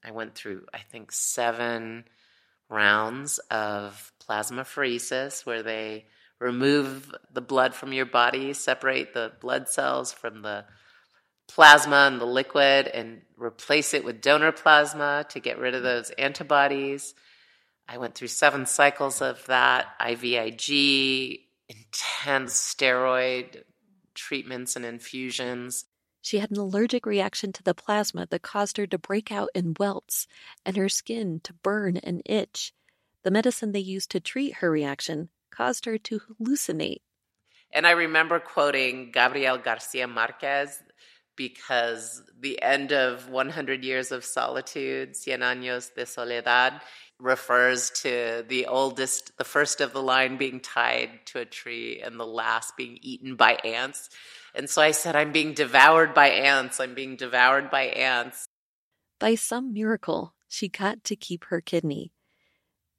I 0.04 0.10
went 0.10 0.34
through, 0.34 0.66
I 0.72 0.78
think, 0.78 1.12
seven 1.12 2.04
rounds 2.68 3.38
of 3.50 4.12
plasmapheresis 4.26 5.46
where 5.46 5.62
they 5.62 6.06
remove 6.40 7.14
the 7.32 7.40
blood 7.40 7.74
from 7.74 7.92
your 7.92 8.06
body, 8.06 8.52
separate 8.52 9.14
the 9.14 9.32
blood 9.40 9.68
cells 9.68 10.12
from 10.12 10.42
the 10.42 10.64
plasma 11.48 12.08
and 12.10 12.20
the 12.20 12.26
liquid 12.26 12.86
and 12.88 13.22
replace 13.36 13.94
it 13.94 14.04
with 14.04 14.20
donor 14.20 14.52
plasma 14.52 15.26
to 15.30 15.40
get 15.40 15.58
rid 15.58 15.74
of 15.74 15.82
those 15.82 16.10
antibodies. 16.10 17.14
I 17.88 17.98
went 17.98 18.14
through 18.14 18.28
seven 18.28 18.66
cycles 18.66 19.20
of 19.20 19.44
that, 19.46 19.86
IVIG, 20.00 21.40
intense 21.76 22.54
steroid 22.54 23.62
treatments 24.14 24.76
and 24.76 24.84
infusions. 24.84 25.86
She 26.22 26.38
had 26.38 26.50
an 26.50 26.56
allergic 26.56 27.04
reaction 27.04 27.52
to 27.52 27.62
the 27.62 27.74
plasma 27.74 28.26
that 28.30 28.42
caused 28.42 28.76
her 28.78 28.86
to 28.86 28.98
break 28.98 29.30
out 29.30 29.50
in 29.54 29.74
welts 29.78 30.26
and 30.64 30.76
her 30.76 30.88
skin 30.88 31.40
to 31.44 31.52
burn 31.52 31.98
and 31.98 32.22
itch. 32.24 32.72
The 33.24 33.30
medicine 33.30 33.72
they 33.72 33.80
used 33.80 34.10
to 34.12 34.20
treat 34.20 34.56
her 34.56 34.70
reaction 34.70 35.28
caused 35.50 35.84
her 35.84 35.98
to 35.98 36.20
hallucinate. 36.20 37.02
And 37.72 37.86
I 37.86 37.90
remember 37.90 38.38
quoting 38.38 39.10
Gabriel 39.10 39.58
Garcia 39.58 40.06
Marquez, 40.06 40.82
because 41.36 42.22
the 42.40 42.60
end 42.62 42.92
of 42.92 43.28
100 43.28 43.84
Years 43.84 44.12
of 44.12 44.24
Solitude, 44.24 45.14
Cien 45.14 45.40
Años 45.40 45.94
de 45.94 46.06
Soledad, 46.06 46.80
refers 47.18 47.90
to 47.90 48.44
the 48.48 48.66
oldest, 48.66 49.36
the 49.38 49.44
first 49.44 49.80
of 49.80 49.92
the 49.92 50.02
line 50.02 50.36
being 50.36 50.60
tied 50.60 51.10
to 51.26 51.38
a 51.40 51.44
tree 51.44 52.00
and 52.00 52.18
the 52.18 52.26
last 52.26 52.76
being 52.76 52.98
eaten 53.02 53.36
by 53.36 53.54
ants. 53.64 54.10
And 54.54 54.68
so 54.68 54.82
I 54.82 54.90
said, 54.90 55.16
I'm 55.16 55.32
being 55.32 55.54
devoured 55.54 56.14
by 56.14 56.28
ants. 56.28 56.80
I'm 56.80 56.94
being 56.94 57.16
devoured 57.16 57.70
by 57.70 57.82
ants. 57.84 58.46
By 59.18 59.36
some 59.36 59.72
miracle, 59.72 60.34
she 60.48 60.68
got 60.68 61.04
to 61.04 61.16
keep 61.16 61.46
her 61.46 61.60
kidney. 61.60 62.12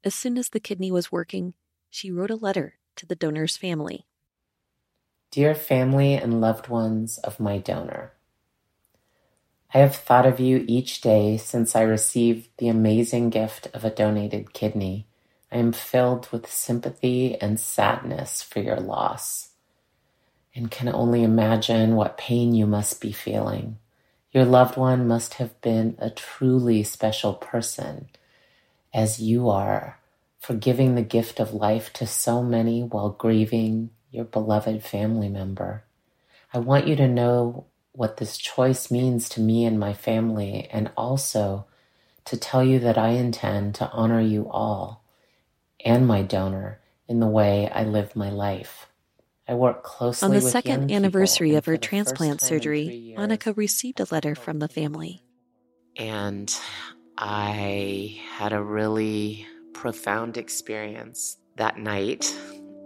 As 0.03 0.15
soon 0.15 0.37
as 0.37 0.49
the 0.49 0.59
kidney 0.59 0.91
was 0.91 1.11
working, 1.11 1.53
she 1.89 2.11
wrote 2.11 2.31
a 2.31 2.35
letter 2.35 2.75
to 2.97 3.05
the 3.05 3.15
donor's 3.15 3.57
family. 3.57 4.05
Dear 5.31 5.55
family 5.55 6.13
and 6.13 6.39
loved 6.39 6.67
ones 6.67 7.17
of 7.19 7.39
my 7.39 7.57
donor, 7.57 8.13
I 9.75 9.79
have 9.79 9.97
thought 9.97 10.25
of 10.25 10.39
you 10.39 10.63
each 10.69 11.01
day 11.01 11.35
since 11.35 11.75
I 11.75 11.81
received 11.81 12.47
the 12.59 12.69
amazing 12.69 13.29
gift 13.29 13.67
of 13.73 13.83
a 13.83 13.89
donated 13.89 14.53
kidney. 14.53 15.05
I 15.51 15.57
am 15.57 15.73
filled 15.73 16.31
with 16.31 16.49
sympathy 16.49 17.35
and 17.41 17.59
sadness 17.59 18.41
for 18.41 18.61
your 18.61 18.79
loss 18.79 19.49
and 20.55 20.71
can 20.71 20.87
only 20.87 21.23
imagine 21.23 21.97
what 21.97 22.17
pain 22.17 22.53
you 22.53 22.65
must 22.65 23.01
be 23.01 23.11
feeling. 23.11 23.77
Your 24.31 24.45
loved 24.45 24.77
one 24.77 25.09
must 25.09 25.33
have 25.35 25.59
been 25.59 25.97
a 25.99 26.09
truly 26.09 26.81
special 26.83 27.33
person, 27.33 28.07
as 28.93 29.19
you 29.19 29.49
are, 29.49 29.99
for 30.39 30.53
giving 30.53 30.95
the 30.95 31.01
gift 31.01 31.41
of 31.41 31.53
life 31.53 31.91
to 31.95 32.07
so 32.07 32.41
many 32.41 32.81
while 32.81 33.09
grieving 33.09 33.89
your 34.09 34.23
beloved 34.23 34.83
family 34.83 35.27
member. 35.27 35.83
I 36.53 36.59
want 36.59 36.87
you 36.87 36.95
to 36.95 37.09
know 37.09 37.65
what 37.95 38.17
this 38.17 38.37
choice 38.37 38.91
means 38.91 39.29
to 39.29 39.41
me 39.41 39.65
and 39.65 39.79
my 39.79 39.93
family, 39.93 40.67
and 40.71 40.91
also 40.97 41.65
to 42.25 42.37
tell 42.37 42.63
you 42.63 42.79
that 42.79 42.97
I 42.97 43.09
intend 43.09 43.75
to 43.75 43.89
honor 43.91 44.19
you 44.19 44.49
all 44.49 45.03
and 45.83 46.07
my 46.07 46.21
donor 46.21 46.79
in 47.07 47.19
the 47.19 47.27
way 47.27 47.69
I 47.69 47.83
live 47.83 48.15
my 48.15 48.29
life. 48.29 48.87
I 49.47 49.53
work 49.53 49.83
closely 49.83 50.25
on 50.25 50.33
the 50.33 50.41
second 50.41 50.91
anniversary 50.91 51.55
of 51.55 51.65
her 51.65 51.77
transplant 51.77 52.41
surgery. 52.41 53.13
Monica 53.15 53.53
received 53.53 53.99
a 53.99 54.07
letter 54.09 54.33
from 54.33 54.59
the 54.59 54.67
family, 54.67 55.21
and 55.95 56.53
I 57.17 58.19
had 58.31 58.53
a 58.53 58.63
really 58.63 59.45
profound 59.73 60.37
experience 60.37 61.37
that 61.57 61.77
night. 61.77 62.33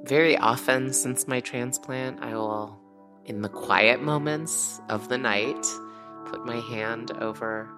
Very 0.04 0.38
often 0.38 0.92
since 0.94 1.28
my 1.28 1.40
transplant, 1.40 2.22
I 2.22 2.36
will 2.36 2.78
in 3.26 3.42
the 3.42 3.50
quiet 3.50 4.02
moments 4.02 4.82
of 4.90 5.10
the 5.10 5.18
night, 5.18 5.66
put 6.26 6.46
my 6.46 6.60
hand 6.60 7.12
over 7.12 7.70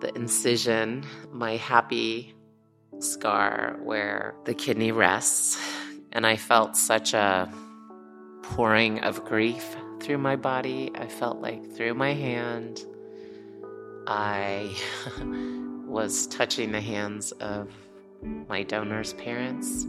the 0.00 0.14
incision, 0.14 1.04
my 1.32 1.56
happy 1.56 2.34
scar 2.98 3.78
where 3.82 4.34
the 4.44 4.54
kidney 4.54 4.92
rests. 4.92 5.58
And 6.12 6.26
I 6.26 6.36
felt 6.36 6.76
such 6.76 7.14
a 7.14 7.52
pouring 8.42 9.00
of 9.00 9.24
grief 9.24 9.76
through 10.00 10.18
my 10.18 10.36
body. 10.36 10.90
I 10.94 11.08
felt 11.08 11.40
like 11.40 11.72
through 11.72 11.94
my 11.94 12.14
hand, 12.14 12.84
I 14.06 14.76
was 15.86 16.26
touching 16.28 16.72
the 16.72 16.80
hands 16.80 17.32
of 17.32 17.70
my 18.22 18.62
donor's 18.62 19.12
parents. 19.14 19.84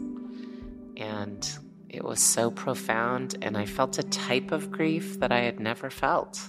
And 0.97 1.47
it 1.89 2.03
was 2.03 2.21
so 2.21 2.51
profound. 2.51 3.37
And 3.41 3.57
I 3.57 3.65
felt 3.65 3.99
a 3.99 4.03
type 4.03 4.51
of 4.51 4.71
grief 4.71 5.19
that 5.19 5.31
I 5.31 5.39
had 5.39 5.59
never 5.59 5.89
felt 5.89 6.39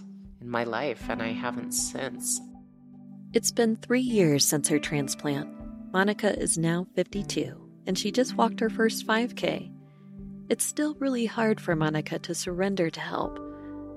in 0.41 0.49
my 0.49 0.64
life, 0.64 1.09
and 1.09 1.22
I 1.22 1.32
haven't 1.32 1.72
since. 1.72 2.41
It's 3.32 3.51
been 3.51 3.76
three 3.76 4.01
years 4.01 4.45
since 4.45 4.68
her 4.68 4.78
transplant. 4.78 5.49
Monica 5.93 6.39
is 6.39 6.57
now 6.59 6.86
52, 6.95 7.61
and 7.86 7.99
she 7.99 8.11
just 8.11 8.36
walked 8.36 8.61
her 8.61 8.70
first 8.70 9.07
5K. 9.07 9.70
It's 10.49 10.64
still 10.64 10.95
really 10.95 11.26
hard 11.26 11.61
for 11.61 11.76
Monica 11.76 12.18
to 12.20 12.34
surrender 12.34 12.89
to 12.89 13.01
help, 13.01 13.39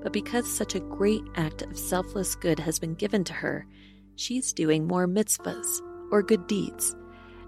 but 0.02 0.12
because 0.12 0.52
such 0.52 0.76
a 0.76 0.80
great 0.80 1.24
act 1.36 1.62
of 1.62 1.78
selfless 1.78 2.36
good 2.36 2.60
has 2.60 2.80
been 2.80 2.96
given 2.96 3.24
to 3.26 3.34
her, 3.34 3.66
she's 4.16 4.52
doing 4.52 4.88
more 4.88 5.08
mitzvahs, 5.08 5.80
or 6.12 6.24
good 6.24 6.48
deeds, 6.48 6.96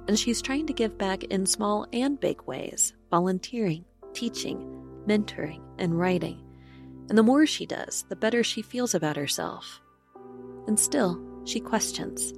and 0.08 0.18
she's 0.18 0.42
trying 0.42 0.68
to 0.68 0.74
give 0.74 0.98
back 0.98 1.24
in 1.26 1.46
small 1.46 1.86
and 1.92 2.20
big 2.20 2.42
ways 2.44 2.94
volunteering, 3.14 3.86
teaching, 4.14 4.58
mentoring, 5.08 5.62
and 5.78 6.00
writing. 6.00 6.42
And 7.10 7.16
the 7.16 7.22
more 7.22 7.46
she 7.46 7.64
does, 7.64 8.06
the 8.10 8.16
better 8.16 8.44
she 8.44 8.64
feels 8.64 8.96
about 8.96 9.16
herself. 9.16 9.80
And 10.66 10.80
still, 10.80 11.22
she 11.46 11.60
questions. 11.60 12.34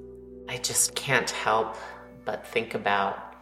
I 0.49 0.57
just 0.57 0.93
can't 0.93 1.29
help 1.29 1.77
but 2.25 2.45
think 2.45 2.73
about 2.73 3.35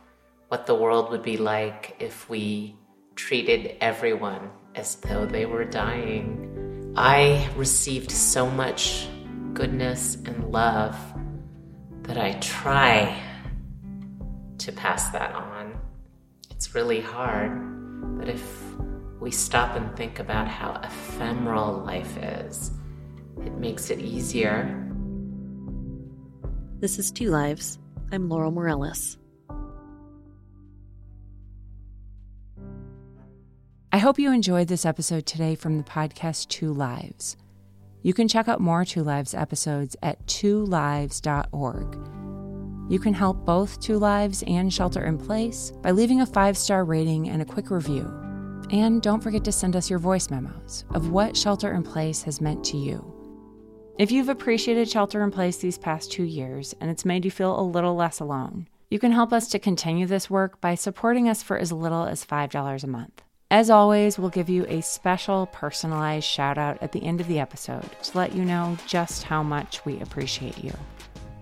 what 0.49 0.67
the 0.67 0.75
world 0.75 1.09
would 1.09 1.23
be 1.23 1.38
like 1.38 1.95
if 1.97 2.29
we 2.29 2.75
treated 3.15 3.77
everyone 3.81 4.51
as 4.75 4.97
though 4.97 5.25
they 5.25 5.47
were 5.47 5.65
dying. 5.65 6.93
I 6.95 7.49
received 7.55 8.11
so 8.11 8.47
much 8.47 9.07
goodness 9.53 10.17
and 10.27 10.51
love 10.51 10.95
that 12.03 12.19
I 12.19 12.34
try 12.34 13.19
to 14.59 14.71
pass 14.71 15.09
that 15.09 15.34
on. 15.34 15.52
It's 16.64 16.74
really 16.74 17.01
hard, 17.01 18.18
but 18.18 18.30
if 18.30 18.41
we 19.20 19.32
stop 19.32 19.76
and 19.76 19.93
think 19.97 20.20
about 20.20 20.47
how 20.47 20.80
ephemeral 20.82 21.80
life 21.80 22.16
is, 22.18 22.72
it 23.45 23.51
makes 23.55 23.89
it 23.89 23.99
easier. 23.99 24.82
This 26.80 26.99
is 26.99 27.11
Two 27.11 27.32
Lives. 27.32 27.80
I'm 28.14 28.30
Laurel 28.30 28.51
Morales. 28.51 29.18
I 33.91 33.97
hope 33.97 34.18
you 34.18 34.32
enjoyed 34.32 34.70
this 34.70 34.86
episode 34.86 35.26
today 35.26 35.55
from 35.55 35.78
the 35.78 35.84
podcast 35.84 36.47
Two 36.47 36.72
Lives. 36.72 37.36
You 38.03 38.14
can 38.14 38.30
check 38.30 38.47
out 38.47 38.61
more 38.61 38.86
Two 38.86 39.03
Lives 39.03 39.34
episodes 39.34 39.97
at 40.01 40.26
twolives.org. 40.28 42.22
You 42.93 42.99
can 42.99 43.15
help 43.15 43.43
both 43.43 43.79
Two 43.79 43.97
Lives 43.97 44.43
and 44.45 44.71
Shelter 44.71 45.05
in 45.05 45.17
Place 45.17 45.71
by 45.81 45.89
leaving 45.89 46.21
a 46.21 46.27
five 46.27 46.55
star 46.55 46.85
rating 46.85 47.27
and 47.27 47.41
a 47.41 47.45
quick 47.45 47.71
review. 47.71 48.03
And 48.69 49.01
don't 49.01 49.19
forget 49.19 49.43
to 49.45 49.51
send 49.51 49.75
us 49.75 49.89
your 49.89 49.97
voice 49.97 50.29
memos 50.29 50.85
of 50.91 51.09
what 51.09 51.35
Shelter 51.35 51.73
in 51.73 51.81
Place 51.81 52.21
has 52.21 52.39
meant 52.39 52.63
to 52.65 52.77
you. 52.77 53.03
If 53.97 54.11
you've 54.11 54.29
appreciated 54.29 54.87
Shelter 54.87 55.23
in 55.23 55.31
Place 55.31 55.57
these 55.57 55.79
past 55.79 56.11
two 56.11 56.21
years 56.21 56.75
and 56.79 56.91
it's 56.91 57.03
made 57.03 57.25
you 57.25 57.31
feel 57.31 57.59
a 57.59 57.65
little 57.65 57.95
less 57.95 58.19
alone, 58.19 58.67
you 58.91 58.99
can 58.99 59.11
help 59.11 59.33
us 59.33 59.47
to 59.47 59.57
continue 59.57 60.05
this 60.05 60.29
work 60.29 60.61
by 60.61 60.75
supporting 60.75 61.27
us 61.27 61.41
for 61.41 61.57
as 61.57 61.71
little 61.71 62.03
as 62.03 62.23
$5 62.23 62.83
a 62.83 62.87
month. 62.87 63.23
As 63.49 63.71
always, 63.71 64.19
we'll 64.19 64.29
give 64.29 64.49
you 64.49 64.67
a 64.67 64.81
special 64.81 65.47
personalized 65.47 66.27
shout 66.27 66.59
out 66.59 66.77
at 66.83 66.91
the 66.91 67.03
end 67.03 67.21
of 67.21 67.27
the 67.27 67.39
episode 67.39 67.89
to 68.03 68.17
let 68.19 68.35
you 68.35 68.45
know 68.45 68.77
just 68.85 69.23
how 69.23 69.41
much 69.41 69.83
we 69.83 69.99
appreciate 69.99 70.63
you. 70.63 70.73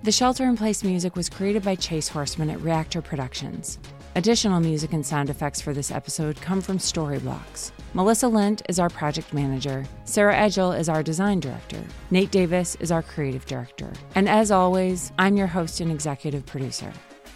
The 0.04 0.12
Shelter 0.12 0.46
in 0.46 0.58
Place 0.58 0.84
music 0.84 1.16
was 1.16 1.30
created 1.30 1.62
by 1.62 1.76
Chase 1.76 2.08
Horseman 2.08 2.50
at 2.50 2.60
Reactor 2.62 3.04
Productions. 3.04 3.78
Additional 4.16 4.60
music 4.60 4.94
and 4.94 5.06
sound 5.06 5.30
effects 5.30 5.62
for 5.62 5.76
this 5.76 5.92
episode 5.92 6.42
come 6.42 6.60
from 6.60 6.80
Storyblocks. 6.80 7.72
Melissa 7.94 8.28
Lent 8.28 8.64
is 8.68 8.80
our 8.80 8.90
project 8.90 9.32
manager, 9.32 9.86
Sarah 10.06 10.36
Edgel 10.36 10.72
is 10.72 10.90
our 10.90 11.04
design 11.04 11.40
director, 11.40 11.80
Nate 12.10 12.32
Davis 12.32 12.76
is 12.80 12.92
our 12.92 13.04
creative 13.04 13.46
director, 13.46 13.94
and 14.16 14.28
as 14.28 14.50
always, 14.50 15.12
I'm 15.20 15.38
your 15.38 15.46
host 15.46 15.82
and 15.82 15.92
executive 15.92 16.48
producer. 16.48 16.92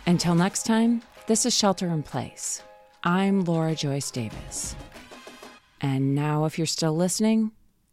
Until 0.07 0.34
next 0.34 0.66
time, 0.66 1.03
this 1.28 1.45
is 1.45 1.55
Shelter 1.55 1.89
in 1.89 2.01
Place. 2.01 2.63
I'm 3.03 3.43
Laura 3.43 3.76
Joyce 3.76 4.09
Davis. 4.09 4.76
And 5.82 6.16
now, 6.16 6.45
if 6.45 6.57
you're 6.57 6.66
still 6.66 6.95
listening, 6.95 7.51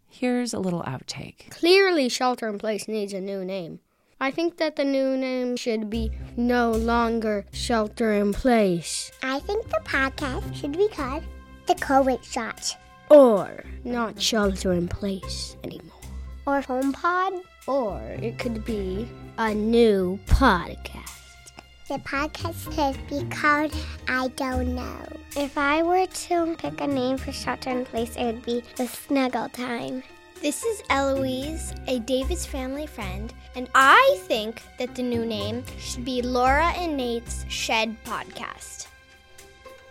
here's 0.08 0.54
a 0.54 0.58
little 0.58 0.82
outtake. 0.84 1.50
Clearly, 1.50 2.08
Shelter 2.08 2.48
in 2.48 2.56
Place 2.56 2.88
needs 2.88 3.12
a 3.12 3.20
new 3.20 3.44
name. 3.44 3.80
I 4.22 4.30
think 4.30 4.58
that 4.58 4.76
the 4.76 4.84
new 4.84 5.16
name 5.16 5.56
should 5.56 5.90
be 5.90 6.12
no 6.36 6.70
longer 6.70 7.44
Shelter 7.52 8.12
in 8.12 8.32
Place. 8.32 9.10
I 9.20 9.40
think 9.40 9.68
the 9.68 9.80
podcast 9.82 10.54
should 10.54 10.78
be 10.78 10.86
called 10.86 11.24
The 11.66 11.74
COVID 11.74 12.22
Shot. 12.22 12.78
Or 13.10 13.64
not 13.82 14.22
Shelter 14.22 14.74
in 14.74 14.86
Place 14.86 15.56
anymore. 15.64 15.98
Or 16.46 16.62
HomePod. 16.62 17.42
Or 17.66 18.00
it 18.22 18.38
could 18.38 18.64
be 18.64 19.08
a 19.38 19.52
new 19.52 20.20
podcast. 20.26 21.50
The 21.88 21.98
podcast 21.98 22.70
could 22.76 23.04
be 23.08 23.28
called 23.28 23.74
I 24.06 24.28
Don't 24.36 24.76
Know. 24.76 25.02
If 25.36 25.58
I 25.58 25.82
were 25.82 26.06
to 26.06 26.54
pick 26.58 26.80
a 26.80 26.86
name 26.86 27.18
for 27.18 27.32
Shelter 27.32 27.70
in 27.70 27.84
Place, 27.84 28.14
it 28.14 28.26
would 28.26 28.46
be 28.46 28.62
The 28.76 28.86
Snuggle 28.86 29.48
Time. 29.48 30.04
This 30.43 30.64
is 30.64 30.82
Eloise, 30.90 31.72
a 31.86 32.01
Davis 32.01 32.45
family 32.45 32.84
friend, 32.88 33.32
and 33.55 33.68
I 33.76 34.18
think 34.22 34.61
that 34.76 34.93
the 34.97 35.03
new 35.05 35.24
name 35.24 35.62
should 35.78 36.05
be 36.05 36.20
Laura 36.20 36.72
and 36.76 36.97
Nate's 36.97 37.45
Shed 37.49 37.97
Podcast. 38.05 38.88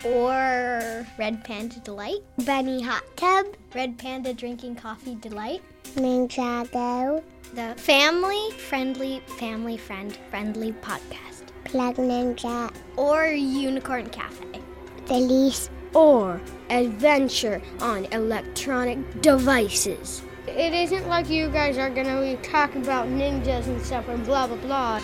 Or 0.04 1.08
Red 1.18 1.46
Panda 1.46 1.80
Delight. 1.80 2.20
Bunny 2.46 2.82
Hot 2.82 3.04
Tub. 3.16 3.46
Red 3.74 3.98
Panda 3.98 4.34
Drinking 4.34 4.76
Coffee 4.76 5.16
Delight. 5.16 5.62
Ninjago. 5.96 7.24
The 7.54 7.74
Family 7.78 8.52
Friendly 8.58 9.22
Family 9.40 9.78
Friend 9.78 10.18
Friendly 10.30 10.74
Podcast. 10.74 11.44
Plug 11.64 11.96
Ninja. 11.96 12.74
Or 12.98 13.28
Unicorn 13.28 14.10
Cafe. 14.10 14.60
Felice. 15.06 15.70
Or 15.94 16.42
Adventure 16.70 17.62
on 17.80 18.04
Electronic 18.08 19.22
Devices. 19.22 20.24
It 20.48 20.74
isn't 20.74 21.08
like 21.08 21.30
you 21.30 21.50
guys 21.50 21.78
are 21.78 21.90
gonna 21.90 22.20
be 22.20 22.36
talking 22.42 22.82
about 22.82 23.08
ninjas 23.08 23.68
and 23.68 23.80
stuff 23.82 24.08
and 24.08 24.26
blah 24.26 24.48
blah 24.48 24.58
blah. 24.58 25.02